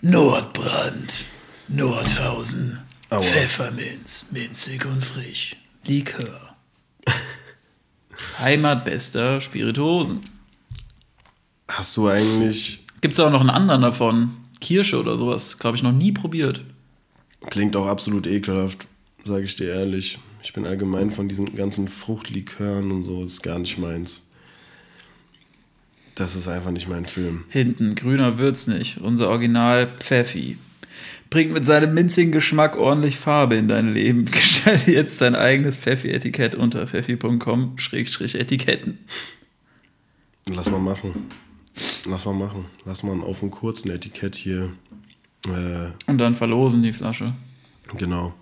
Nordbrand, 0.00 1.26
Nordhausen, 1.68 2.78
Aua. 3.10 3.20
Pfefferminz, 3.20 4.24
minzig 4.30 4.86
und 4.86 5.04
frisch, 5.04 5.54
Likör. 5.84 6.56
Heimatbester 8.38 9.42
Spirituosen. 9.42 10.24
Hast 11.68 11.94
du 11.98 12.08
eigentlich, 12.08 12.86
Gibt 13.02 13.12
es 13.12 13.20
auch 13.20 13.30
noch 13.30 13.42
einen 13.42 13.50
anderen 13.50 13.82
davon? 13.82 14.34
Kirsche 14.62 14.98
oder 14.98 15.18
sowas, 15.18 15.58
glaube 15.58 15.76
ich, 15.76 15.82
noch 15.82 15.92
nie 15.92 16.12
probiert. 16.12 16.64
klingt 17.50 17.76
auch 17.76 17.86
absolut 17.86 18.26
ekelhaft, 18.26 18.86
sage 19.26 19.44
ich 19.44 19.56
dir 19.56 19.74
ehrlich. 19.74 20.18
Ich 20.42 20.54
bin 20.54 20.64
allgemein 20.64 21.12
von 21.12 21.28
diesen 21.28 21.54
ganzen 21.54 21.88
Fruchtlikören 21.88 22.90
und 22.90 23.04
so, 23.04 23.22
ist 23.22 23.42
gar 23.42 23.58
nicht 23.58 23.76
meins. 23.76 24.27
Das 26.18 26.34
ist 26.34 26.48
einfach 26.48 26.72
nicht 26.72 26.88
mein 26.88 27.06
Film. 27.06 27.44
Hinten, 27.48 27.94
grüner 27.94 28.38
wird's 28.38 28.66
nicht. 28.66 28.98
Unser 28.98 29.28
Original 29.28 29.86
Pfeffi. 30.00 30.58
Bringt 31.30 31.52
mit 31.52 31.64
seinem 31.64 31.94
minzigen 31.94 32.32
Geschmack 32.32 32.76
ordentlich 32.76 33.18
Farbe 33.18 33.54
in 33.54 33.68
dein 33.68 33.92
Leben. 33.92 34.24
Gestalte 34.24 34.90
jetzt 34.90 35.20
dein 35.20 35.36
eigenes 35.36 35.76
Pfeffi-Etikett 35.76 36.56
unter 36.56 36.88
pfeffi.com-etiketten. 36.88 38.98
Lass 40.48 40.68
mal 40.70 40.80
machen. 40.80 41.28
Lass 42.08 42.24
mal 42.24 42.34
machen. 42.34 42.64
Lass 42.84 43.04
mal 43.04 43.20
auf 43.20 43.42
einem 43.42 43.52
kurzen 43.52 43.90
Etikett 43.90 44.34
hier. 44.34 44.72
Äh, 45.46 45.92
Und 46.10 46.18
dann 46.18 46.34
verlosen 46.34 46.82
die 46.82 46.92
Flasche. 46.92 47.34
genau. 47.96 48.34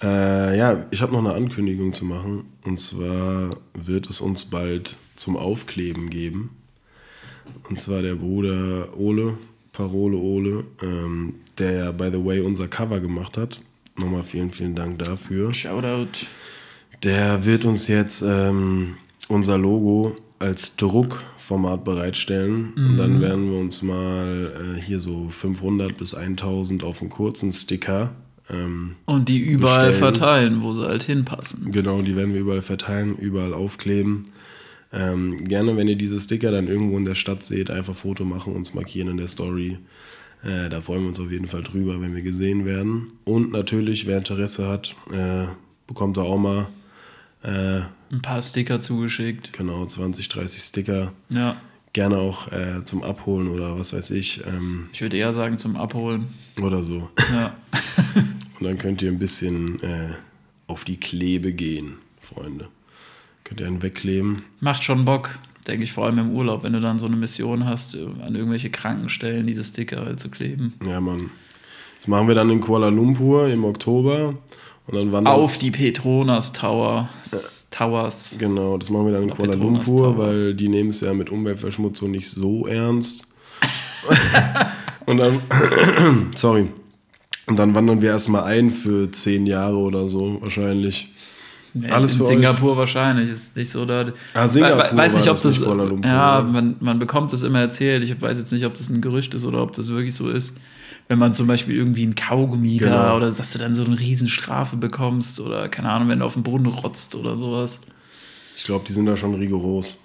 Äh, 0.00 0.56
ja, 0.56 0.86
ich 0.90 1.02
habe 1.02 1.12
noch 1.12 1.18
eine 1.18 1.34
Ankündigung 1.34 1.92
zu 1.92 2.06
machen. 2.06 2.44
Und 2.64 2.80
zwar 2.80 3.50
wird 3.74 4.08
es 4.08 4.22
uns 4.22 4.46
bald 4.46 4.96
zum 5.14 5.36
Aufkleben 5.36 6.08
geben. 6.08 6.56
Und 7.68 7.78
zwar 7.80 8.02
der 8.02 8.14
Bruder 8.14 8.88
Ole, 8.98 9.38
Parole 9.72 10.16
Ole, 10.16 10.64
ähm, 10.82 11.34
der 11.58 11.72
ja, 11.72 11.92
by 11.92 12.10
the 12.12 12.24
way, 12.24 12.40
unser 12.40 12.68
Cover 12.68 13.00
gemacht 13.00 13.36
hat. 13.36 13.60
Nochmal 13.98 14.22
vielen, 14.22 14.50
vielen 14.50 14.74
Dank 14.74 14.98
dafür. 15.00 15.52
Shoutout. 15.52 16.26
Der 17.02 17.44
wird 17.44 17.64
uns 17.64 17.86
jetzt 17.88 18.22
ähm, 18.22 18.94
unser 19.28 19.58
Logo 19.58 20.16
als 20.38 20.76
Druckformat 20.76 21.84
bereitstellen. 21.84 22.72
Und 22.76 22.96
dann 22.96 23.20
werden 23.20 23.50
wir 23.50 23.58
uns 23.58 23.82
mal 23.82 24.76
äh, 24.78 24.80
hier 24.80 25.00
so 25.00 25.28
500 25.30 25.96
bis 25.98 26.14
1000 26.14 26.82
auf 26.82 27.00
einen 27.02 27.10
kurzen 27.10 27.52
Sticker. 27.52 28.12
Ähm, 28.48 28.96
Und 29.04 29.28
die 29.28 29.38
überall 29.38 29.88
Bestellen. 29.88 30.14
verteilen, 30.14 30.62
wo 30.62 30.72
sie 30.72 30.86
halt 30.86 31.02
hinpassen. 31.02 31.72
genau, 31.72 32.00
die 32.02 32.16
werden 32.16 32.32
wir 32.32 32.40
überall 32.40 32.62
verteilen, 32.62 33.16
überall 33.16 33.52
aufkleben. 33.54 34.24
Ähm, 34.92 35.44
gerne, 35.44 35.76
wenn 35.76 35.86
ihr 35.88 35.96
diese 35.96 36.18
Sticker 36.18 36.50
dann 36.50 36.66
irgendwo 36.68 36.96
in 36.98 37.04
der 37.04 37.14
Stadt 37.14 37.42
seht, 37.44 37.70
einfach 37.70 37.94
Foto 37.94 38.24
machen, 38.24 38.54
uns 38.54 38.74
markieren 38.74 39.08
in 39.08 39.16
der 39.18 39.28
Story. 39.28 39.78
Äh, 40.42 40.68
da 40.68 40.80
freuen 40.80 41.02
wir 41.02 41.08
uns 41.08 41.20
auf 41.20 41.30
jeden 41.30 41.46
Fall 41.48 41.62
drüber, 41.62 42.00
wenn 42.00 42.14
wir 42.14 42.22
gesehen 42.22 42.64
werden. 42.64 43.12
Und 43.24 43.52
natürlich, 43.52 44.06
wer 44.06 44.18
Interesse 44.18 44.66
hat, 44.66 44.96
äh, 45.12 45.46
bekommt 45.86 46.16
er 46.16 46.24
auch 46.24 46.38
mal 46.38 46.68
äh, 47.42 47.82
Ein 48.12 48.22
paar 48.22 48.42
Sticker 48.42 48.80
zugeschickt. 48.80 49.52
genau 49.52 49.86
20, 49.86 50.28
30 50.28 50.60
Sticker. 50.62 51.12
Ja. 51.28 51.56
Gerne 51.92 52.18
auch 52.18 52.50
äh, 52.52 52.84
zum 52.84 53.02
Abholen 53.02 53.48
oder 53.48 53.78
was 53.78 53.92
weiß 53.92 54.10
ich. 54.12 54.42
Ähm, 54.46 54.88
Ich 54.92 55.00
würde 55.00 55.16
eher 55.16 55.32
sagen 55.32 55.58
zum 55.58 55.76
Abholen. 55.76 56.26
oder 56.62 56.82
so. 56.82 57.10
Ja. 57.32 57.56
Und 58.60 58.66
dann 58.66 58.78
könnt 58.78 59.02
ihr 59.02 59.10
ein 59.10 59.18
bisschen 59.18 59.82
äh, 59.82 60.10
auf 60.66 60.84
die 60.84 60.98
Klebe 60.98 61.52
gehen, 61.52 61.94
Freunde. 62.20 62.68
Könnt 63.50 63.60
ihr 63.62 63.66
einen 63.66 63.82
wegkleben. 63.82 64.42
Macht 64.60 64.84
schon 64.84 65.04
Bock, 65.04 65.40
denke 65.66 65.82
ich, 65.82 65.90
vor 65.92 66.06
allem 66.06 66.18
im 66.20 66.30
Urlaub, 66.30 66.62
wenn 66.62 66.72
du 66.72 66.80
dann 66.80 67.00
so 67.00 67.06
eine 67.06 67.16
Mission 67.16 67.64
hast, 67.66 67.96
an 67.96 68.36
irgendwelche 68.36 68.70
Krankenstellen 68.70 69.44
diese 69.44 69.64
Sticker 69.64 70.04
halt 70.04 70.20
zu 70.20 70.30
kleben. 70.30 70.74
Ja, 70.86 71.00
Mann. 71.00 71.30
Das 71.96 72.06
machen 72.06 72.28
wir 72.28 72.36
dann 72.36 72.48
in 72.48 72.60
Kuala 72.60 72.90
Lumpur 72.90 73.48
im 73.48 73.64
Oktober. 73.64 74.36
Und 74.86 74.94
dann 74.96 75.10
wandern 75.10 75.34
Auf 75.34 75.58
die 75.58 75.72
Petronas 75.72 76.52
Tower, 76.52 77.08
S- 77.24 77.66
Towers. 77.72 78.36
Genau, 78.38 78.78
das 78.78 78.88
machen 78.88 79.06
wir 79.06 79.12
dann 79.14 79.24
in 79.24 79.30
Kuala 79.30 79.52
Petronas 79.52 79.84
Lumpur, 79.88 80.14
Tower. 80.14 80.18
weil 80.28 80.54
die 80.54 80.68
nehmen 80.68 80.90
es 80.90 81.00
ja 81.00 81.12
mit 81.12 81.28
Umweltverschmutzung 81.28 82.12
nicht 82.12 82.30
so 82.30 82.68
ernst. 82.68 83.26
und 85.06 85.16
dann, 85.18 85.40
sorry, 86.36 86.68
und 87.46 87.58
dann 87.58 87.74
wandern 87.74 88.00
wir 88.00 88.10
erstmal 88.10 88.44
ein 88.44 88.70
für 88.70 89.10
zehn 89.10 89.44
Jahre 89.46 89.76
oder 89.76 90.08
so, 90.08 90.40
wahrscheinlich. 90.40 91.08
Alles 91.90 92.14
in 92.14 92.24
Singapur 92.24 92.76
wahrscheinlich 92.76 93.30
ist 93.30 93.56
nicht 93.56 93.70
so 93.70 93.84
da. 93.84 94.04
Ah, 94.34 94.48
Singapur 94.48 94.96
weiß 94.96 95.16
nicht, 95.16 95.28
ob 95.28 95.34
das, 95.34 95.42
das. 95.42 95.58
Lumpur, 95.60 96.04
ja, 96.04 96.40
man, 96.42 96.76
man 96.80 96.98
bekommt 96.98 97.32
das 97.32 97.42
immer 97.42 97.60
erzählt. 97.60 98.02
Ich 98.02 98.20
weiß 98.20 98.38
jetzt 98.38 98.52
nicht, 98.52 98.64
ob 98.66 98.74
das 98.74 98.88
ein 98.88 99.00
Gerücht 99.00 99.34
ist 99.34 99.44
oder 99.44 99.62
ob 99.62 99.72
das 99.72 99.88
wirklich 99.90 100.14
so 100.14 100.28
ist. 100.30 100.56
Wenn 101.08 101.18
man 101.18 101.32
zum 101.34 101.46
Beispiel 101.46 101.74
irgendwie 101.76 102.04
ein 102.06 102.14
Kaugummi 102.14 102.78
da 102.78 102.86
Genau. 102.86 103.16
oder 103.16 103.26
dass 103.26 103.52
du 103.52 103.58
dann 103.58 103.74
so 103.74 103.84
eine 103.84 103.98
Riesenstrafe 103.98 104.76
bekommst 104.76 105.40
oder 105.40 105.68
keine 105.68 105.90
Ahnung, 105.90 106.08
wenn 106.08 106.20
du 106.20 106.24
auf 106.24 106.34
den 106.34 106.42
Boden 106.42 106.66
rotzt 106.66 107.14
oder 107.14 107.34
sowas. 107.36 107.80
Ich 108.56 108.64
glaube, 108.64 108.84
die 108.86 108.92
sind 108.92 109.06
da 109.06 109.16
schon 109.16 109.34
rigoros. 109.34 109.96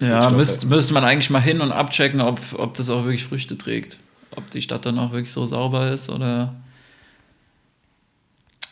Ja, 0.00 0.20
glaub, 0.20 0.36
müsste 0.36 0.66
da- 0.66 0.74
müsste 0.74 0.94
man 0.94 1.04
eigentlich 1.04 1.30
mal 1.30 1.40
hin 1.42 1.60
und 1.60 1.72
abchecken, 1.72 2.20
ob, 2.20 2.40
ob 2.56 2.74
das 2.74 2.90
auch 2.90 3.04
wirklich 3.04 3.24
Früchte 3.24 3.58
trägt. 3.58 3.98
Ob 4.36 4.48
die 4.50 4.62
Stadt 4.62 4.86
dann 4.86 4.98
auch 4.98 5.10
wirklich 5.12 5.32
so 5.32 5.44
sauber 5.44 5.90
ist 5.90 6.10
oder 6.10 6.54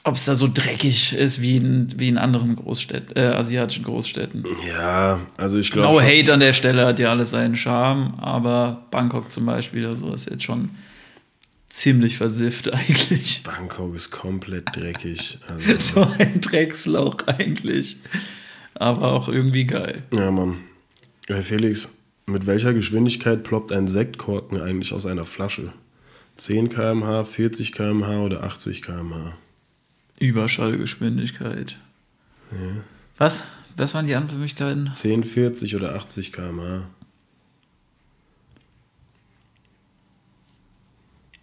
ob 0.07 0.15
es 0.15 0.25
da 0.25 0.37
so 0.37 0.49
dreckig 0.53 1.15
ist 1.15 1.41
wie 1.41 1.57
in, 1.57 1.89
wie 1.99 2.09
in 2.09 2.17
anderen 2.17 2.55
Großstädten, 2.55 3.17
äh, 3.17 3.35
asiatischen 3.35 3.85
Großstädten. 3.85 4.45
Ja, 4.69 5.21
also 5.37 5.59
ich 5.59 5.73
glaube. 5.73 5.89
No 5.93 6.01
hate 6.01 6.33
an 6.33 6.39
der 6.41 6.53
Stelle, 6.53 6.87
hat 6.87 7.01
ja 7.01 7.11
alles 7.11 7.31
seinen 7.31 7.57
Charme, 7.57 8.15
aber 8.19 8.87
Bangkok 8.93 9.33
zum 9.33 9.47
Beispiel 9.47 9.85
oder 9.85 9.97
so 9.97 10.15
ist 10.15 10.31
jetzt 10.31 10.45
schon 10.45 10.71
ziemlich 11.69 12.17
versifft 12.19 12.73
eigentlich. 12.73 13.43
Bangkok 13.43 13.97
ist 13.97 14.13
komplett 14.13 14.65
dreckig. 14.77 15.39
Also, 15.49 15.79
So 15.79 16.09
ein 16.19 16.41
Dreckslauch 16.41 17.17
eigentlich. 17.27 17.97
Aber 18.75 19.13
auch 19.13 19.29
irgendwie 19.29 19.65
geil. 19.65 20.05
ja, 20.15 20.31
Mann. 20.31 20.59
Hey 21.27 21.43
Felix, 21.43 21.89
mit 22.27 22.47
welcher 22.47 22.73
Geschwindigkeit 22.73 23.43
ploppt 23.43 23.73
ein 23.73 23.89
Sektkorken 23.89 24.61
eigentlich 24.61 24.93
aus 24.93 25.05
einer 25.05 25.25
Flasche? 25.25 25.73
10 26.37 26.69
km/h, 26.69 27.25
40 27.25 27.73
km/h 27.73 28.19
oder 28.21 28.45
80 28.45 28.83
km/h? 28.83 29.37
Überschallgeschwindigkeit. 30.19 31.79
Was? 33.19 33.45
Was 33.77 33.95
waren 33.95 34.07
die 34.07 34.14
Anführungsmöglichkeiten? 34.14 34.93
10, 34.93 35.25
40 35.25 35.77
oder 35.77 35.95
80 35.95 36.33
km/h? 36.33 36.89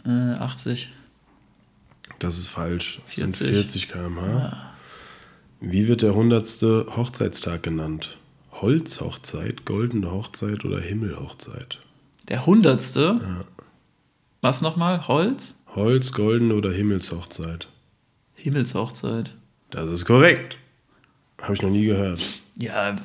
Äh, 0.05 0.33
80. 0.35 0.89
Das 2.19 2.37
ist 2.37 2.47
falsch. 2.47 3.01
Das 3.07 3.15
sind 3.15 3.35
40. 3.35 3.55
40 3.55 3.87
km/h. 3.89 4.73
Wie 5.59 5.87
wird 5.87 6.01
der 6.01 6.09
100. 6.11 6.61
Hochzeitstag 6.97 7.63
genannt? 7.63 8.17
Holzhochzeit, 8.51 9.65
goldene 9.65 10.11
Hochzeit 10.11 10.65
oder 10.65 10.79
Himmelhochzeit? 10.79 11.79
Der 12.27 12.45
hundertste? 12.45 13.45
Was 14.41 14.61
nochmal? 14.61 15.07
Holz? 15.07 15.59
Holz, 15.75 16.13
goldene 16.13 16.55
oder 16.55 16.71
Himmelshochzeit? 16.71 17.67
Himmelshochzeit. 18.43 19.33
Das 19.69 19.89
ist 19.89 20.03
korrekt. 20.03 20.57
Habe 21.41 21.53
ich 21.53 21.61
noch 21.61 21.69
nie 21.69 21.85
gehört. 21.85 22.21
Ja, 22.57 22.95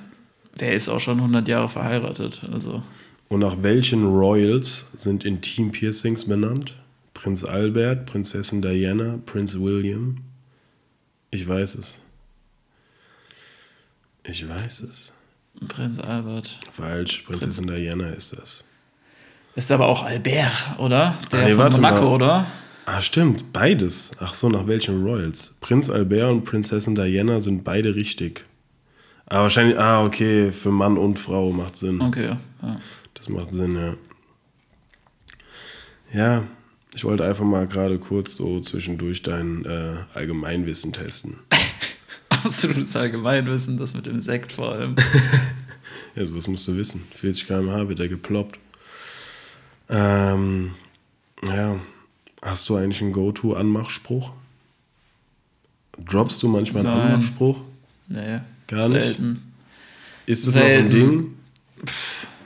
wer 0.56 0.74
ist 0.74 0.88
auch 0.88 0.98
schon 0.98 1.18
100 1.18 1.46
Jahre 1.46 1.68
verheiratet? 1.68 2.42
Also, 2.52 2.82
Und 3.28 3.40
nach 3.40 3.56
welchen 3.62 4.04
Royals 4.04 4.90
sind 4.96 5.24
Intim-Piercings 5.24 6.24
benannt? 6.24 6.76
Prinz 7.14 7.44
Albert, 7.44 8.06
Prinzessin 8.06 8.62
Diana, 8.62 9.20
Prinz 9.26 9.56
William? 9.58 10.18
Ich 11.30 11.46
weiß 11.46 11.76
es. 11.76 12.00
Ich 14.24 14.48
weiß 14.48 14.80
es. 14.90 15.12
Prinz 15.68 16.00
Albert. 16.00 16.58
Falsch, 16.72 17.22
Prinzessin 17.22 17.68
Diana 17.68 18.10
ist 18.10 18.36
das. 18.36 18.64
Ist 19.54 19.70
aber 19.70 19.86
auch 19.86 20.02
Albert, 20.04 20.52
oder? 20.78 21.16
Der 21.30 21.44
nee, 21.44 21.54
von 21.54 21.70
Monaco, 21.70 22.04
mal. 22.04 22.14
oder? 22.14 22.46
Ah, 22.90 23.02
stimmt, 23.02 23.52
beides. 23.52 24.12
Ach 24.18 24.32
so, 24.32 24.48
nach 24.48 24.66
welchen 24.66 25.04
Royals? 25.04 25.54
Prinz 25.60 25.90
Albert 25.90 26.30
und 26.30 26.44
Prinzessin 26.46 26.94
Diana 26.94 27.38
sind 27.38 27.62
beide 27.62 27.94
richtig. 27.94 28.46
Ah, 29.26 29.42
wahrscheinlich, 29.42 29.78
ah, 29.78 30.06
okay, 30.06 30.52
für 30.52 30.70
Mann 30.70 30.96
und 30.96 31.18
Frau 31.18 31.52
macht 31.52 31.76
Sinn. 31.76 32.00
Okay, 32.00 32.34
ja. 32.62 32.80
Das 33.12 33.28
macht 33.28 33.52
Sinn, 33.52 33.76
ja. 33.76 33.94
Ja, 36.14 36.46
ich 36.94 37.04
wollte 37.04 37.26
einfach 37.26 37.44
mal 37.44 37.66
gerade 37.66 37.98
kurz 37.98 38.36
so 38.36 38.58
zwischendurch 38.60 39.22
dein 39.22 39.66
äh, 39.66 39.96
Allgemeinwissen 40.14 40.94
testen. 40.94 41.40
Absolutes 42.30 42.96
Allgemeinwissen, 42.96 43.76
das 43.76 43.92
mit 43.92 44.06
dem 44.06 44.18
Sekt 44.18 44.50
vor 44.52 44.72
allem. 44.72 44.94
Ja, 46.14 46.26
sowas 46.26 46.48
musst 46.48 46.66
du 46.66 46.76
wissen. 46.76 47.04
40 47.14 47.46
km/h 47.46 47.88
wird 47.88 48.00
er 48.00 48.08
geploppt. 48.08 48.58
Ähm, 49.88 50.72
ja, 51.44 51.78
hast 52.42 52.68
du 52.68 52.76
eigentlich 52.76 53.02
einen 53.02 53.12
Go-To-Anmachspruch? 53.12 54.30
Droppst 56.04 56.42
du 56.42 56.48
manchmal 56.48 56.86
einen 56.86 56.96
Nein. 56.96 57.06
Anmachspruch? 57.12 57.58
Nee, 58.08 58.40
Gar 58.66 58.88
nicht? 58.88 59.02
selten. 59.02 59.52
Ist 60.26 60.46
das 60.46 60.54
noch 60.54 60.62
ein. 60.62 60.90
Ding? 60.90 61.34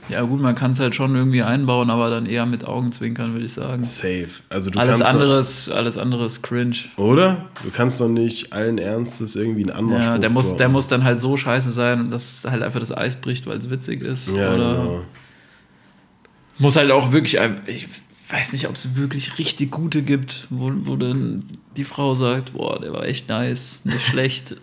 Ja, 0.08 0.22
gut, 0.22 0.40
man 0.40 0.54
kann 0.54 0.72
es 0.72 0.80
halt 0.80 0.94
schon 0.94 1.14
irgendwie 1.14 1.42
einbauen, 1.42 1.88
aber 1.88 2.10
dann 2.10 2.26
eher 2.26 2.44
mit 2.44 2.64
Augenzwinkern, 2.64 3.32
würde 3.32 3.46
ich 3.46 3.52
sagen. 3.52 3.84
Safe. 3.84 4.28
Also 4.48 4.70
du 4.70 4.78
Alles 4.78 4.98
kannst 4.98 5.14
andere, 5.14 5.38
ist, 5.38 5.68
alles 5.70 5.96
andere 5.96 6.26
ist 6.26 6.42
cringe. 6.42 6.74
Doch, 6.96 7.04
oder? 7.04 7.46
Du 7.62 7.70
kannst 7.70 8.00
doch 8.00 8.08
nicht 8.08 8.52
allen 8.52 8.78
Ernstes 8.78 9.36
irgendwie 9.36 9.62
einen 9.62 9.70
Anmachspruch 9.70 10.14
Ja, 10.14 10.18
der 10.18 10.30
muss, 10.30 10.56
der 10.56 10.68
muss 10.68 10.88
dann 10.88 11.04
halt 11.04 11.20
so 11.20 11.36
scheiße 11.36 11.70
sein, 11.70 12.10
dass 12.10 12.44
halt 12.48 12.62
einfach 12.62 12.80
das 12.80 12.94
Eis 12.94 13.16
bricht, 13.16 13.46
weil 13.46 13.58
es 13.58 13.70
witzig 13.70 14.02
ist. 14.02 14.28
Ja, 14.34 14.54
oder 14.54 14.74
genau. 14.74 15.04
muss 16.58 16.76
halt 16.76 16.90
auch 16.90 17.12
wirklich, 17.12 17.38
ich 17.66 17.88
weiß 18.32 18.52
nicht, 18.54 18.66
ob 18.68 18.74
es 18.74 18.96
wirklich 18.96 19.38
richtig 19.38 19.70
gute 19.70 20.02
gibt, 20.02 20.46
wo, 20.50 20.72
wo 20.74 20.96
dann 20.96 21.44
die 21.76 21.84
Frau 21.84 22.14
sagt, 22.14 22.54
boah, 22.54 22.80
der 22.80 22.92
war 22.92 23.04
echt 23.04 23.28
nice, 23.28 23.80
nicht 23.84 24.02
schlecht. 24.02 24.56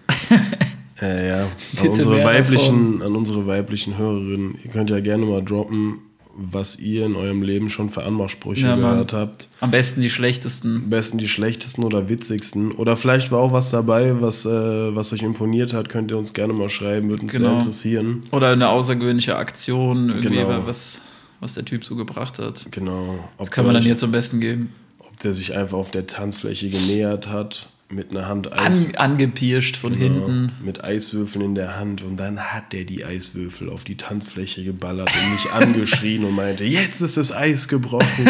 Äh, 1.02 1.28
ja, 1.30 1.44
an 1.44 1.88
unsere, 1.88 2.24
weiblichen, 2.24 3.02
an 3.02 3.16
unsere 3.16 3.46
weiblichen 3.48 3.98
Hörerinnen, 3.98 4.58
ihr 4.64 4.72
könnt 4.72 4.90
ja 4.90 5.00
gerne 5.00 5.26
mal 5.26 5.44
droppen, 5.44 6.00
was 6.42 6.80
ihr 6.80 7.06
in 7.06 7.16
eurem 7.16 7.42
Leben 7.42 7.70
schon 7.70 7.90
für 7.90 8.04
Anmachsprüche 8.04 8.68
Ja, 8.68 8.76
gehört 8.76 9.12
habt. 9.12 9.50
Am 9.60 9.72
besten 9.72 10.00
die 10.00 10.10
schlechtesten. 10.10 10.76
Am 10.86 10.90
besten 10.90 11.18
die 11.18 11.28
schlechtesten 11.28 11.84
oder 11.84 12.08
witzigsten. 12.08 12.72
Oder 12.72 12.96
vielleicht 12.96 13.30
war 13.32 13.40
auch 13.40 13.52
was 13.52 13.72
dabei, 13.72 14.22
was, 14.22 14.46
äh, 14.46 14.96
was 14.96 15.12
euch 15.12 15.22
imponiert 15.22 15.74
hat, 15.74 15.90
könnt 15.90 16.12
ihr 16.12 16.18
uns 16.18 16.34
gerne 16.34 16.54
mal 16.54 16.70
schreiben, 16.70 17.10
würde 17.10 17.24
uns 17.24 17.34
Genau. 17.34 17.50
sehr 17.50 17.60
interessieren. 17.60 18.22
Oder 18.32 18.52
eine 18.52 18.70
außergewöhnliche 18.70 19.36
Aktion, 19.36 20.10
irgendwie, 20.10 20.38
Genau. 20.38 20.66
was, 20.66 21.02
was 21.40 21.54
der 21.54 21.66
Typ 21.66 21.86
so 21.86 21.96
gebracht 21.96 22.40
hat. 22.40 22.68
Genau. 22.72 23.30
Ob 23.38 23.40
Das 23.40 23.52
kann 23.52 23.66
man 23.66 23.74
der 23.74 23.82
dann 23.82 23.86
hier 23.88 23.96
zum 23.96 24.12
Besten 24.12 24.40
geben. 24.40 24.74
Ob 25.00 25.18
der 25.20 25.34
sich 25.34 25.56
einfach 25.56 25.78
auf 25.78 25.92
der 25.92 26.08
Tanzfläche 26.08 26.70
genähert 26.70 27.28
hat, 27.30 27.70
mit 27.92 28.12
einer 28.12 28.28
Hand 28.28 28.54
Eis, 28.54 28.82
An, 28.82 28.96
angepirscht 28.96 29.76
von 29.76 29.98
Genau, 29.98 30.28
hinten. 30.28 30.52
mit 30.64 30.84
Eiswürfeln 30.84 31.44
in 31.44 31.56
der 31.56 31.78
Hand 31.80 32.04
und 32.04 32.18
dann 32.18 32.40
hat 32.40 32.72
der 32.72 32.84
die 32.84 33.04
Eiswürfel 33.04 33.70
auf 33.70 33.84
die 33.84 33.98
Tanzfläche 33.98 34.64
geballert 34.64 35.10
und 35.12 35.32
mich 35.32 35.52
angeschrien 35.54 36.24
und 36.24 36.36
meinte, 36.36 36.64
jetzt 36.66 37.02
ist 37.02 37.18
das 37.18 37.32
Eis 37.32 37.68
gebrochen. 37.68 38.06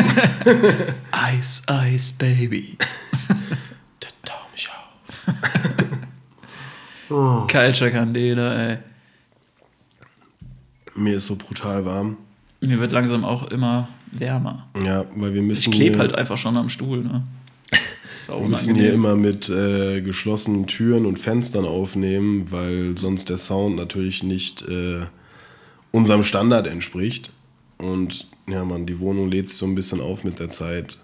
Ice, 1.37 1.63
Ice, 1.69 2.13
Baby. 2.17 2.77
Da, 3.99 4.09
Culture 7.47 7.89
Candela, 7.89 8.69
ey. 8.69 8.77
Mir 10.95 11.17
ist 11.17 11.25
so 11.25 11.35
brutal 11.35 11.83
warm. 11.83 12.17
Mir 12.61 12.79
wird 12.79 12.91
langsam 12.91 13.23
auch 13.23 13.43
immer 13.43 13.87
wärmer. 14.11 14.67
Ja, 14.85 15.05
weil 15.15 15.33
wir 15.33 15.41
müssen 15.41 15.71
Ich 15.71 15.75
klebe 15.75 15.99
halt 15.99 16.15
einfach 16.15 16.37
schon 16.37 16.57
am 16.57 16.69
Stuhl, 16.69 17.03
ne? 17.03 17.23
Wir 18.27 18.47
müssen 18.47 18.75
hier 18.75 18.93
immer 18.93 19.15
mit 19.15 19.49
äh, 19.49 20.01
geschlossenen 20.01 20.67
Türen 20.67 21.05
und 21.05 21.17
Fenstern 21.17 21.65
aufnehmen, 21.65 22.51
weil 22.51 22.97
sonst 22.97 23.29
der 23.29 23.37
Sound 23.37 23.75
natürlich 23.75 24.23
nicht 24.23 24.61
äh, 24.67 25.01
unserem 25.91 26.23
Standard 26.23 26.67
entspricht. 26.67 27.31
Und 27.77 28.27
ja, 28.47 28.65
man, 28.65 28.85
die 28.85 28.99
Wohnung 28.99 29.29
lädt 29.29 29.49
sich 29.49 29.57
so 29.57 29.65
ein 29.65 29.75
bisschen 29.75 30.01
auf 30.01 30.23
mit 30.23 30.39
der 30.39 30.49
Zeit. 30.49 30.99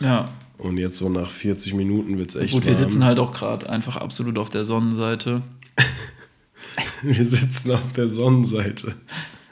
Ja. 0.00 0.30
Und 0.58 0.78
jetzt 0.78 0.98
so 0.98 1.08
nach 1.08 1.30
40 1.30 1.74
Minuten 1.74 2.18
wird 2.18 2.30
es 2.30 2.36
echt 2.36 2.54
Gut, 2.54 2.64
wir 2.64 2.72
warm. 2.72 2.82
sitzen 2.82 3.04
halt 3.04 3.18
auch 3.18 3.32
gerade 3.32 3.68
einfach 3.68 3.96
absolut 3.96 4.38
auf 4.38 4.50
der 4.50 4.64
Sonnenseite. 4.64 5.42
wir 7.02 7.26
sitzen 7.26 7.72
auf 7.72 7.92
der 7.96 8.08
Sonnenseite. 8.08 8.94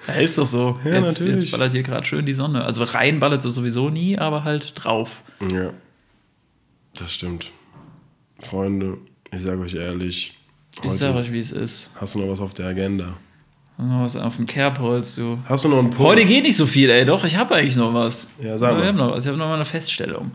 Ja, 0.09 0.15
ist 0.15 0.37
doch 0.39 0.47
so. 0.47 0.79
Ja, 0.85 0.95
jetzt, 1.01 1.19
natürlich. 1.21 1.43
jetzt 1.43 1.51
ballert 1.53 1.73
hier 1.73 1.83
gerade 1.83 2.05
schön 2.05 2.27
die 2.27 2.35
Sonne. 2.35 2.65
Also 2.65 2.83
rein 2.83 3.21
ballert 3.21 3.45
es 3.45 3.55
sowieso 3.55 3.91
nie, 3.91 4.19
aber 4.19 4.45
halt 4.45 4.73
drauf. 4.77 5.23
Ja, 5.53 5.71
das 6.97 7.13
stimmt. 7.15 7.51
Freunde, 8.41 8.99
ich 9.33 9.43
sage 9.43 9.61
euch 9.61 9.75
ehrlich, 9.75 10.39
Ich 10.83 10.91
sag 10.91 11.11
heute 11.15 11.21
euch, 11.21 11.33
wie 11.33 11.39
es 11.39 11.53
ist. 11.53 11.91
hast 12.01 12.15
du 12.15 12.21
noch 12.21 12.29
was 12.29 12.41
auf 12.41 12.55
der 12.55 12.67
Agenda? 12.67 13.17
Noch 13.79 14.03
was 14.03 14.17
auf 14.17 14.37
dem 14.37 14.47
Kerbholz, 14.47 15.15
du. 15.17 15.39
Hast 15.47 15.65
du 15.65 15.69
noch 15.69 15.79
einen 15.79 15.91
Punkt? 15.91 16.13
Heute 16.13 16.25
geht 16.25 16.45
nicht 16.45 16.57
so 16.57 16.67
viel, 16.67 16.91
ey. 16.91 17.05
Doch, 17.05 17.25
ich 17.25 17.37
habe 17.37 17.55
eigentlich 17.55 17.77
noch 17.77 17.95
was. 17.95 18.29
Ja, 18.41 18.59
sag 18.59 18.75
mal. 18.75 18.81
Ich 18.83 18.87
habe 18.89 18.99
noch 18.99 19.13
was. 19.13 19.25
Ich 19.25 19.29
habe 19.29 19.39
noch 19.39 19.47
mal 19.49 19.55
eine 19.55 19.65
Feststellung. 19.65 20.31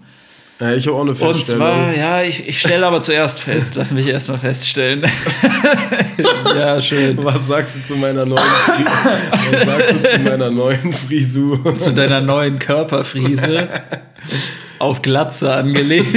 Äh, 0.60 0.78
ich 0.78 0.88
habe 0.88 0.98
auch 0.98 1.02
eine 1.02 1.12
Und 1.12 1.18
Feststellung. 1.18 1.60
zwar, 1.62 1.96
ja, 1.96 2.24
ich, 2.24 2.48
ich 2.48 2.60
stelle 2.60 2.86
aber 2.88 3.02
zuerst 3.02 3.40
fest. 3.40 3.76
Lass 3.76 3.92
mich 3.94 4.08
erstmal 4.08 4.40
feststellen. 4.40 5.04
ja, 6.56 6.82
schön. 6.82 7.24
Was 7.24 7.48
sagst 7.48 7.78
du 7.78 7.84
zu 7.84 7.96
meiner 7.96 8.26
neuen, 8.26 8.40
Fri 8.42 8.84
Was 8.86 9.66
sagst 9.66 9.92
du 9.94 10.10
zu 10.16 10.20
meiner 10.22 10.50
neuen 10.52 10.94
Frisur? 10.94 11.78
Zu 11.78 11.94
deiner 11.94 12.22
neuen 12.22 12.58
Körperfriese. 12.60 13.68
Auf 14.80 15.02
Glatze 15.02 15.54
angelegt. 15.54 16.08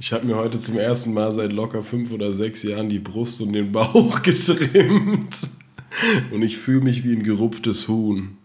Ich 0.00 0.12
habe 0.12 0.26
mir 0.26 0.36
heute 0.36 0.58
zum 0.58 0.78
ersten 0.78 1.12
Mal 1.14 1.32
seit 1.32 1.52
locker 1.52 1.82
fünf 1.82 2.12
oder 2.12 2.32
sechs 2.34 2.62
Jahren 2.62 2.88
die 2.88 2.98
Brust 2.98 3.40
und 3.40 3.52
den 3.52 3.72
Bauch 3.72 4.22
getrimmt. 4.22 5.48
Und 6.30 6.42
ich 6.42 6.56
fühle 6.56 6.82
mich 6.82 7.04
wie 7.04 7.12
ein 7.14 7.22
gerupftes 7.22 7.88
Huhn. 7.88 8.36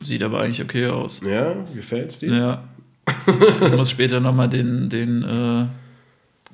Sieht 0.00 0.22
aber 0.22 0.40
eigentlich 0.40 0.62
okay 0.62 0.86
aus. 0.86 1.20
Ja, 1.26 1.54
gefällt's 1.74 2.18
dir? 2.18 2.32
Ja. 2.34 2.64
Ich 3.64 3.72
muss 3.72 3.90
später 3.90 4.20
nochmal 4.20 4.48
den, 4.48 4.88
den 4.88 5.22
äh, 5.22 5.66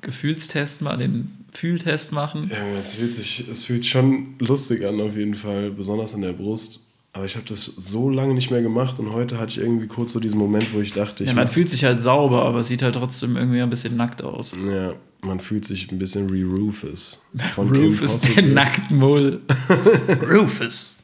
Gefühlstest 0.01 0.81
mal, 0.81 0.97
den 0.97 1.31
Fühltest 1.51 2.11
machen. 2.11 2.49
Ja, 2.51 2.79
es 2.79 2.95
fühlt 2.95 3.13
sich, 3.13 3.47
es 3.49 3.65
fühlt 3.65 3.85
schon 3.85 4.35
lustig 4.39 4.85
an 4.85 4.99
auf 5.01 5.15
jeden 5.15 5.35
Fall, 5.35 5.71
besonders 5.71 6.13
an 6.13 6.21
der 6.21 6.33
Brust. 6.33 6.81
Aber 7.11 7.25
ich 7.25 7.35
habe 7.35 7.45
das 7.47 7.65
so 7.65 8.09
lange 8.09 8.35
nicht 8.35 8.51
mehr 8.51 8.61
gemacht 8.61 8.99
und 8.99 9.11
heute 9.11 9.39
hatte 9.39 9.51
ich 9.51 9.57
irgendwie 9.57 9.87
kurz 9.87 10.13
so 10.13 10.19
diesen 10.19 10.37
Moment, 10.37 10.67
wo 10.73 10.79
ich 10.79 10.93
dachte, 10.93 11.23
ich 11.23 11.29
Ja, 11.29 11.35
man 11.35 11.47
fühlt 11.47 11.69
sich 11.69 11.83
halt 11.83 11.99
sauber, 11.99 12.45
aber 12.45 12.59
es 12.59 12.67
sieht 12.67 12.83
halt 12.83 12.95
trotzdem 12.95 13.35
irgendwie 13.35 13.61
ein 13.61 13.69
bisschen 13.69 13.97
nackt 13.97 14.21
aus. 14.21 14.55
ja, 14.55 14.93
man 15.21 15.39
fühlt 15.39 15.65
sich 15.65 15.91
ein 15.91 15.97
bisschen 15.97 16.31
wie 16.31 16.43
Rufus. 16.43 17.25
Von 17.53 17.73
Kim 17.73 17.91
Rufus, 17.91 18.21
der. 18.21 18.43
Nacktmull. 18.43 19.41
Rufus. 20.31 20.97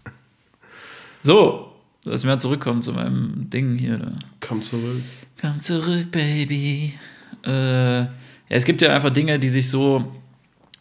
So, 1.22 1.72
lass 2.06 2.24
mal 2.24 2.40
zurückkommen 2.40 2.84
zu 2.84 2.94
meinem 2.94 3.50
Ding 3.50 3.76
hier. 3.76 3.98
Da. 3.98 4.10
Komm 4.42 4.62
zurück. 4.62 5.02
Komm 5.42 5.60
zurück, 5.60 6.12
Baby. 6.12 6.94
Äh, 7.46 8.00
ja, 8.02 8.10
es 8.50 8.66
gibt 8.66 8.82
ja 8.82 8.94
einfach 8.94 9.10
Dinge, 9.12 9.38
die 9.40 9.50
sich 9.50 9.70
so 9.70 10.12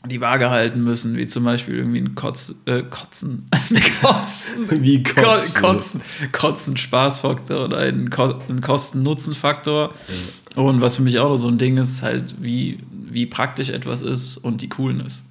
die 0.07 0.21
Waage 0.21 0.51
halten 0.51 0.85
müssen, 0.85 1.17
wie 1.17 1.27
zum 1.27 1.45
Beispiel 1.45 1.77
irgendwie 1.77 1.99
ein 2.01 2.15
Kotz, 2.15 2.63
äh, 2.67 2.83
Kotzen. 2.83 3.47
Kotzen. 4.03 4.83
Wie 4.83 5.03
Ko- 5.03 5.23
kotzen. 5.23 5.63
Kotzen, 5.63 6.01
Kotzen, 6.33 6.77
Spaßfaktor 6.77 7.65
oder 7.65 7.79
ein, 7.79 8.11
Ko 8.11 8.35
ein 8.49 8.61
Kosten-Nutzen-Faktor. 8.61 9.95
Und 10.57 10.81
was 10.83 10.97
für 10.97 11.03
mich 11.03 11.19
auch 11.19 11.31
noch 11.31 11.37
so 11.37 11.49
ein 11.49 11.59
Ding 11.59 11.79
ist, 11.79 12.03
halt, 12.03 12.37
wie, 12.41 12.79
wie 13.11 13.27
praktisch 13.27 13.71
etwas 13.71 14.03
ist 14.03 14.37
und 14.37 14.61
die 14.63 14.69
Coolness. 14.69 15.24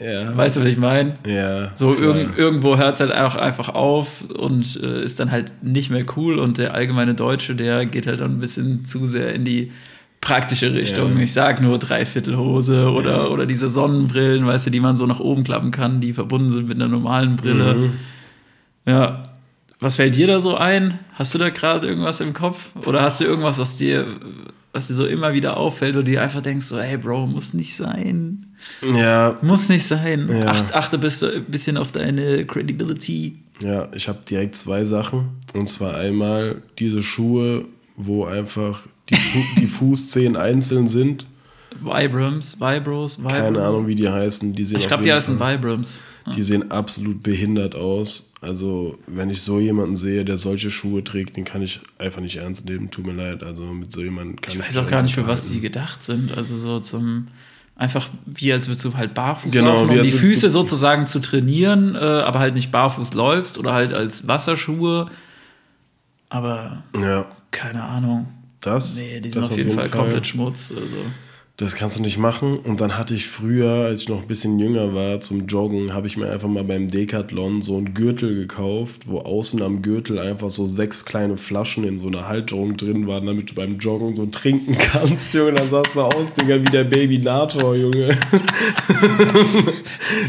Ja. 0.00 0.36
Weißt 0.36 0.56
du, 0.56 0.60
was 0.60 0.68
ich 0.68 0.76
meine? 0.76 1.18
ja. 1.26 1.72
So 1.74 1.94
irg 1.94 2.36
irgendwo 2.38 2.76
hört 2.76 2.94
es 2.94 3.00
halt 3.00 3.14
auch 3.14 3.34
einfach 3.34 3.70
auf 3.70 4.22
und 4.30 4.80
äh, 4.82 5.02
ist 5.02 5.18
dann 5.20 5.30
halt 5.30 5.52
nicht 5.62 5.90
mehr 5.90 6.04
cool 6.16 6.38
und 6.38 6.58
der 6.58 6.74
allgemeine 6.74 7.14
Deutsche, 7.14 7.54
der 7.54 7.86
geht 7.86 8.06
halt 8.06 8.20
dann 8.20 8.32
ein 8.32 8.40
bisschen 8.40 8.84
zu 8.84 9.06
sehr 9.06 9.34
in 9.34 9.44
die 9.44 9.72
praktische 10.20 10.72
Richtung. 10.72 11.16
Ja. 11.16 11.22
Ich 11.22 11.32
sag 11.32 11.60
nur 11.60 11.78
Dreiviertelhose 11.78 12.90
oder, 12.90 13.30
oder 13.30 13.46
diese 13.46 13.70
Sonnenbrillen, 13.70 14.46
weißt 14.46 14.66
du, 14.66 14.70
die 14.70 14.80
man 14.80 14.96
so 14.96 15.06
nach 15.06 15.20
oben 15.20 15.44
klappen 15.44 15.70
kann, 15.70 16.00
die 16.00 16.12
verbunden 16.12 16.50
sind 16.50 16.68
mit 16.68 16.76
einer 16.76 16.88
normalen 16.88 17.36
Brille. 17.36 17.74
Mhm. 17.74 17.92
Ja. 18.86 19.24
Was 19.80 19.94
fällt 19.94 20.16
dir 20.16 20.26
da 20.26 20.40
so 20.40 20.56
ein? 20.56 20.98
Hast 21.12 21.34
du 21.34 21.38
da 21.38 21.50
gerade 21.50 21.86
irgendwas 21.86 22.20
im 22.20 22.32
Kopf? 22.32 22.70
Oder 22.84 23.02
hast 23.02 23.20
du 23.20 23.24
irgendwas, 23.24 23.58
was 23.58 23.76
dir, 23.76 24.06
was 24.72 24.88
dir 24.88 24.94
so 24.94 25.06
immer 25.06 25.34
wieder 25.34 25.56
auffällt 25.56 25.96
und 25.96 26.08
dir 26.08 26.20
einfach 26.20 26.40
denkst, 26.40 26.66
so, 26.66 26.80
hey 26.80 26.96
Bro, 26.96 27.28
muss 27.28 27.54
nicht 27.54 27.76
sein. 27.76 28.47
Ja, 28.82 29.38
Muss 29.42 29.68
nicht 29.68 29.84
sein. 29.86 30.28
Ja. 30.28 30.46
Acht, 30.48 30.74
achte 30.74 30.96
ein 30.98 31.44
bisschen 31.44 31.76
auf 31.76 31.92
deine 31.92 32.44
Credibility. 32.46 33.34
ja, 33.62 33.88
ich 33.94 34.08
habe 34.08 34.18
direkt 34.28 34.54
zwei 34.56 34.84
Sachen. 34.84 35.30
Und 35.54 35.68
zwar 35.68 35.96
einmal 35.96 36.62
diese 36.78 37.02
Schuhe, 37.02 37.64
wo 37.96 38.24
einfach 38.24 38.86
die, 39.08 39.14
Fu 39.16 39.60
die 39.60 39.66
Fußzehen 39.78 40.36
einzeln 40.36 40.86
sind. 40.86 41.26
Vibrams, 41.80 42.58
Vibros, 42.60 43.18
Vibros. 43.18 43.32
Keine 43.32 43.62
Ahnung, 43.62 43.86
wie 43.86 43.94
die 43.94 44.08
heißen. 44.08 44.52
Die 44.54 44.64
sehen 44.64 44.78
Ich 44.80 44.88
glaube, 44.88 45.02
die 45.02 45.12
heißen 45.12 45.38
Fall- 45.38 45.58
Vibrams. 45.58 46.00
Die 46.34 46.42
sehen 46.42 46.70
absolut 46.70 47.22
behindert 47.22 47.74
aus. 47.74 48.32
Also, 48.42 48.98
wenn 49.06 49.30
ich 49.30 49.40
so 49.42 49.60
jemanden 49.60 49.96
sehe, 49.96 50.24
der 50.24 50.36
solche 50.36 50.70
Schuhe 50.70 51.02
trägt, 51.02 51.36
den 51.36 51.44
kann 51.44 51.62
ich 51.62 51.80
einfach 51.98 52.20
nicht 52.20 52.36
ernst 52.36 52.66
nehmen. 52.66 52.90
Tut 52.90 53.06
mir 53.06 53.12
leid. 53.14 53.42
Also, 53.42 53.62
mit 53.64 53.92
so 53.92 54.02
jemandem 54.02 54.40
kann 54.40 54.52
ich 54.52 54.60
Ich 54.60 54.66
weiß 54.66 54.76
auch 54.78 54.88
gar 54.88 55.02
nicht, 55.02 55.14
für 55.14 55.26
was 55.26 55.50
die. 55.50 55.60
gedacht 55.60 56.02
sind. 56.02 56.36
Also 56.36 56.58
so 56.58 56.80
zum 56.80 57.28
einfach 57.78 58.08
wie 58.26 58.52
als 58.52 58.68
würdest 58.68 58.84
du 58.84 58.94
halt 58.94 59.14
barfuß 59.14 59.50
Genau, 59.50 59.84
laufen, 59.84 59.98
um 59.98 60.02
die 60.04 60.12
Füße 60.12 60.50
sozusagen 60.50 61.06
zu 61.06 61.20
trainieren, 61.20 61.94
äh, 61.94 61.98
aber 61.98 62.40
halt 62.40 62.54
nicht 62.54 62.70
barfuß 62.70 63.14
läufst 63.14 63.56
oder 63.56 63.72
halt 63.72 63.94
als 63.94 64.28
Wasserschuhe. 64.28 65.08
Aber 66.28 66.82
Ja, 67.00 67.26
keine 67.50 67.82
Ahnung. 67.84 68.26
das. 68.60 68.96
Nee, 68.96 69.20
die 69.20 69.30
sind 69.30 69.42
das 69.42 69.50
auf 69.52 69.56
jeden 69.56 69.72
Fall, 69.72 69.88
komplett 69.88 70.26
Schmutz. 70.26 70.72
Also. 70.76 70.96
Das 71.60 71.74
kannst 71.74 71.98
du 71.98 72.02
nicht 72.02 72.18
machen. 72.18 72.56
Und 72.56 72.80
dann 72.80 72.96
hatte 72.96 73.14
ich 73.14 73.26
früher, 73.26 73.86
als 73.86 74.02
ich 74.02 74.08
noch 74.08 74.22
ein 74.22 74.28
bisschen 74.28 74.60
jünger 74.60 74.94
war, 74.94 75.18
zum 75.18 75.48
Joggen, 75.48 75.92
habe 75.92 76.06
ich 76.06 76.16
mir 76.16 76.30
einfach 76.30 76.46
mal 76.46 76.62
beim 76.62 76.86
Decathlon 76.86 77.62
so 77.62 77.76
einen 77.76 77.94
Gürtel 77.94 78.32
gekauft, 78.36 79.08
wo 79.08 79.18
außen 79.18 79.60
am 79.62 79.82
Gürtel 79.82 80.20
einfach 80.20 80.52
so 80.52 80.68
sechs 80.68 81.04
kleine 81.04 81.36
Flaschen 81.36 81.82
in 81.82 81.98
so 81.98 82.06
einer 82.06 82.28
Halterung 82.28 82.76
drin 82.76 83.08
waren, 83.08 83.26
damit 83.26 83.50
du 83.50 83.54
beim 83.54 83.78
Joggen 83.78 84.14
so 84.14 84.26
trinken 84.26 84.78
kannst, 84.78 85.34
Junge. 85.34 85.54
Dann 85.54 85.68
sahst 85.68 85.96
du 85.96 86.02
aus, 86.02 86.32
Digga, 86.32 86.62
wie 86.62 86.70
der 86.70 86.84
Baby 86.84 87.18
Nator, 87.18 87.74
Junge. 87.74 88.16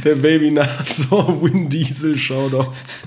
der 0.03 0.15
Baby 0.15 0.51
Nator, 0.51 1.39
Win 1.43 1.69
Diesel, 1.69 2.17
Shoutouts. 2.17 3.03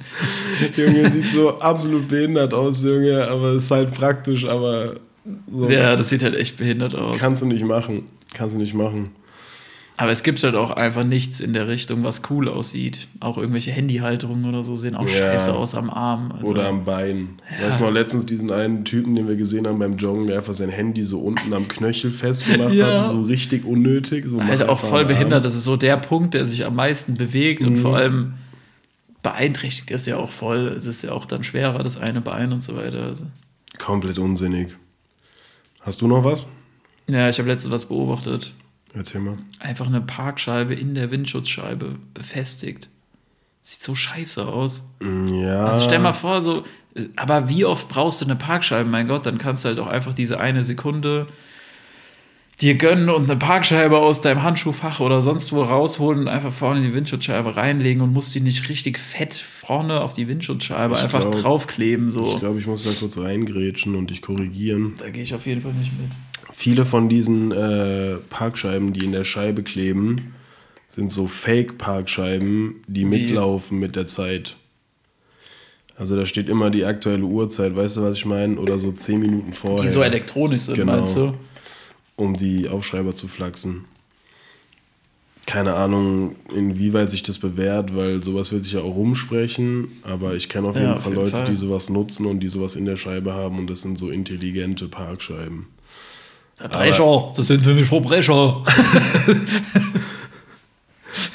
Junge, 0.77 1.11
sieht 1.11 1.31
so 1.31 1.59
absolut 1.59 2.07
behindert 2.07 2.55
aus, 2.55 2.85
Junge, 2.85 3.27
aber 3.27 3.55
ist 3.55 3.73
halt 3.73 3.93
praktisch, 3.93 4.45
aber 4.45 4.95
so 5.51 5.69
Ja, 5.71 5.97
das 5.97 6.09
sieht 6.09 6.23
halt 6.23 6.35
echt 6.35 6.57
behindert 6.57 6.95
aus. 6.95 7.19
kannst 7.19 7.43
du 7.43 7.47
nicht 7.47 7.65
machen. 7.65 8.05
Kannst 8.35 8.55
du 8.55 8.59
nicht 8.59 8.75
machen. 8.75 9.11
Aber 9.99 10.11
es 10.11 10.23
gibt 10.23 10.43
halt 10.43 10.57
auch 10.57 10.71
einfach 10.71 11.05
nichts 11.05 11.39
in 11.41 11.53
der 11.53 11.69
Richtung, 11.69 12.03
was 12.03 12.23
cool 12.31 12.49
aussieht. 12.49 13.07
Auch 13.21 13.37
irgendwelche 13.37 13.71
Handyhalterungen 13.71 14.47
oder 14.47 14.63
so 14.63 14.75
sehen 14.75 14.97
auch 14.97 15.07
Ja. 15.07 15.11
scheiße 15.33 15.53
aus 15.53 15.75
am 15.75 15.91
Arm. 15.91 16.33
Also, 16.33 16.47
Oder 16.47 16.67
am 16.69 16.85
Bein. 16.85 17.29
Weißt 17.61 17.79
du 17.79 17.85
noch 17.85 17.93
letztens 17.93 18.25
diesen 18.27 18.51
einen 18.51 18.85
Typen, 18.85 19.15
den 19.15 19.29
wir 19.29 19.37
gesehen 19.37 19.67
haben 19.69 19.79
beim 19.79 19.99
Joggen, 19.99 20.27
der 20.27 20.39
einfach 20.39 20.55
sein 20.55 20.71
Handy 20.71 21.03
so 21.05 21.21
unten 21.21 21.53
am 21.53 21.69
Knöchel 21.69 22.11
festgemacht 22.11 22.73
Ja. 22.75 22.87
hat, 23.03 23.05
so 23.11 23.21
richtig 23.23 23.65
unnötig. 23.67 24.25
So 24.27 24.43
halt 24.43 24.67
auch 24.69 24.81
voll 24.81 25.05
behindert. 25.05 25.45
Das 25.45 25.55
ist 25.55 25.65
so 25.65 25.77
der 25.77 25.99
Punkt, 25.99 26.35
der 26.35 26.47
sich 26.47 26.65
am 26.65 26.75
meisten 26.75 27.17
bewegt 27.17 27.63
und 27.65 27.75
Mhm. 27.75 27.83
vor 27.83 27.97
allem 27.97 28.33
beeinträchtigt 29.23 29.91
ist 29.91 30.07
ja 30.07 30.17
auch 30.17 30.31
voll. 30.31 30.75
Es 30.77 30.87
ist 30.87 31.03
ja 31.05 31.13
auch 31.13 31.27
dann 31.27 31.45
schwerer, 31.45 31.83
das 31.83 31.97
eine 31.97 32.21
Bein 32.23 32.53
und 32.53 32.63
so 32.63 32.77
weiter. 32.77 33.03
Also, 33.05 33.27
Komplett 33.79 34.19
unsinnig. 34.19 34.77
Hast 35.83 36.01
du 36.01 36.07
noch 36.07 36.25
was? 36.25 36.47
ja, 37.09 37.29
ich 37.29 37.39
habe 37.39 37.49
letztens 37.49 37.73
was 37.73 37.87
beobachtet. 37.87 38.53
Erzähl 38.95 39.21
mal. 39.21 39.37
Einfach 39.59 39.87
eine 39.87 40.01
Parkscheibe 40.01 40.75
in 40.75 40.95
der 40.95 41.11
Windschutzscheibe 41.11 41.97
befestigt. 42.15 42.89
Sieht 43.61 43.83
so 43.83 43.95
scheiße 43.95 44.47
aus. 44.47 44.89
Ja. 45.01 45.67
Also 45.67 45.83
stell 45.83 45.99
mal 45.99 46.13
vor, 46.13 46.41
so, 46.41 46.65
aber 47.17 47.49
wie 47.49 47.65
oft 47.65 47.89
brauchst 47.89 48.21
du 48.21 48.25
eine 48.25 48.37
Parkscheibe? 48.37 48.89
Mein 48.89 49.09
Gott, 49.09 49.27
dann 49.27 49.39
kannst 49.39 49.65
du 49.65 49.69
halt 49.69 49.79
auch 49.79 49.87
einfach 49.87 50.15
diese 50.15 50.41
eine 50.41 50.65
Sekunde 50.65 51.27
dir 52.61 52.75
gönnen 52.77 53.09
und 53.09 53.29
eine 53.29 53.39
Parkscheibe 53.39 53.99
aus 53.99 54.21
deinem 54.21 54.43
Handschuhfach 54.43 55.01
oder 55.01 55.21
sonst 55.23 55.53
wo 55.53 55.63
rausholen 55.63 56.21
und 56.23 56.29
einfach 56.29 56.53
vorne 56.53 56.81
in 56.81 56.87
die 56.87 56.95
Windschutzscheibe 56.95 57.57
reinlegen 57.57 58.03
und 58.03 58.13
musst 58.13 58.35
die 58.35 58.41
nicht 58.41 58.69
richtig 58.69 58.99
fett 58.99 59.35
vorne 59.35 60.01
auf 60.01 60.15
die 60.15 60.29
Windschutzscheibe 60.29 60.95
Ich 60.95 61.03
einfach 61.03 61.21
glaub- 61.21 61.41
draufkleben. 61.43 62.09
So. 62.11 62.35
Ich 62.35 62.41
glaube, 62.41 62.59
ich 62.61 62.67
muss 62.67 62.85
da 62.85 62.91
kurz 62.99 63.19
reingrätschen 63.19 63.97
und 63.97 64.11
dich 64.11 64.23
korrigieren. 64.23 64.95
Da 64.99 65.11
gehe 65.11 65.23
ich 65.25 65.35
auf 65.35 65.47
jeden 65.47 65.61
Fall 65.63 65.73
nicht 65.73 65.93
mit. 65.99 66.11
Viele 66.55 66.85
von 66.85 67.09
diesen 67.09 67.51
äh, 67.51 68.17
Parkscheiben, 68.31 68.93
die 68.93 69.07
in 69.07 69.13
der 69.13 69.25
Scheibe 69.25 69.63
kleben, 69.65 70.35
sind 70.89 71.11
so 71.11 71.27
Fake-Parkscheiben, 71.27 72.85
die 72.87 73.05
mitlaufen 73.05 73.79
mit 73.79 73.97
der 73.97 74.07
Zeit. 74.07 74.55
Also 75.97 76.17
da 76.17 76.27
steht 76.27 76.49
immer 76.49 76.71
die 76.71 76.85
aktuelle 76.85 77.25
Uhrzeit, 77.25 77.75
weißt 77.75 77.97
du, 77.97 78.03
was 78.03 78.17
ich 78.17 78.27
meine? 78.27 78.57
Oder 78.59 78.79
so 78.79 78.93
10 78.93 79.19
Minuten 79.21 79.53
vorher. 79.53 79.83
Die 79.83 79.89
so 79.89 80.03
elektronisch 80.03 80.63
sind, 80.63 80.77
Genau. 80.77 80.93
meinst 80.97 81.17
du? 81.17 81.35
Um 82.23 82.35
die 82.35 82.69
Aufschreiber 82.69 83.15
zu 83.15 83.29
flachsen. 83.29 83.85
Keine 85.45 85.75
Ahnung, 85.75 86.37
inwieweit 86.55 87.11
sich 87.11 87.23
das 87.25 87.39
bewährt, 87.39 87.97
weil 87.97 88.23
sowas 88.23 88.53
wird 88.53 88.63
sich 88.63 88.75
ja 88.75 88.81
auch 88.81 88.95
rumsprechen, 88.95 89.89
aber 90.05 90.35
ich 90.37 90.49
kenne 90.49 90.69
auf 90.69 90.77
Ja, 90.77 90.83
jeden 90.83 90.95
auf 90.95 91.03
Fall 91.03 91.13
jeden 91.13 91.25
Leute, 91.25 91.37
Fall. 91.39 91.47
die 91.47 91.57
sowas 91.57 91.91
nutzen 91.91 92.27
und 92.27 92.39
die 92.41 92.49
sowas 92.49 92.77
in 92.77 92.85
der 92.85 92.95
Scheibe 92.97 93.35
haben 93.35 93.59
und 93.59 93.69
das 93.69 93.83
sind 93.83 93.99
so 93.99 94.11
intelligente 94.11 94.87
Parkscheiben. 94.87 95.67
Verbrecher, 96.57 97.29
das 97.37 97.49
sind 97.49 97.65
für 97.65 97.75
mich 97.75 97.87
Verbrecher. 97.89 98.63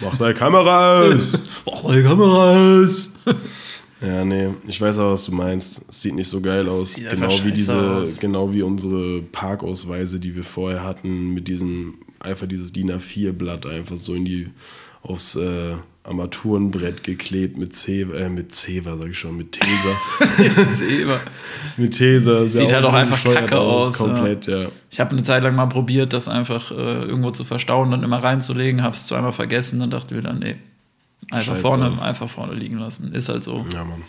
Mach 0.02 0.18
deine 0.18 0.34
Kamera 0.34 1.02
aus! 1.02 1.44
Mach 1.66 1.82
deine 1.84 2.04
Kamera 2.04 2.82
aus. 2.82 3.12
ja, 4.02 4.24
nee, 4.24 4.50
ich 4.68 4.80
weiß 4.80 4.98
aber, 5.00 5.14
was 5.14 5.26
du 5.26 5.32
meinst. 5.32 5.84
Es 5.88 6.02
sieht 6.02 6.16
nicht 6.16 6.28
so 6.28 6.42
geil 6.42 6.70
aus. 6.70 6.94
Sieht 6.94 7.10
Genau 7.10 7.30
wie 7.44 7.52
diese, 7.52 7.76
aus. 7.76 8.20
genau 8.20 8.54
wie 8.54 8.62
unsere 8.62 9.22
Parkausweise, 9.22 10.20
die 10.20 10.36
wir 10.36 10.44
vorher 10.44 10.84
hatten, 10.84 11.34
mit 11.34 11.48
diesem, 11.48 11.98
einfach 12.20 12.48
dieses 12.48 12.72
DIN 12.74 12.92
A4-Blatt 12.92 13.66
einfach 13.66 13.98
so 13.98 14.14
in 14.14 14.26
die, 14.26 14.50
aufs 15.02 15.36
äh, 15.36 15.76
Armaturenbrett 16.08 17.04
geklebt 17.04 17.58
mit 17.58 17.76
Zewa, 17.76 18.16
äh, 18.16 18.30
mit 18.30 18.54
Zewa, 18.54 18.96
sag 18.96 19.10
ich 19.10 19.20
schon, 19.20 19.36
mit 19.36 19.52
Tesa. 19.52 21.18
Mit 21.78 21.92
Tesa. 21.98 22.48
Sieht 22.48 22.72
halt 22.72 22.86
auch 22.86 22.94
einfach 22.94 23.22
kacke 23.24 23.60
aus, 23.60 23.98
Komplett, 23.98 24.48
ja. 24.48 24.70
Ich 24.90 25.00
habe 25.02 25.12
eine 25.12 25.22
Zeit 25.22 25.44
lang 25.44 25.56
mal 25.56 25.66
probiert, 25.68 26.14
das 26.14 26.30
einfach 26.30 26.72
äh, 26.72 26.76
irgendwo 26.76 27.32
zu 27.32 27.44
verstauen, 27.44 27.92
dann 27.92 28.04
immer 28.04 28.24
reinzulegen, 28.24 28.84
habe 28.84 28.96
es 28.96 29.06
zweimal 29.06 29.34
vergessen, 29.34 29.80
dann 29.80 29.90
dachte 29.92 30.16
ich 30.16 30.22
mir 30.22 30.28
dann, 30.28 30.40
nee, 30.40 30.56
einfach 31.32 31.54
Scheiß 31.54 31.62
vorne, 31.62 31.90
drauf. 31.90 32.02
einfach 32.02 32.30
vorne 32.30 32.54
liegen 32.54 32.78
lassen. 32.78 33.14
Ist 33.14 33.30
halt 33.30 33.44
so. 33.44 33.66
Ja, 33.74 33.84
Mann. 33.84 34.04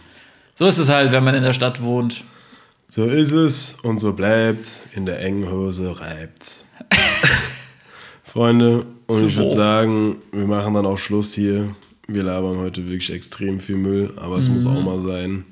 So 0.54 0.66
ist 0.66 0.78
es 0.78 0.88
halt, 0.88 1.12
wenn 1.12 1.24
man 1.24 1.34
in 1.34 1.42
der 1.42 1.52
Stadt 1.52 1.82
wohnt. 1.82 2.24
So 2.88 3.04
ist 3.04 3.32
es 3.32 3.76
und 3.82 3.98
so 3.98 4.12
bleibt. 4.14 4.80
In 4.94 5.06
der 5.06 5.20
engen 5.20 5.50
Hose 5.50 5.98
reibt's. 6.00 6.64
Freunde, 8.24 8.86
und 9.06 9.16
So. 9.18 9.26
ich 9.26 9.36
würde 9.36 9.50
sagen, 9.50 10.16
wir 10.32 10.46
machen 10.46 10.74
dann 10.74 10.86
auch 10.86 10.98
Schluss 10.98 11.32
hier. 11.32 11.74
Wir 12.06 12.22
labern 12.22 12.58
heute 12.58 12.84
wirklich 12.84 13.12
extrem 13.12 13.58
viel 13.60 13.76
Müll, 13.76 14.12
aber 14.16 14.38
es 14.38 14.48
Mhm. 14.48 14.54
muss 14.54 14.66
auch 14.66 14.82
mal 14.82 15.00
sein. 15.00 15.44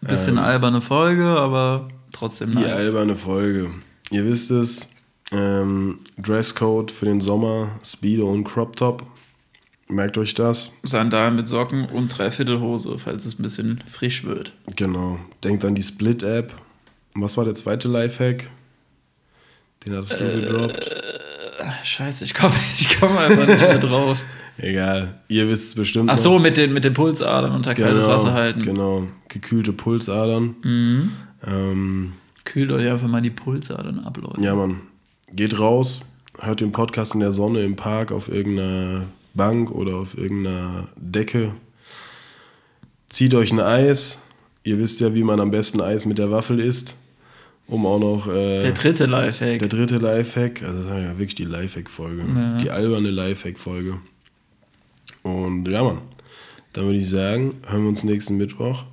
Ein 0.00 0.08
bisschen 0.08 0.38
alberne 0.38 0.80
Folge, 0.80 1.24
aber 1.26 1.86
trotzdem 2.12 2.50
Die 2.50 2.56
nice. 2.58 2.72
alberne 2.72 3.16
Folge. 3.16 3.70
Ihr 4.10 4.24
wisst 4.24 4.50
es, 4.50 4.88
ähm, 5.32 6.00
Dresscode 6.18 6.90
für 6.90 7.06
den 7.06 7.20
Sommer, 7.20 7.72
Speedo 7.84 8.28
und 8.30 8.44
Crop 8.44 8.76
Top. 8.76 9.04
Merkt 9.92 10.16
euch 10.16 10.32
das. 10.32 10.72
Sandalen 10.84 11.36
mit 11.36 11.46
Socken 11.46 11.84
und 11.84 12.08
Dreiviertelhose, 12.08 12.96
falls 12.98 13.26
es 13.26 13.38
ein 13.38 13.42
bisschen 13.42 13.78
frisch 13.90 14.24
wird. 14.24 14.52
Genau. 14.74 15.18
Denkt 15.44 15.64
an 15.66 15.74
die 15.74 15.82
Split-App. 15.82 16.54
Was 17.14 17.36
war 17.36 17.44
der 17.44 17.54
zweite 17.54 17.88
Lifehack? 17.88 18.48
Den 19.84 19.94
hattest 19.94 20.18
du 20.18 20.40
gedroppt. 20.40 20.90
Ach, 21.62 21.84
scheiße, 21.84 22.24
ich 22.24 22.32
komme 22.32 22.54
ich 22.78 22.98
komm 22.98 23.16
einfach 23.18 23.46
nicht 23.46 23.60
mehr 23.60 23.78
drauf. 23.78 24.24
Egal. 24.56 25.20
Ihr 25.28 25.48
wisst 25.48 25.68
es 25.68 25.74
bestimmt. 25.74 26.08
Ach 26.08 26.14
noch. 26.16 26.22
so, 26.22 26.38
mit 26.38 26.56
den, 26.56 26.72
mit 26.72 26.84
den 26.84 26.94
Pulsadern 26.94 27.52
unter 27.52 27.74
kaltes 27.74 28.06
Wasser 28.06 28.32
halten. 28.32 28.62
Genau, 28.62 29.08
gekühlte 29.28 29.72
Pulsadern. 29.72 30.54
Mhm. 30.62 31.12
Ähm, 31.46 32.12
Kühlt 32.44 32.70
euch 32.72 32.90
einfach 32.90 33.08
mal 33.08 33.20
die 33.20 33.30
Pulsadern 33.30 34.00
ab, 34.00 34.16
Leute. 34.16 34.40
ja, 34.40 34.54
Mann. 34.54 34.80
Geht 35.32 35.58
raus, 35.58 36.00
hört 36.40 36.60
den 36.60 36.72
Podcast 36.72 37.14
in 37.14 37.20
der 37.20 37.32
Sonne 37.32 37.62
im 37.62 37.76
Park 37.76 38.10
auf 38.12 38.28
irgendeiner 38.28 39.06
Bank 39.34 39.70
oder 39.70 39.96
auf 39.96 40.16
irgendeiner 40.16 40.88
Decke. 40.96 41.52
Zieht 43.08 43.34
euch 43.34 43.52
ein 43.52 43.60
Eis. 43.60 44.22
Ihr 44.64 44.78
wisst 44.78 45.00
ja, 45.00 45.14
wie 45.14 45.22
man 45.24 45.40
am 45.40 45.50
besten 45.50 45.80
Eis 45.80 46.06
mit 46.06 46.18
der 46.18 46.30
Waffel 46.30 46.60
isst. 46.60 46.94
Um 47.66 47.86
auch 47.86 47.98
noch. 47.98 48.28
Äh, 48.28 48.60
Der 48.60 48.72
dritte 48.72 49.06
Lifehack. 49.06 49.58
der 49.60 49.68
dritte 49.68 49.98
Lifehack. 49.98 50.62
Also, 50.62 50.78
das 50.82 50.88
war 50.88 50.98
ja 50.98 51.10
wirklich 51.18 51.34
die 51.36 51.44
Lifehack-Folge. 51.44 52.24
Ja. 52.34 52.58
Die 52.58 52.70
alberne 52.70 53.10
Lifehack-Folge. 53.10 53.98
Und 55.22 55.68
ja, 55.68 55.82
Mann. 55.82 56.00
Dann 56.72 56.86
würde 56.86 56.98
ich 56.98 57.08
sagen, 57.08 57.50
hören 57.66 57.82
wir 57.82 57.88
uns 57.90 58.02
nächsten 58.04 58.36
Mittwoch. 58.36 58.84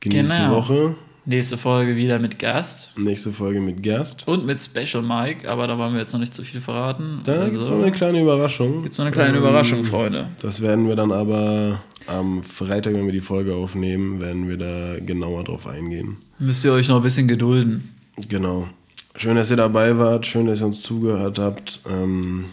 Genießt 0.00 0.32
die 0.32 0.36
Genau. 0.36 0.56
Woche. 0.56 0.96
Nächste 1.26 1.56
Folge 1.56 1.96
wieder 1.96 2.18
mit 2.18 2.38
Gast 2.38 2.92
Nächste 2.98 3.32
Folge 3.32 3.60
mit 3.60 3.82
Gast. 3.82 4.28
und 4.28 4.44
mit 4.44 4.60
Special 4.60 5.02
Mike, 5.02 5.48
aber 5.50 5.66
da 5.66 5.78
wollen 5.78 5.92
wir 5.94 6.00
jetzt 6.00 6.12
noch 6.12 6.20
nicht 6.20 6.34
zu 6.34 6.42
viel 6.42 6.60
verraten. 6.60 7.20
Da 7.24 7.32
Also, 7.40 7.52
gibt 7.52 7.64
es 7.64 7.70
noch 7.70 7.80
eine 7.82 7.92
kleine 7.92 8.20
Überraschung. 8.20 8.82
gibt's 8.82 8.98
noch 8.98 9.06
eine 9.06 9.12
kleine 9.12 9.30
Ähm, 9.38 9.42
Überraschung, 9.42 9.84
Freunde. 9.84 10.28
Das 10.42 10.60
werden 10.60 10.86
wir 10.86 10.96
dann 10.96 11.12
aber 11.12 11.82
am 12.06 12.42
Freitag, 12.42 12.94
wenn 12.94 13.06
wir 13.06 13.12
die 13.12 13.22
Folge 13.22 13.54
aufnehmen, 13.54 14.20
werden 14.20 14.48
wir 14.48 14.58
da 14.58 14.98
genauer 15.00 15.44
drauf 15.44 15.66
eingehen. 15.66 16.18
Müsst 16.38 16.62
ihr 16.64 16.72
euch 16.72 16.88
noch 16.88 16.96
ein 16.96 17.02
bisschen 17.02 17.26
gedulden. 17.26 17.94
Genau. 18.28 18.68
Schön, 19.16 19.36
dass 19.36 19.50
ihr 19.50 19.56
dabei 19.56 19.96
wart. 19.96 20.26
Schön, 20.26 20.46
dass 20.46 20.60
ihr 20.60 20.66
uns 20.66 20.82
zugehört 20.82 21.38
habt. 21.38 21.80
Ähm, 21.90 22.46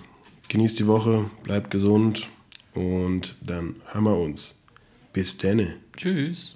genießt 0.47 0.79
die 0.79 0.87
Woche, 0.87 1.25
bleibt 1.43 1.71
gesund 1.71 2.29
und 2.73 3.35
dann 3.41 3.75
hören 3.91 4.03
wir 4.05 4.15
uns. 4.17 4.61
Bis 5.11 5.37
denne. 5.37 5.75
Tschüss. 5.97 6.55